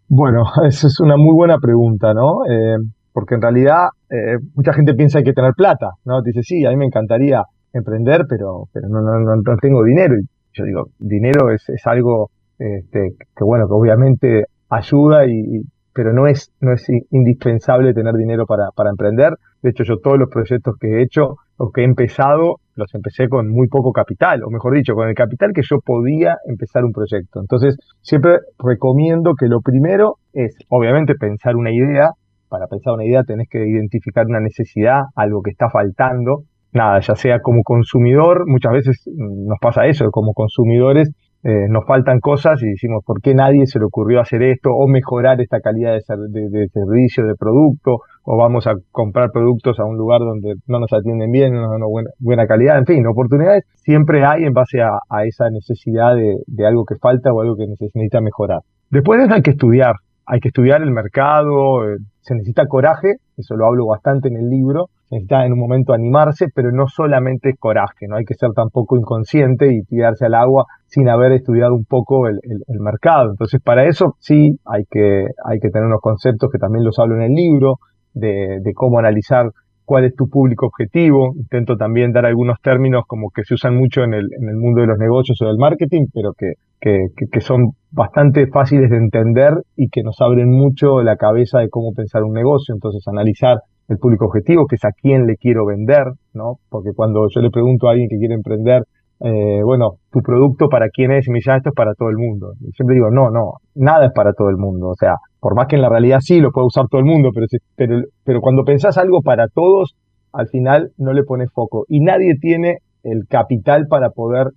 Bueno, 0.07 0.43
esa 0.68 0.88
es 0.88 0.99
una 0.99 1.18
muy 1.18 1.34
buena 1.34 1.57
pregunta, 1.57 2.13
¿no? 2.13 2.45
Eh, 2.47 2.78
porque 3.11 3.34
en 3.34 3.41
realidad 3.41 3.88
eh, 4.11 4.38
mucha 4.53 4.74
gente 4.74 4.93
piensa 4.93 5.18
que 5.18 5.20
hay 5.20 5.32
que 5.32 5.34
tener 5.34 5.53
plata, 5.57 5.89
¿no? 6.05 6.22
Dice, 6.22 6.43
sí, 6.43 6.63
a 6.65 6.70
mí 6.70 6.78
me 6.78 6.86
encantaría 6.86 7.41
emprender, 7.78 8.25
pero, 8.28 8.65
pero 8.73 8.88
no, 8.89 9.01
no, 9.01 9.19
no, 9.19 9.57
tengo 9.61 9.84
dinero. 9.84 10.15
Y 10.17 10.25
yo 10.53 10.65
digo, 10.65 10.88
dinero 10.99 11.51
es, 11.51 11.67
es 11.69 11.86
algo 11.86 12.30
este, 12.57 13.15
que, 13.36 13.43
bueno, 13.43 13.67
que 13.67 13.73
obviamente 13.73 14.45
ayuda, 14.69 15.25
y, 15.25 15.61
pero 15.93 16.13
no 16.13 16.28
es, 16.28 16.51
no 16.61 16.73
es 16.73 16.86
indispensable 17.11 17.93
tener 17.93 18.13
dinero 18.15 18.45
para, 18.45 18.69
para 18.75 18.89
emprender. 18.89 19.34
De 19.61 19.71
hecho, 19.71 19.84
yo 19.84 19.97
todos 19.97 20.19
los 20.19 20.30
proyectos 20.30 20.75
que 20.80 20.88
he 20.88 21.01
hecho 21.01 21.38
o 21.57 21.71
que 21.71 21.82
he 21.82 21.86
empezado, 21.86 22.57
los 22.75 22.93
empecé 22.93 23.28
con 23.28 23.49
muy 23.49 23.67
poco 23.67 23.91
capital, 23.91 24.43
o 24.43 24.49
mejor 24.49 24.75
dicho, 24.75 24.93
con 24.93 25.09
el 25.09 25.15
capital 25.15 25.51
que 25.53 25.63
yo 25.67 25.80
podía 25.84 26.38
empezar 26.45 26.86
un 26.86 26.91
proyecto. 26.91 27.41
Entonces, 27.41 27.75
siempre 28.01 28.38
recomiendo 28.59 29.34
que 29.34 29.47
lo 29.47 29.61
primero 29.61 30.17
es, 30.34 30.55
obviamente, 30.69 31.15
pensar 31.15 31.55
una 31.55 31.71
idea. 31.71 32.11
Para 32.47 32.67
pensar 32.67 32.93
una 32.93 33.05
idea 33.05 33.23
tenés 33.23 33.49
que 33.49 33.67
identificar 33.67 34.25
una 34.28 34.39
necesidad, 34.39 35.01
algo 35.15 35.41
que 35.41 35.49
está 35.49 35.69
faltando. 35.69 36.43
Nada, 36.78 36.99
ya 36.99 37.15
sea 37.15 37.39
como 37.39 37.63
consumidor, 37.63 38.43
muchas 38.47 38.71
veces 38.71 39.09
nos 39.15 39.57
pasa 39.59 39.88
eso, 39.88 40.11
como 40.11 40.34
consumidores 40.34 41.11
eh, 41.43 41.67
nos 41.69 41.86
faltan 41.86 42.19
cosas 42.19 42.61
y 42.63 42.67
decimos, 42.67 43.03
¿por 43.05 43.21
qué 43.21 43.34
nadie 43.36 43.67
se 43.67 43.80
le 43.80 43.86
ocurrió 43.86 44.19
hacer 44.19 44.41
esto 44.41 44.69
o 44.71 44.88
mejorar 44.88 45.39
esta 45.39 45.61
calidad 45.61 45.93
de, 45.93 46.67
servicio, 46.73 47.25
de 47.25 47.36
producto? 47.36 47.99
O 48.23 48.38
vamos 48.38 48.67
a 48.67 48.73
comprar 48.91 49.30
productos 49.32 49.80
a 49.80 49.86
un 49.86 49.97
lugar 49.97 50.19
donde 50.19 50.55
no 50.67 50.80
nos 50.80 50.91
atienden 50.91 51.32
bien, 51.32 51.53
no 51.53 51.69
una 51.69 51.86
buena, 51.86 52.09
buena 52.19 52.47
calidad. 52.47 52.80
En 52.80 52.86
fin, 52.86 53.07
oportunidades 53.07 53.63
siempre 53.75 54.25
hay 54.25 54.43
en 54.43 54.53
base 54.53 54.82
a, 54.82 54.99
esa 55.25 55.49
necesidad 55.49 56.15
de, 56.15 56.36
de, 56.47 56.67
algo 56.67 56.84
que 56.86 56.95
falta 56.95 57.32
o 57.32 57.41
algo 57.41 57.55
que 57.55 57.67
necesita 57.67 58.19
mejorar. 58.19 58.59
Después 58.89 59.19
hay 59.32 59.41
que 59.41 59.51
estudiar, 59.51 59.95
hay 60.28 60.39
que 60.41 60.49
estudiar 60.49 60.82
el 60.82 60.91
mercado, 60.91 61.86
eh, 61.86 61.97
se 62.19 62.36
necesita 62.36 62.65
coraje, 62.67 63.15
eso 63.38 63.55
lo 63.55 63.65
hablo 63.65 63.88
bastante 63.88 64.28
en 64.28 64.36
el 64.36 64.49
libro, 64.49 64.89
se 65.07 65.15
necesita 65.15 65.45
en 65.45 65.53
un 65.53 65.59
momento 65.59 65.93
animarse, 65.93 66.47
pero 66.53 66.71
no 66.71 66.88
solamente 66.88 67.55
coraje, 67.57 68.07
no 68.09 68.17
hay 68.17 68.25
que 68.25 68.34
ser 68.34 68.49
tampoco 68.53 68.97
inconsciente 68.97 69.73
y 69.73 69.84
tirarse 69.84 70.25
al 70.25 70.34
agua 70.34 70.65
sin 70.86 71.07
haber 71.07 71.32
estudiado 71.32 71.73
un 71.73 71.86
poco 71.86 72.28
el, 72.28 72.39
mercado. 72.82 73.32
Entonces, 73.32 73.61
para 73.63 73.86
eso 73.86 74.15
sí 74.19 74.59
hay 74.65 74.84
que, 74.91 75.28
hay 75.45 75.59
que 75.59 75.69
tener 75.69 75.88
unos 75.88 76.01
conceptos 76.01 76.49
que 76.51 76.59
también 76.59 76.84
los 76.84 76.99
hablo 76.99 77.15
en 77.15 77.21
el 77.21 77.34
libro, 77.34 77.75
de, 78.13 78.59
de 78.61 78.73
cómo 78.73 78.99
analizar 78.99 79.51
cuál 79.88 80.03
es 80.03 80.15
tu 80.15 80.27
público 80.27 80.65
objetivo. 80.67 81.31
Intento 81.38 81.77
también 81.77 82.11
dar 82.11 82.25
algunos 82.25 82.59
términos 82.61 83.05
como 83.07 83.29
que 83.29 83.43
se 83.45 83.53
usan 83.53 83.77
mucho 83.77 84.03
en 84.03 84.13
el, 84.13 84.27
en 84.38 84.49
el 84.49 84.57
mundo 84.57 84.81
de 84.81 84.88
los 84.88 84.97
negocios 84.99 85.41
o 85.41 85.45
del 85.47 85.57
marketing, 85.57 86.07
pero 86.13 86.33
que, 86.33 86.55
que, 86.81 87.07
que, 87.31 87.39
son 87.39 87.71
bastante 87.89 88.47
fáciles 88.47 88.89
de 88.89 88.97
entender 88.97 89.53
y 89.77 89.88
que 89.88 90.03
nos 90.03 90.19
abren 90.19 90.51
mucho 90.51 91.01
la 91.01 91.15
cabeza 91.15 91.59
de 91.59 91.69
cómo 91.69 91.93
pensar 91.93 92.23
un 92.23 92.33
negocio. 92.33 92.75
Entonces, 92.75 93.01
analizar 93.07 93.59
el 93.88 93.97
público 93.97 94.25
objetivo, 94.25 94.67
que 94.67 94.75
es 94.75 94.83
a 94.83 94.91
quién 94.91 95.25
le 95.25 95.38
quiero 95.38 95.65
vender, 95.65 96.03
¿no? 96.33 96.55
Porque 96.69 96.91
cuando 96.93 97.25
yo 97.33 97.39
le 97.39 97.49
pregunto 97.49 97.88
a 97.88 97.91
alguien 97.91 98.09
que 98.09 98.17
quiere 98.17 98.33
emprender, 98.33 98.83
eh, 99.20 99.61
bueno, 99.63 99.95
tu 100.11 100.22
producto 100.22 100.70
para 100.70 100.89
quién 100.89 101.11
es, 101.11 101.28
y 101.28 101.32
me 101.32 101.38
dice, 101.38 101.51
ah, 101.51 101.57
esto 101.57 101.70
es 101.70 101.76
para 101.76 101.93
todo 101.93 102.09
el 102.09 102.18
mundo. 102.18 102.53
Y 102.61 102.72
siempre 102.72 102.95
digo, 102.95 103.09
no, 103.09 103.30
no, 103.32 103.53
nada 103.76 104.05
es 104.05 104.11
para 104.13 104.34
todo 104.34 104.49
el 104.49 104.57
mundo. 104.57 104.89
O 104.89 104.95
sea, 104.95 105.15
por 105.39 105.55
más 105.55 105.68
que 105.68 105.76
en 105.76 105.82
la 105.82 105.89
realidad 105.89 106.20
sí 106.22 106.39
lo 106.39 106.51
puede 106.51 106.68
usar 106.68 106.86
todo 106.89 106.99
el 106.99 107.07
mundo, 107.07 107.30
pero, 107.34 107.47
pero, 107.76 108.01
pero 108.24 108.41
cuando 108.41 108.63
pensás 108.63 108.97
algo 108.97 109.22
para 109.22 109.47
todos, 109.47 109.95
al 110.34 110.47
final 110.47 110.91
no 110.97 111.13
le 111.13 111.24
pones 111.24 111.51
foco. 111.51 111.86
Y 111.88 112.01
nadie 112.01 112.36
tiene 112.39 112.78
el 113.03 113.28
capital 113.28 113.86
para 113.89 114.09
poder 114.11 114.47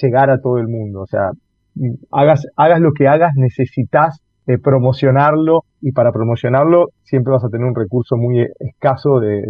llegar 0.00 0.30
a 0.30 0.40
todo 0.40 0.58
el 0.58 0.68
mundo. 0.68 1.00
O 1.00 1.06
sea, 1.06 1.30
hagas, 2.10 2.46
hagas 2.56 2.80
lo 2.80 2.90
que 2.92 3.08
hagas, 3.08 3.32
necesitas 3.36 4.20
promocionarlo 4.58 5.60
y 5.80 5.92
para 5.92 6.10
promocionarlo 6.10 6.88
siempre 7.02 7.32
vas 7.32 7.44
a 7.44 7.48
tener 7.48 7.66
un 7.66 7.74
recurso 7.74 8.16
muy 8.16 8.44
escaso 8.58 9.20
de, 9.20 9.42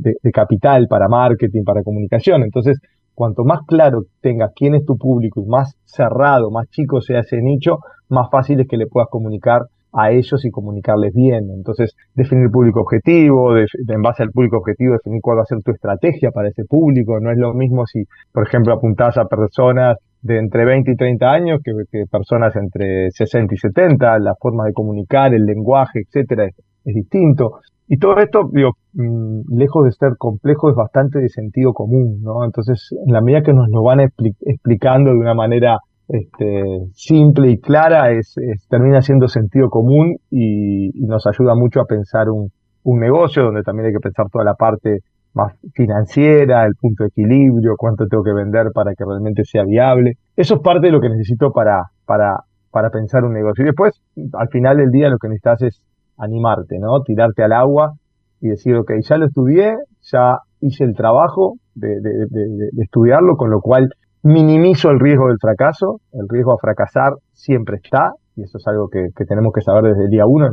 de, 0.00 0.30
capital 0.30 0.86
para 0.88 1.08
marketing, 1.08 1.64
para 1.64 1.82
comunicación. 1.82 2.42
Entonces, 2.42 2.78
cuanto 3.14 3.44
más 3.44 3.60
claro 3.66 4.02
tengas 4.20 4.52
quién 4.54 4.74
es 4.74 4.84
tu 4.84 4.96
público 4.96 5.40
y 5.40 5.46
más 5.46 5.74
cerrado, 5.84 6.50
más 6.50 6.68
chico 6.70 7.00
sea 7.00 7.20
ese 7.20 7.40
nicho, 7.40 7.78
más 8.08 8.28
fácil 8.30 8.60
es 8.60 8.68
que 8.68 8.76
le 8.76 8.86
puedas 8.86 9.08
comunicar 9.08 9.62
a 9.94 10.10
ellos 10.10 10.44
y 10.44 10.50
comunicarles 10.50 11.14
bien. 11.14 11.50
Entonces, 11.50 11.94
definir 12.14 12.50
público 12.50 12.80
objetivo, 12.80 13.56
en 13.56 14.02
base 14.02 14.24
al 14.24 14.30
público 14.30 14.58
objetivo, 14.58 14.94
definir 14.94 15.20
cuál 15.22 15.38
va 15.38 15.42
a 15.42 15.46
ser 15.46 15.62
tu 15.62 15.70
estrategia 15.70 16.30
para 16.32 16.48
ese 16.48 16.64
público. 16.64 17.18
No 17.20 17.30
es 17.30 17.38
lo 17.38 17.54
mismo 17.54 17.86
si, 17.86 18.04
por 18.32 18.46
ejemplo, 18.46 18.74
apuntás 18.74 19.16
a 19.16 19.26
personas 19.26 19.96
de 20.20 20.38
entre 20.38 20.64
20 20.64 20.90
y 20.90 20.96
30 20.96 21.30
años 21.30 21.60
que, 21.62 21.72
personas 22.10 22.56
entre 22.56 23.10
60 23.10 23.54
y 23.54 23.58
70, 23.58 24.18
la 24.18 24.34
forma 24.34 24.64
de 24.64 24.72
comunicar, 24.72 25.32
el 25.34 25.44
lenguaje, 25.44 26.00
etcétera, 26.00 26.46
es, 26.46 26.54
distinto. 26.84 27.60
Y 27.94 27.98
todo 27.98 28.18
esto, 28.18 28.50
digo, 28.50 28.72
mm, 28.94 29.56
lejos 29.56 29.84
de 29.84 29.92
ser 29.92 30.16
complejo, 30.18 30.68
es 30.68 30.74
bastante 30.74 31.20
de 31.20 31.28
sentido 31.28 31.72
común, 31.72 32.22
¿no? 32.22 32.44
Entonces, 32.44 32.88
en 33.06 33.12
la 33.12 33.20
medida 33.20 33.44
que 33.44 33.52
nos 33.52 33.68
lo 33.68 33.84
van 33.84 34.00
explicando 34.00 35.12
de 35.12 35.16
una 35.16 35.32
manera 35.32 35.78
este, 36.08 36.88
simple 36.92 37.52
y 37.52 37.60
clara, 37.60 38.10
es, 38.10 38.34
termina 38.68 39.00
siendo 39.00 39.28
sentido 39.28 39.70
común 39.70 40.16
y, 40.28 40.90
nos 41.06 41.24
ayuda 41.28 41.54
mucho 41.54 41.80
a 41.80 41.84
pensar 41.84 42.30
un, 42.30 42.50
un 42.82 42.98
negocio 42.98 43.44
donde 43.44 43.62
también 43.62 43.86
hay 43.86 43.92
que 43.92 44.00
pensar 44.00 44.26
toda 44.28 44.44
la 44.44 44.54
parte 44.54 45.02
más 45.32 45.54
financiera, 45.74 46.66
el 46.66 46.74
punto 46.74 47.04
de 47.04 47.10
equilibrio, 47.10 47.76
cuánto 47.78 48.08
tengo 48.08 48.24
que 48.24 48.32
vender 48.32 48.72
para 48.74 48.96
que 48.96 49.04
realmente 49.04 49.44
sea 49.44 49.62
viable. 49.62 50.14
Eso 50.34 50.56
es 50.56 50.60
parte 50.62 50.88
de 50.88 50.92
lo 50.92 51.00
que 51.00 51.10
necesito 51.10 51.52
para, 51.52 51.84
para, 52.06 52.40
para 52.72 52.90
pensar 52.90 53.22
un 53.22 53.34
negocio. 53.34 53.62
Y 53.62 53.66
después, 53.66 53.94
al 54.32 54.48
final 54.48 54.78
del 54.78 54.90
día, 54.90 55.08
lo 55.10 55.18
que 55.18 55.28
necesitas 55.28 55.62
es 55.62 55.84
animarte, 56.18 56.78
¿no? 56.78 57.02
Tirarte 57.02 57.42
al 57.42 57.52
agua 57.52 57.94
y 58.40 58.48
decir, 58.48 58.76
ok, 58.76 58.92
ya 59.02 59.16
lo 59.16 59.26
estudié, 59.26 59.74
ya 60.02 60.38
hice 60.60 60.84
el 60.84 60.94
trabajo 60.94 61.54
de, 61.74 62.00
de, 62.00 62.26
de, 62.28 62.82
estudiarlo, 62.82 63.36
con 63.36 63.50
lo 63.50 63.60
cual 63.60 63.88
minimizo 64.22 64.90
el 64.90 65.00
riesgo 65.00 65.28
del 65.28 65.38
fracaso. 65.40 66.00
El 66.12 66.28
riesgo 66.28 66.52
a 66.52 66.58
fracasar 66.58 67.14
siempre 67.32 67.76
está, 67.82 68.12
y 68.36 68.42
eso 68.42 68.58
es 68.58 68.66
algo 68.66 68.88
que, 68.88 69.08
que 69.16 69.24
tenemos 69.24 69.52
que 69.52 69.62
saber 69.62 69.84
desde 69.84 70.04
el 70.04 70.10
día 70.10 70.26
uno, 70.26 70.48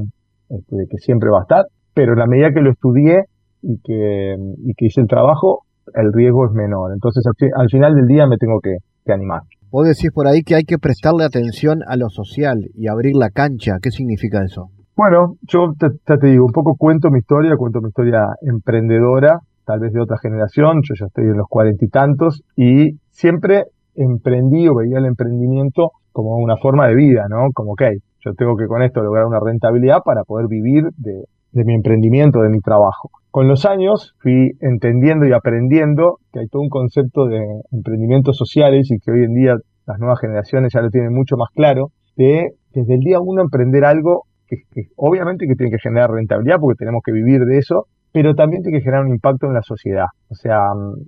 este, 0.49 0.75
de 0.75 0.87
que 0.87 0.97
siempre 0.97 1.29
va 1.29 1.39
a 1.39 1.41
estar. 1.41 1.65
Pero 1.93 2.13
en 2.13 2.19
la 2.19 2.27
medida 2.27 2.53
que 2.53 2.61
lo 2.61 2.71
estudié, 2.71 3.25
y 3.61 3.79
que, 3.83 4.35
y 4.65 4.73
que 4.73 4.85
hice 4.85 5.01
el 5.01 5.07
trabajo, 5.07 5.63
el 5.93 6.11
riesgo 6.13 6.45
es 6.45 6.51
menor. 6.51 6.91
Entonces 6.93 7.23
al, 7.55 7.69
final 7.69 7.95
del 7.95 8.07
día 8.07 8.27
me 8.27 8.37
tengo 8.37 8.59
que, 8.61 8.77
animar. 9.11 9.41
Vos 9.71 9.85
decís 9.87 10.09
por 10.13 10.25
ahí 10.25 10.41
que 10.41 10.55
hay 10.55 10.63
que 10.63 10.77
prestarle 10.77 11.25
atención 11.25 11.81
a 11.85 11.97
lo 11.97 12.07
social 12.09 12.69
y 12.75 12.87
abrir 12.87 13.15
la 13.17 13.29
cancha. 13.29 13.73
¿Qué 13.81 13.91
significa 13.91 14.41
eso? 14.41 14.69
Bueno, 14.95 15.35
yo 15.43 15.73
te, 15.79 15.89
te 15.89 16.27
digo, 16.27 16.45
un 16.45 16.51
poco 16.51 16.75
cuento 16.75 17.09
mi 17.09 17.19
historia, 17.19 17.55
cuento 17.55 17.81
mi 17.81 17.87
historia 17.87 18.27
emprendedora, 18.41 19.39
tal 19.65 19.79
vez 19.79 19.93
de 19.93 20.01
otra 20.01 20.17
generación, 20.17 20.81
yo 20.83 20.93
ya 20.99 21.05
estoy 21.05 21.25
en 21.25 21.37
los 21.37 21.47
cuarenta 21.47 21.85
y 21.85 21.87
tantos, 21.87 22.43
y 22.55 22.99
siempre 23.09 23.65
emprendí 23.95 24.67
o 24.67 24.75
veía 24.75 24.97
el 24.97 25.05
emprendimiento 25.05 25.91
como 26.11 26.35
una 26.37 26.57
forma 26.57 26.87
de 26.87 26.95
vida, 26.95 27.27
¿no? 27.29 27.47
Como, 27.53 27.71
ok, 27.71 27.83
yo 28.19 28.33
tengo 28.33 28.55
que 28.57 28.67
con 28.67 28.81
esto 28.81 29.01
lograr 29.01 29.25
una 29.25 29.39
rentabilidad 29.39 29.99
para 30.03 30.23
poder 30.23 30.47
vivir 30.47 30.83
de, 30.97 31.23
de 31.51 31.63
mi 31.63 31.73
emprendimiento, 31.73 32.41
de 32.41 32.49
mi 32.49 32.59
trabajo. 32.59 33.09
Con 33.31 33.47
los 33.47 33.65
años 33.65 34.13
fui 34.19 34.51
entendiendo 34.59 35.25
y 35.25 35.31
aprendiendo 35.31 36.19
que 36.33 36.39
hay 36.39 36.47
todo 36.47 36.61
un 36.61 36.69
concepto 36.69 37.27
de 37.27 37.39
emprendimientos 37.71 38.35
sociales 38.35 38.91
y 38.91 38.99
que 38.99 39.11
hoy 39.11 39.23
en 39.23 39.33
día 39.33 39.55
las 39.87 39.99
nuevas 39.99 40.19
generaciones 40.19 40.73
ya 40.73 40.81
lo 40.81 40.89
tienen 40.89 41.13
mucho 41.13 41.37
más 41.37 41.49
claro, 41.55 41.91
de 42.17 42.51
desde 42.73 42.93
el 42.93 42.99
día 42.99 43.19
uno 43.19 43.41
emprender 43.41 43.85
algo 43.85 44.25
que, 44.71 44.87
obviamente 44.95 45.47
que 45.47 45.55
tiene 45.55 45.71
que 45.71 45.79
generar 45.79 46.11
rentabilidad 46.11 46.57
porque 46.59 46.77
tenemos 46.77 47.01
que 47.03 47.11
vivir 47.11 47.45
de 47.45 47.57
eso, 47.57 47.87
pero 48.11 48.35
también 48.35 48.61
tiene 48.61 48.79
que 48.79 48.83
generar 48.83 49.05
un 49.05 49.13
impacto 49.13 49.47
en 49.47 49.53
la 49.53 49.61
sociedad. 49.61 50.07
O 50.29 50.35
sea, 50.35 50.59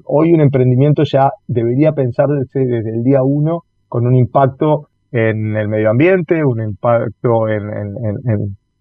hoy 0.06 0.34
un 0.34 0.42
emprendimiento 0.42 1.04
ya 1.04 1.32
debería 1.48 1.92
pensar 1.92 2.28
desde, 2.28 2.80
el 2.80 3.04
día 3.04 3.24
uno 3.24 3.62
con 3.88 4.08
un 4.08 4.16
impacto 4.16 4.88
en 5.12 5.56
el 5.56 5.68
medio 5.68 5.90
ambiente, 5.90 6.44
un 6.44 6.62
impacto 6.62 7.48
en, 7.50 7.62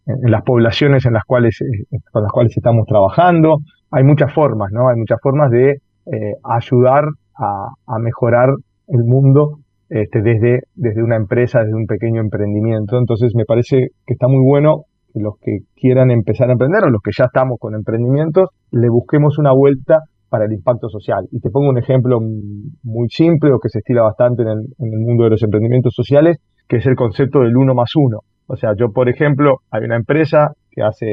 en 0.06 0.30
las 0.30 0.42
poblaciones 0.42 1.06
en 1.06 1.14
las 1.14 1.24
cuales, 1.24 1.60
eh, 1.60 1.98
con 2.10 2.22
las 2.22 2.32
cuales 2.32 2.56
estamos 2.56 2.86
trabajando. 2.86 3.58
Hay 3.90 4.04
muchas 4.04 4.32
formas, 4.32 4.70
¿no? 4.72 4.88
Hay 4.88 4.96
muchas 4.96 5.18
formas 5.22 5.50
de 5.50 5.70
eh, 5.70 6.34
ayudar 6.42 7.04
a, 7.36 7.98
mejorar 7.98 8.50
el 8.88 9.04
mundo 9.04 9.58
este, 9.92 10.22
desde, 10.22 10.60
desde 10.74 11.02
una 11.02 11.16
empresa, 11.16 11.60
desde 11.60 11.74
un 11.74 11.86
pequeño 11.86 12.22
emprendimiento. 12.22 12.96
Entonces 12.98 13.34
me 13.34 13.44
parece 13.44 13.88
que 14.06 14.14
está 14.14 14.26
muy 14.26 14.42
bueno 14.42 14.84
que 15.12 15.20
los 15.20 15.34
que 15.38 15.58
quieran 15.76 16.10
empezar 16.10 16.48
a 16.48 16.52
emprender 16.52 16.82
o 16.84 16.88
los 16.88 17.02
que 17.02 17.10
ya 17.14 17.26
estamos 17.26 17.58
con 17.60 17.74
emprendimientos, 17.74 18.48
le 18.70 18.88
busquemos 18.88 19.38
una 19.38 19.52
vuelta 19.52 19.98
para 20.30 20.46
el 20.46 20.52
impacto 20.52 20.88
social. 20.88 21.28
Y 21.30 21.40
te 21.40 21.50
pongo 21.50 21.68
un 21.68 21.76
ejemplo 21.76 22.20
muy 22.20 23.08
simple 23.10 23.52
o 23.52 23.58
que 23.58 23.68
se 23.68 23.80
estila 23.80 24.00
bastante 24.00 24.44
en 24.44 24.48
el, 24.48 24.98
mundo 24.98 25.24
de 25.24 25.30
los 25.30 25.42
emprendimientos 25.42 25.92
sociales, 25.94 26.38
que 26.66 26.78
es 26.78 26.86
el 26.86 26.96
concepto 26.96 27.40
del 27.40 27.54
uno 27.54 27.74
más 27.74 27.90
uno. 27.94 28.20
O 28.46 28.56
sea, 28.56 28.70
yo, 28.74 28.92
por 28.92 29.10
ejemplo, 29.10 29.58
hay 29.70 29.84
una 29.84 29.96
empresa 29.96 30.52
que 30.70 30.80
hace 30.80 31.04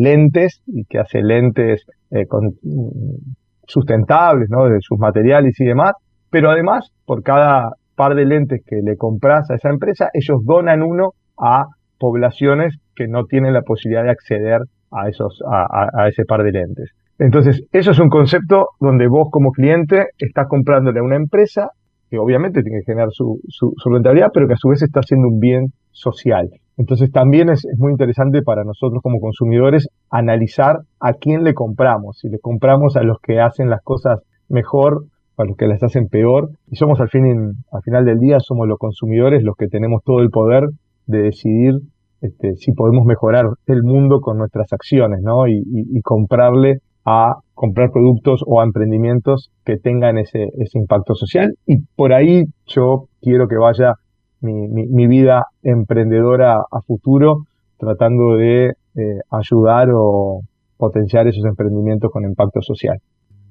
lentes 0.00 0.62
y 0.66 0.84
que 0.84 0.98
hace 0.98 1.22
lentes 1.22 1.86
eh, 2.10 2.24
mm, 2.24 3.34
sustentables, 3.68 4.48
¿no? 4.50 4.64
De 4.64 4.78
sus 4.80 4.98
materiales 4.98 5.54
y 5.60 5.64
demás. 5.64 5.92
Pero 6.28 6.50
además, 6.50 6.90
por 7.04 7.22
cada 7.22 7.70
par 7.96 8.14
de 8.14 8.24
lentes 8.24 8.62
que 8.64 8.76
le 8.82 8.96
compras 8.96 9.50
a 9.50 9.54
esa 9.54 9.70
empresa, 9.70 10.10
ellos 10.12 10.38
donan 10.44 10.82
uno 10.82 11.10
a 11.38 11.64
poblaciones 11.98 12.76
que 12.94 13.08
no 13.08 13.24
tienen 13.24 13.52
la 13.52 13.62
posibilidad 13.62 14.04
de 14.04 14.10
acceder 14.10 14.60
a 14.92 15.08
esos, 15.08 15.42
a, 15.50 15.88
a, 15.92 16.08
ese 16.08 16.24
par 16.24 16.42
de 16.42 16.52
lentes. 16.52 16.90
Entonces, 17.18 17.62
eso 17.72 17.90
es 17.90 17.98
un 17.98 18.10
concepto 18.10 18.68
donde 18.78 19.08
vos 19.08 19.28
como 19.30 19.50
cliente 19.50 20.08
estás 20.18 20.46
comprándole 20.48 21.00
a 21.00 21.02
una 21.02 21.16
empresa 21.16 21.70
que 22.10 22.18
obviamente 22.18 22.62
tiene 22.62 22.80
que 22.80 22.92
generar 22.92 23.08
su, 23.10 23.40
su, 23.48 23.72
su 23.76 23.90
rentabilidad, 23.90 24.30
pero 24.32 24.46
que 24.46 24.54
a 24.54 24.58
su 24.58 24.68
vez 24.68 24.82
está 24.82 25.00
haciendo 25.00 25.28
un 25.28 25.40
bien 25.40 25.72
social. 25.90 26.48
Entonces 26.76 27.10
también 27.10 27.48
es, 27.48 27.66
muy 27.78 27.92
interesante 27.92 28.42
para 28.42 28.64
nosotros 28.64 29.02
como 29.02 29.18
consumidores 29.18 29.88
analizar 30.10 30.76
a 31.00 31.14
quién 31.14 31.42
le 31.42 31.54
compramos. 31.54 32.18
Si 32.20 32.28
le 32.28 32.38
compramos 32.38 32.96
a 32.96 33.02
los 33.02 33.18
que 33.20 33.40
hacen 33.40 33.70
las 33.70 33.82
cosas 33.82 34.20
mejor 34.48 35.04
o 35.36 35.42
a 35.42 35.46
los 35.46 35.56
que 35.56 35.66
las 35.66 35.82
hacen 35.82 36.08
peor. 36.08 36.50
Y 36.70 36.76
somos 36.76 37.00
al, 37.00 37.08
fin, 37.08 37.54
al 37.70 37.82
final 37.82 38.04
del 38.04 38.18
día, 38.18 38.38
somos 38.40 38.66
los 38.66 38.78
consumidores 38.78 39.42
los 39.42 39.56
que 39.56 39.68
tenemos 39.68 40.02
todo 40.04 40.20
el 40.20 40.30
poder 40.30 40.68
de 41.06 41.22
decidir 41.22 41.74
este, 42.20 42.56
si 42.56 42.72
podemos 42.72 43.04
mejorar 43.04 43.46
el 43.66 43.82
mundo 43.82 44.20
con 44.20 44.38
nuestras 44.38 44.72
acciones, 44.72 45.20
¿no? 45.22 45.46
Y, 45.46 46.00
comprarle 46.02 46.78
a 47.04 47.36
comprar 47.54 47.90
productos 47.90 48.42
o 48.46 48.60
a 48.60 48.64
emprendimientos 48.64 49.50
que 49.64 49.76
tengan 49.76 50.18
ese, 50.18 50.48
ese 50.58 50.78
impacto 50.78 51.14
social. 51.14 51.54
Y 51.66 51.78
por 51.94 52.12
ahí 52.12 52.44
yo 52.66 53.08
quiero 53.20 53.48
que 53.48 53.56
vaya 53.56 53.94
mi, 54.40 55.06
vida 55.06 55.46
emprendedora 55.62 56.58
a 56.58 56.80
futuro, 56.82 57.44
tratando 57.78 58.36
de 58.36 58.72
eh, 58.94 59.20
ayudar 59.30 59.88
o 59.92 60.40
potenciar 60.76 61.26
esos 61.26 61.44
emprendimientos 61.44 62.10
con 62.10 62.24
impacto 62.24 62.60
social. 62.62 62.98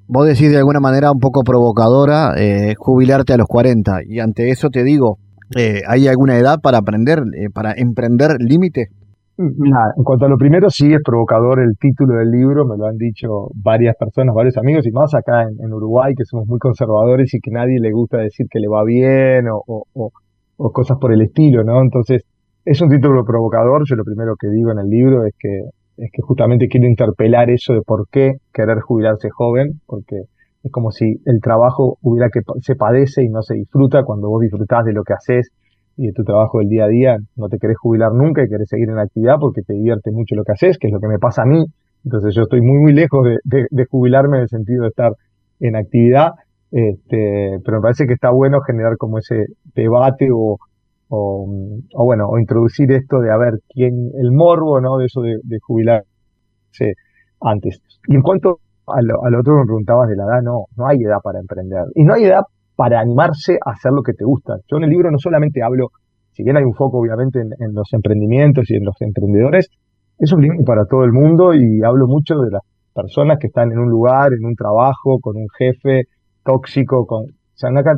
Vos 0.08 0.28
decís 0.28 0.51
de 0.51 0.58
alguna 0.58 0.80
manera 0.80 1.12
un 1.12 1.20
poco 1.20 1.43
provocadora 1.43 2.34
eh, 2.38 2.76
jubilarte 2.78 3.34
a 3.34 3.38
los 3.38 3.47
40 3.47 4.01
y 4.06 4.20
ante 4.20 4.49
eso 4.49 4.70
te 4.70 4.84
digo, 4.84 5.18
eh, 5.56 5.82
¿hay 5.88 6.08
alguna 6.08 6.38
edad 6.38 6.60
para 6.62 6.78
aprender, 6.80 7.24
para 7.53 7.74
emprender 7.76 8.38
límite? 8.39 8.89
en 9.38 10.03
cuanto 10.06 10.26
a 10.26 10.30
lo 10.30 10.38
primero, 10.38 10.70
sí 10.70 10.93
es 10.93 11.01
provocador 11.03 11.60
el 11.60 11.76
título 11.78 12.20
del 12.20 12.32
libro, 12.32 12.66
me 12.66 12.78
lo 12.78 12.86
han 12.86 12.95
dicho 12.95 13.49
varias 13.53 13.97
personas, 13.97 14.34
varios 14.34 14.56
amigos, 14.56 14.88
y 14.88 14.91
más 14.91 15.14
acá 15.14 15.43
en, 15.43 15.74
Uruguay, 15.74 16.14
que 16.16 16.24
somos 16.24 16.47
muy 16.47 16.58
conservadores 16.58 17.34
y 17.34 17.39
que 17.41 17.51
nadie 17.51 17.82
le 17.82 17.91
gusta 17.91 18.20
decir 18.20 18.47
que 18.49 18.60
le 18.60 18.70
va 18.70 18.86
bien 18.86 19.47
o, 19.49 19.84
o 20.58 20.72
cosas 20.72 20.97
por 20.99 21.12
el 21.12 21.22
estilo, 21.22 21.64
¿no? 21.64 21.82
Entonces, 21.82 22.24
es 22.64 22.82
un 22.82 22.89
título 22.89 23.24
provocador, 23.26 23.84
yo 23.88 23.95
lo 23.95 24.03
primero 24.03 24.36
que 24.39 24.47
digo 24.49 24.72
en 24.72 24.80
el 24.80 24.89
libro 24.89 25.26
es 25.26 25.34
que, 25.38 25.70
es 25.98 26.12
que 26.12 26.22
justamente 26.22 26.68
quiero 26.68 26.88
interpelar 26.88 27.50
eso 27.50 27.74
de 27.74 27.82
por 27.82 28.08
qué 28.10 28.34
querer 28.54 28.80
jubilarse 28.80 29.30
joven, 29.30 29.82
porque 29.86 30.24
es 30.64 30.72
como 30.72 30.91
si 30.91 31.22
el 31.26 31.39
trabajo 31.41 31.98
hubiera 32.02 32.30
que 32.30 32.41
se 32.62 32.76
padece 32.76 33.24
y 33.24 33.30
no 33.30 33.41
se 33.41 33.56
disfruta 33.56 34.04
cuando 34.04 34.30
vos 34.30 34.41
disfrutás 34.41 34.86
de 34.86 34.93
lo 34.93 35.04
que 35.04 35.14
haces 35.14 35.52
y 35.98 36.08
de 36.08 36.14
tu 36.14 36.24
trabajo 36.24 36.60
del 36.60 36.70
día 36.70 36.86
a 36.86 36.88
día, 36.88 37.18
no 37.36 37.48
te 37.48 37.58
querés 37.58 37.78
jubilar 37.78 38.14
nunca 38.14 38.43
y 38.43 38.50
querés 38.50 38.68
seguir 38.68 38.89
en 38.89 38.96
la 38.96 39.04
actividad 39.04 39.36
porque 39.39 39.62
te 39.62 39.74
divierte 39.74 40.12
mucho 40.12 40.36
lo 40.36 40.43
que 40.43 40.52
haces, 40.52 40.78
que 40.78 40.88
es 40.88 40.93
lo 40.93 41.00
que 41.00 41.08
me 41.08 41.20
pasa 41.20 41.43
a 41.43 41.46
mí. 41.46 41.64
Entonces 42.04 42.36
yo 42.36 42.43
estoy 42.43 42.62
muy, 42.62 42.80
muy 42.80 42.93
lejos 42.93 43.26
de, 43.43 43.68
de 43.70 43.86
jubilarme 43.86 44.38
en 44.38 44.43
el 44.43 44.50
sentido 44.50 44.84
de 44.84 44.89
estar 44.89 45.14
en 45.60 45.76
actividad 45.76 46.32
este, 46.76 47.60
pero 47.64 47.78
me 47.78 47.84
parece 47.84 48.06
que 48.06 48.14
está 48.14 48.32
bueno 48.32 48.60
generar 48.60 48.98
como 48.98 49.18
ese 49.18 49.46
debate 49.74 50.28
o, 50.34 50.58
o, 51.10 51.47
bueno, 51.93 52.28
o 52.28 52.39
introducir 52.39 52.91
esto 52.91 53.20
de 53.20 53.32
a 53.32 53.38
ver 53.38 53.60
quién, 53.70 54.12
el 54.18 54.32
morbo, 54.32 54.82
¿no? 54.82 54.97
De 54.97 55.06
eso 55.06 55.22
de, 55.22 55.60
jubilarse 55.62 56.06
antes. 57.41 57.82
Y 58.08 58.16
en 58.16 58.22
cuanto 58.22 58.60
a 58.88 59.01
lo, 59.01 59.20
otro 59.20 59.53
que 59.56 59.60
me 59.60 59.66
preguntabas 59.66 60.10
de 60.10 60.16
la 60.16 60.24
edad, 60.26 60.41
no, 60.43 60.66
no 60.76 60.88
hay 60.88 60.97
edad 60.97 61.20
para 61.24 61.39
emprender. 61.39 61.84
Y 61.95 62.03
no 62.03 62.14
hay 62.14 62.26
edad 62.26 62.43
para 62.76 62.99
animarse 62.99 63.58
a 63.66 63.72
hacer 63.72 63.91
lo 63.91 64.01
que 64.01 64.14
te 64.14 64.26
gusta. 64.26 64.56
Yo 64.70 64.78
en 64.78 64.84
el 64.84 64.89
libro 64.89 65.12
no 65.12 65.18
solamente 65.18 65.62
hablo, 65.64 65.89
si 66.34 66.43
bien 66.43 66.58
hay 66.58 66.64
un 66.64 66.74
foco 66.74 66.99
obviamente 66.99 67.39
en, 67.39 67.74
los 67.74 67.91
emprendimientos 67.93 68.70
y 68.70 68.76
en 68.76 68.86
los 68.86 68.95
emprendedores, 68.99 69.70
es 70.18 70.32
un 70.34 70.41
libro 70.41 70.64
para 70.66 70.86
todo 70.86 71.03
el 71.03 71.12
mundo 71.12 71.53
y 71.53 71.84
hablo 71.84 72.08
mucho 72.08 72.36
de 72.36 72.51
las 72.51 72.62
personas 72.93 73.38
que 73.39 73.47
están 73.47 73.72
en 73.72 73.80
un 73.80 73.89
lugar, 73.89 74.32
en 74.34 74.45
un 74.45 74.56
trabajo, 74.56 75.20
con 75.22 75.38
un 75.38 75.47
jefe, 75.58 76.03
tóxico, 76.43 77.06
con, 77.06 77.26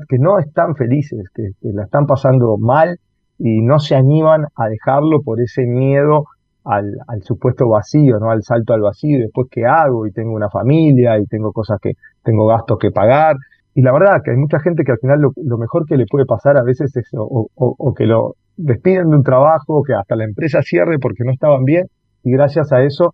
que 0.07 0.17
no 0.19 0.39
están 0.39 0.75
felices, 0.75 1.23
que, 1.33 1.51
la 1.61 1.83
están 1.83 2.05
pasando 2.05 2.57
mal 2.57 2.97
y 3.39 3.61
no 3.61 3.79
se 3.79 3.95
animan 3.95 4.45
a 4.55 4.67
dejarlo 4.67 5.21
por 5.21 5.39
ese 5.41 5.65
miedo 5.65 6.25
al, 6.63 6.85
al, 7.07 7.21
supuesto 7.23 7.69
vacío, 7.69 8.19
¿no? 8.19 8.29
Al 8.29 8.43
salto 8.43 8.73
al 8.73 8.81
vacío, 8.81 9.19
después 9.19 9.47
qué 9.49 9.65
hago, 9.65 10.05
y 10.05 10.11
tengo 10.11 10.33
una 10.33 10.49
familia, 10.49 11.17
y 11.17 11.25
tengo 11.25 11.51
cosas 11.53 11.79
que, 11.81 11.93
tengo 12.23 12.45
gastos 12.47 12.77
que 12.79 12.91
pagar. 12.91 13.35
Y 13.73 13.81
la 13.81 13.93
verdad 13.93 14.21
que 14.23 14.31
hay 14.31 14.37
mucha 14.37 14.59
gente 14.59 14.83
que 14.83 14.91
al 14.91 14.97
final 14.97 15.19
lo, 15.21 15.57
mejor 15.57 15.85
que 15.85 15.97
le 15.97 16.05
puede 16.09 16.25
pasar 16.25 16.57
a 16.57 16.63
veces 16.63 16.95
es 16.95 17.09
o, 17.13 17.47
o, 17.55 17.93
que 17.93 18.05
lo 18.05 18.33
despiden 18.57 19.09
de 19.11 19.17
un 19.17 19.23
trabajo, 19.23 19.83
que 19.83 19.93
hasta 19.93 20.15
la 20.15 20.25
empresa 20.25 20.61
cierre 20.61 20.97
porque 20.99 21.23
no 21.23 21.31
estaban 21.31 21.63
bien, 21.63 21.85
y 22.23 22.31
gracias 22.31 22.73
a 22.73 22.83
eso 22.83 23.13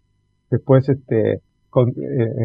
después 0.49 0.87
este, 0.87 1.33
eh, 1.33 1.39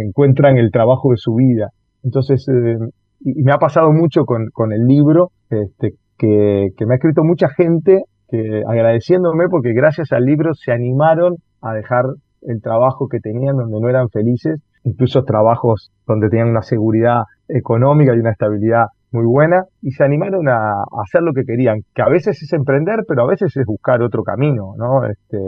encuentran 0.04 0.56
el 0.56 0.70
trabajo 0.70 1.10
de 1.12 1.16
su 1.16 1.34
vida. 1.34 1.70
Entonces, 2.02 2.46
eh, 2.48 2.78
y, 3.20 3.42
me 3.42 3.52
ha 3.52 3.58
pasado 3.58 3.92
mucho 3.92 4.24
con, 4.24 4.48
con 4.52 4.72
el 4.72 4.86
libro, 4.86 5.30
este, 5.50 5.94
que, 6.16 6.68
que, 6.76 6.86
me 6.86 6.94
ha 6.94 6.96
escrito 6.96 7.22
mucha 7.24 7.48
gente 7.48 8.02
que 8.28 8.62
agradeciéndome 8.66 9.48
porque 9.48 9.72
gracias 9.72 10.12
al 10.12 10.24
libro 10.24 10.54
se 10.54 10.72
animaron 10.72 11.36
a 11.62 11.72
dejar 11.72 12.04
el 12.42 12.60
trabajo 12.60 13.08
que 13.08 13.20
tenían 13.20 13.56
donde 13.56 13.80
no 13.80 13.88
eran 13.88 14.08
felices, 14.10 14.60
incluso 14.84 15.24
trabajos 15.24 15.90
donde 16.06 16.28
tenían 16.28 16.50
una 16.50 16.62
seguridad 16.62 17.22
económica 17.48 18.14
y 18.14 18.18
una 18.18 18.32
estabilidad 18.32 18.86
muy 19.10 19.24
buena 19.24 19.64
y 19.80 19.90
se 19.92 20.04
animaron 20.04 20.48
a, 20.48 20.84
hacer 21.02 21.22
lo 21.22 21.32
que 21.32 21.44
querían, 21.44 21.80
que 21.94 22.02
a 22.02 22.08
veces 22.08 22.42
es 22.42 22.52
emprender, 22.52 23.04
pero 23.08 23.22
a 23.22 23.26
veces 23.26 23.56
es 23.56 23.64
buscar 23.66 24.02
otro 24.02 24.22
camino, 24.22 24.74
¿no? 24.76 25.04
Este, 25.06 25.38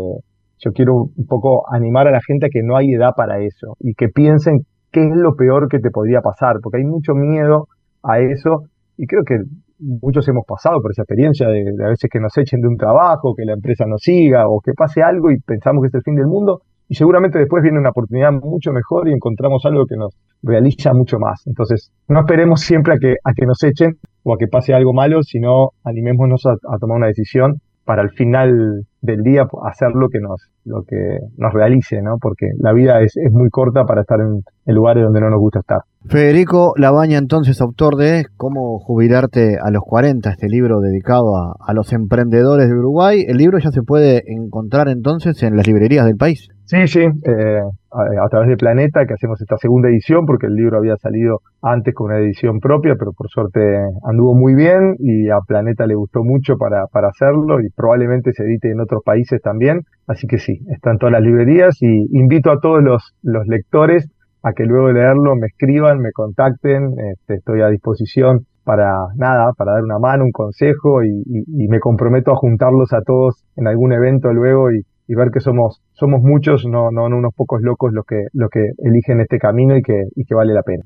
yo 0.58 0.72
quiero 0.72 0.94
un 1.16 1.26
poco 1.26 1.64
animar 1.72 2.08
a 2.08 2.10
la 2.10 2.20
gente 2.26 2.46
a 2.46 2.50
que 2.50 2.62
no 2.62 2.76
hay 2.76 2.92
edad 2.92 3.10
para 3.16 3.40
eso 3.40 3.76
y 3.80 3.94
que 3.94 4.08
piensen 4.08 4.60
qué 4.90 5.06
es 5.06 5.16
lo 5.16 5.34
peor 5.34 5.68
que 5.68 5.78
te 5.78 5.90
podría 5.90 6.20
pasar, 6.20 6.56
porque 6.62 6.78
hay 6.78 6.84
mucho 6.84 7.14
miedo 7.14 7.68
a 8.02 8.20
eso 8.20 8.64
y 8.96 9.06
creo 9.06 9.22
que 9.24 9.38
muchos 9.78 10.28
hemos 10.28 10.44
pasado 10.46 10.80
por 10.80 10.90
esa 10.90 11.02
experiencia 11.02 11.48
de, 11.48 11.62
a 11.82 11.88
veces 11.88 12.10
que 12.10 12.20
nos 12.20 12.36
echen 12.36 12.60
de 12.60 12.68
un 12.68 12.76
trabajo, 12.76 13.34
que 13.34 13.44
la 13.44 13.54
empresa 13.54 13.84
nos 13.86 14.02
siga 14.02 14.48
o 14.48 14.60
que 14.60 14.72
pase 14.74 15.02
algo 15.02 15.30
y 15.30 15.38
pensamos 15.40 15.82
que 15.82 15.88
es 15.88 15.94
el 15.94 16.02
fin 16.02 16.16
del 16.16 16.26
mundo 16.26 16.62
y 16.90 16.96
seguramente 16.96 17.38
después 17.38 17.62
viene 17.62 17.78
una 17.78 17.90
oportunidad 17.90 18.32
mucho 18.32 18.72
mejor 18.72 19.08
y 19.08 19.12
encontramos 19.12 19.64
algo 19.64 19.86
que 19.86 19.96
nos 19.96 20.12
realiza 20.42 20.92
mucho 20.92 21.20
más. 21.20 21.46
Entonces, 21.46 21.92
no 22.08 22.18
esperemos 22.18 22.62
siempre 22.62 22.94
a 22.94 22.96
que, 22.98 23.14
a 23.22 23.32
que 23.32 23.46
nos 23.46 23.62
echen 23.62 23.96
o 24.24 24.34
a 24.34 24.36
que 24.36 24.48
pase 24.48 24.74
algo 24.74 24.92
malo, 24.92 25.22
sino 25.22 25.70
animémonos 25.84 26.44
a, 26.46 26.56
tomar 26.78 26.96
una 26.96 27.06
decisión 27.06 27.60
para 27.84 28.02
al 28.02 28.10
final 28.10 28.86
del 29.02 29.22
día 29.22 29.46
hacer 29.64 29.90
lo 29.94 30.08
que 30.08 30.20
nos, 30.20 30.48
lo 30.64 30.82
que 30.82 31.18
nos 31.36 31.52
realice, 31.52 32.02
¿no? 32.02 32.18
Porque 32.20 32.46
la 32.58 32.72
vida 32.72 33.00
es, 33.00 33.16
es 33.16 33.32
muy 33.32 33.48
corta 33.50 33.84
para 33.84 34.02
estar 34.02 34.20
en, 34.20 34.42
lugares 34.66 35.02
donde 35.02 35.20
no 35.20 35.30
nos 35.30 35.40
gusta 35.40 35.60
estar. 35.60 35.80
Federico 36.06 36.74
Labaña, 36.76 37.18
entonces, 37.18 37.60
autor 37.60 37.96
de 37.96 38.26
Cómo 38.36 38.78
jubilarte 38.78 39.56
a 39.60 39.70
los 39.70 39.82
40, 39.82 40.30
este 40.30 40.48
libro 40.48 40.80
dedicado 40.80 41.36
a, 41.36 41.56
a 41.58 41.74
los 41.74 41.92
emprendedores 41.92 42.68
de 42.68 42.74
Uruguay. 42.74 43.24
El 43.26 43.38
libro 43.38 43.58
ya 43.58 43.70
se 43.70 43.82
puede 43.82 44.22
encontrar 44.26 44.88
entonces 44.88 45.42
en 45.42 45.56
las 45.56 45.66
librerías 45.66 46.06
del 46.06 46.16
país. 46.16 46.48
Sí, 46.70 46.86
sí, 46.86 47.00
eh, 47.00 47.62
a, 47.90 48.28
través 48.28 48.48
de 48.48 48.56
Planeta, 48.56 49.04
que 49.04 49.14
hacemos 49.14 49.40
esta 49.40 49.56
segunda 49.56 49.88
edición, 49.88 50.24
porque 50.24 50.46
el 50.46 50.54
libro 50.54 50.78
había 50.78 50.96
salido 50.98 51.40
antes 51.60 51.92
con 51.92 52.12
una 52.12 52.20
edición 52.20 52.60
propia, 52.60 52.94
pero 52.96 53.12
por 53.12 53.28
suerte 53.28 53.60
anduvo 54.04 54.36
muy 54.36 54.54
bien 54.54 54.94
y 55.00 55.30
a 55.30 55.40
Planeta 55.44 55.84
le 55.88 55.96
gustó 55.96 56.22
mucho 56.22 56.56
para, 56.58 56.86
para 56.86 57.08
hacerlo 57.08 57.60
y 57.60 57.70
probablemente 57.70 58.32
se 58.32 58.44
edite 58.44 58.70
en 58.70 58.78
otros 58.78 59.02
países 59.04 59.42
también. 59.42 59.80
Así 60.06 60.28
que 60.28 60.38
sí, 60.38 60.60
está 60.68 60.92
en 60.92 60.98
todas 60.98 61.14
las 61.14 61.22
librerías 61.22 61.76
y 61.82 62.06
invito 62.16 62.52
a 62.52 62.60
todos 62.60 62.84
los, 62.84 63.16
los 63.24 63.48
lectores 63.48 64.08
a 64.44 64.52
que 64.52 64.62
luego 64.62 64.86
de 64.86 64.94
leerlo 64.94 65.34
me 65.34 65.48
escriban, 65.48 65.98
me 65.98 66.12
contacten, 66.12 66.94
este, 67.14 67.34
estoy 67.34 67.62
a 67.62 67.68
disposición 67.68 68.46
para 68.62 68.94
nada, 69.16 69.54
para 69.58 69.72
dar 69.72 69.82
una 69.82 69.98
mano, 69.98 70.22
un 70.24 70.30
consejo 70.30 71.02
y, 71.02 71.08
y, 71.26 71.64
y 71.64 71.66
me 71.66 71.80
comprometo 71.80 72.30
a 72.30 72.36
juntarlos 72.36 72.92
a 72.92 73.02
todos 73.02 73.42
en 73.56 73.66
algún 73.66 73.92
evento 73.92 74.32
luego 74.32 74.70
y, 74.70 74.84
y 75.10 75.14
ver 75.16 75.32
que 75.32 75.40
somos, 75.40 75.82
somos 75.94 76.22
muchos, 76.22 76.64
no, 76.66 76.92
no, 76.92 77.08
no 77.08 77.16
unos 77.16 77.34
pocos 77.34 77.60
locos 77.62 77.92
los 77.92 78.06
que, 78.06 78.26
los 78.32 78.48
que 78.48 78.60
eligen 78.78 79.20
este 79.20 79.38
camino 79.40 79.76
y 79.76 79.82
que, 79.82 80.04
y 80.14 80.24
que 80.24 80.36
vale 80.36 80.54
la 80.54 80.62
pena. 80.62 80.84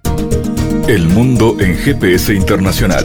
El 0.88 1.08
mundo 1.08 1.56
en 1.60 1.74
GPS 1.74 2.32
Internacional. 2.32 3.04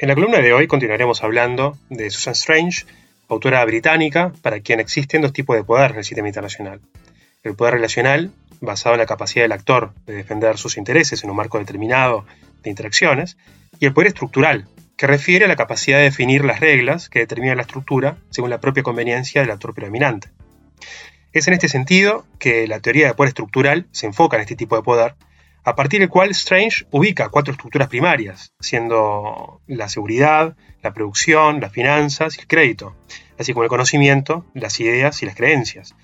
En 0.00 0.08
la 0.08 0.14
columna 0.14 0.38
de 0.38 0.54
hoy 0.54 0.66
continuaremos 0.66 1.22
hablando 1.22 1.76
de 1.90 2.08
Susan 2.08 2.32
Strange, 2.32 2.86
autora 3.28 3.62
británica, 3.66 4.32
para 4.40 4.60
quien 4.60 4.80
existen 4.80 5.20
dos 5.20 5.34
tipos 5.34 5.56
de 5.56 5.62
poder 5.62 5.90
en 5.90 5.98
el 5.98 6.04
sistema 6.04 6.26
internacional. 6.26 6.80
El 7.42 7.54
poder 7.54 7.74
relacional, 7.74 8.30
basado 8.62 8.94
en 8.94 9.00
la 9.00 9.04
capacidad 9.04 9.44
del 9.44 9.52
actor 9.52 9.92
de 10.06 10.14
defender 10.14 10.56
sus 10.56 10.78
intereses 10.78 11.22
en 11.22 11.28
un 11.28 11.36
marco 11.36 11.58
determinado 11.58 12.24
de 12.62 12.70
interacciones, 12.70 13.36
y 13.78 13.84
el 13.84 13.92
poder 13.92 14.08
estructural, 14.08 14.68
que 14.96 15.06
refiere 15.06 15.44
a 15.44 15.48
la 15.48 15.56
capacidad 15.56 15.98
de 15.98 16.04
definir 16.04 16.46
las 16.46 16.60
reglas 16.60 17.10
que 17.10 17.18
determinan 17.18 17.58
la 17.58 17.64
estructura 17.64 18.16
según 18.30 18.48
la 18.48 18.58
propia 18.58 18.82
conveniencia 18.82 19.42
del 19.42 19.50
actor 19.50 19.74
predominante. 19.74 20.28
Es 21.34 21.46
en 21.46 21.52
este 21.52 21.68
sentido 21.68 22.24
que 22.38 22.66
la 22.66 22.80
teoría 22.80 23.08
de 23.08 23.12
poder 23.12 23.28
estructural 23.28 23.86
se 23.90 24.06
enfoca 24.06 24.38
en 24.38 24.44
este 24.44 24.56
tipo 24.56 24.76
de 24.76 24.82
poder 24.82 25.14
a 25.64 25.74
partir 25.74 26.00
del 26.00 26.08
cual 26.08 26.30
Strange 26.30 26.86
ubica 26.90 27.28
cuatro 27.28 27.52
estructuras 27.52 27.88
primarias, 27.88 28.52
siendo 28.60 29.60
la 29.66 29.88
seguridad, 29.88 30.56
la 30.82 30.92
producción, 30.92 31.60
las 31.60 31.72
finanzas 31.72 32.36
y 32.36 32.40
el 32.40 32.46
crédito, 32.46 32.96
así 33.38 33.52
como 33.52 33.64
el 33.64 33.68
conocimiento, 33.68 34.46
las 34.54 34.80
ideas 34.80 35.22
y 35.22 35.26
las 35.26 35.36
creencias. 35.36 35.94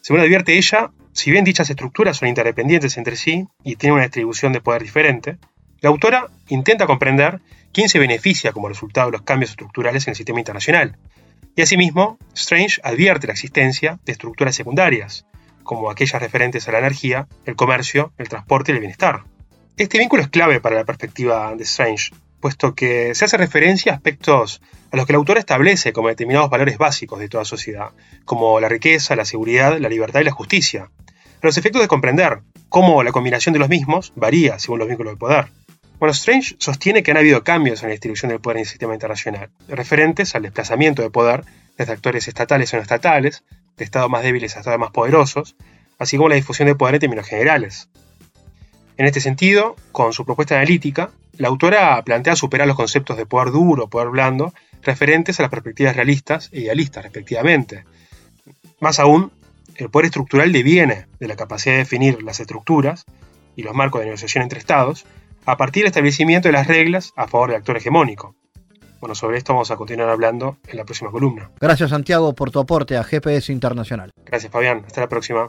Según 0.00 0.20
advierte 0.22 0.56
ella, 0.56 0.90
si 1.12 1.30
bien 1.30 1.44
dichas 1.44 1.70
estructuras 1.70 2.16
son 2.16 2.28
interdependientes 2.28 2.96
entre 2.96 3.16
sí 3.16 3.46
y 3.62 3.76
tienen 3.76 3.94
una 3.94 4.04
distribución 4.04 4.52
de 4.52 4.60
poder 4.60 4.82
diferente, 4.82 5.38
la 5.80 5.90
autora 5.90 6.28
intenta 6.48 6.86
comprender 6.86 7.40
quién 7.72 7.88
se 7.88 7.98
beneficia 7.98 8.52
como 8.52 8.68
resultado 8.68 9.10
de 9.10 9.18
los 9.18 9.22
cambios 9.22 9.50
estructurales 9.50 10.06
en 10.06 10.12
el 10.12 10.16
sistema 10.16 10.40
internacional. 10.40 10.96
Y 11.54 11.62
asimismo, 11.62 12.18
Strange 12.34 12.80
advierte 12.82 13.26
la 13.26 13.34
existencia 13.34 13.98
de 14.04 14.12
estructuras 14.12 14.54
secundarias, 14.54 15.26
como 15.62 15.90
aquellas 15.90 16.20
referentes 16.20 16.68
a 16.68 16.72
la 16.72 16.78
energía, 16.78 17.28
el 17.44 17.56
comercio, 17.56 18.12
el 18.18 18.28
transporte 18.28 18.72
y 18.72 18.74
el 18.74 18.80
bienestar. 18.80 19.24
Este 19.76 19.98
vínculo 19.98 20.22
es 20.22 20.28
clave 20.28 20.60
para 20.60 20.76
la 20.76 20.84
perspectiva 20.84 21.54
de 21.54 21.64
Strange, 21.64 22.10
puesto 22.40 22.74
que 22.74 23.14
se 23.14 23.24
hace 23.24 23.36
referencia 23.36 23.92
a 23.92 23.96
aspectos 23.96 24.60
a 24.90 24.96
los 24.96 25.06
que 25.06 25.12
el 25.12 25.16
autor 25.16 25.38
establece 25.38 25.92
como 25.92 26.08
determinados 26.08 26.50
valores 26.50 26.76
básicos 26.76 27.18
de 27.18 27.28
toda 27.28 27.44
sociedad, 27.44 27.90
como 28.24 28.60
la 28.60 28.68
riqueza, 28.68 29.16
la 29.16 29.24
seguridad, 29.24 29.78
la 29.78 29.88
libertad 29.88 30.20
y 30.20 30.24
la 30.24 30.32
justicia, 30.32 30.90
a 31.42 31.46
los 31.46 31.56
efectos 31.56 31.80
de 31.80 31.88
comprender 31.88 32.40
cómo 32.68 33.02
la 33.02 33.12
combinación 33.12 33.52
de 33.52 33.58
los 33.58 33.68
mismos 33.68 34.12
varía 34.16 34.58
según 34.58 34.80
los 34.80 34.88
vínculos 34.88 35.14
de 35.14 35.18
poder. 35.18 35.46
Bueno, 35.98 36.12
Strange 36.12 36.56
sostiene 36.58 37.02
que 37.02 37.12
han 37.12 37.16
habido 37.16 37.44
cambios 37.44 37.82
en 37.82 37.88
la 37.88 37.92
distribución 37.92 38.30
del 38.30 38.40
poder 38.40 38.56
en 38.56 38.62
el 38.62 38.68
sistema 38.68 38.94
internacional, 38.94 39.50
referentes 39.68 40.34
al 40.34 40.42
desplazamiento 40.42 41.00
de 41.00 41.10
poder 41.10 41.44
desde 41.78 41.92
actores 41.92 42.26
estatales 42.28 42.72
o 42.72 42.76
no 42.76 42.82
estatales, 42.82 43.44
de 43.76 43.84
estados 43.84 44.10
más 44.10 44.22
débiles 44.22 44.56
a 44.56 44.60
estados 44.60 44.80
más 44.80 44.90
poderosos, 44.90 45.56
así 45.98 46.16
como 46.16 46.28
la 46.28 46.34
difusión 46.34 46.66
de 46.66 46.74
poder 46.74 46.96
en 46.96 47.00
términos 47.00 47.26
generales. 47.26 47.88
En 48.96 49.06
este 49.06 49.20
sentido, 49.20 49.76
con 49.92 50.12
su 50.12 50.24
propuesta 50.24 50.56
analítica, 50.56 51.10
la 51.38 51.48
autora 51.48 52.02
plantea 52.02 52.36
superar 52.36 52.66
los 52.66 52.76
conceptos 52.76 53.16
de 53.16 53.26
poder 53.26 53.52
duro 53.52 53.88
poder 53.88 54.08
blando 54.08 54.52
referentes 54.82 55.38
a 55.38 55.42
las 55.42 55.50
perspectivas 55.50 55.96
realistas 55.96 56.50
e 56.52 56.60
idealistas, 56.60 57.04
respectivamente. 57.04 57.84
Más 58.80 58.98
aún, 58.98 59.32
el 59.76 59.90
poder 59.90 60.06
estructural 60.06 60.52
deviene 60.52 61.06
de 61.18 61.28
la 61.28 61.36
capacidad 61.36 61.74
de 61.74 61.80
definir 61.80 62.22
las 62.22 62.40
estructuras 62.40 63.04
y 63.56 63.62
los 63.62 63.74
marcos 63.74 64.00
de 64.00 64.06
negociación 64.06 64.42
entre 64.42 64.58
estados 64.58 65.06
a 65.46 65.56
partir 65.56 65.82
del 65.82 65.88
establecimiento 65.88 66.48
de 66.48 66.52
las 66.52 66.66
reglas 66.66 67.12
a 67.16 67.26
favor 67.26 67.50
del 67.50 67.58
actor 67.58 67.76
hegemónico. 67.76 68.34
Bueno, 69.02 69.16
sobre 69.16 69.38
esto 69.38 69.52
vamos 69.52 69.68
a 69.72 69.76
continuar 69.76 70.10
hablando 70.10 70.58
en 70.68 70.76
la 70.76 70.84
próxima 70.84 71.10
columna. 71.10 71.50
Gracias 71.60 71.90
Santiago 71.90 72.34
por 72.34 72.52
tu 72.52 72.60
aporte 72.60 72.96
a 72.96 73.02
GPS 73.02 73.52
Internacional. 73.52 74.12
Gracias 74.24 74.52
Fabián, 74.52 74.84
hasta 74.86 75.00
la 75.00 75.08
próxima. 75.08 75.48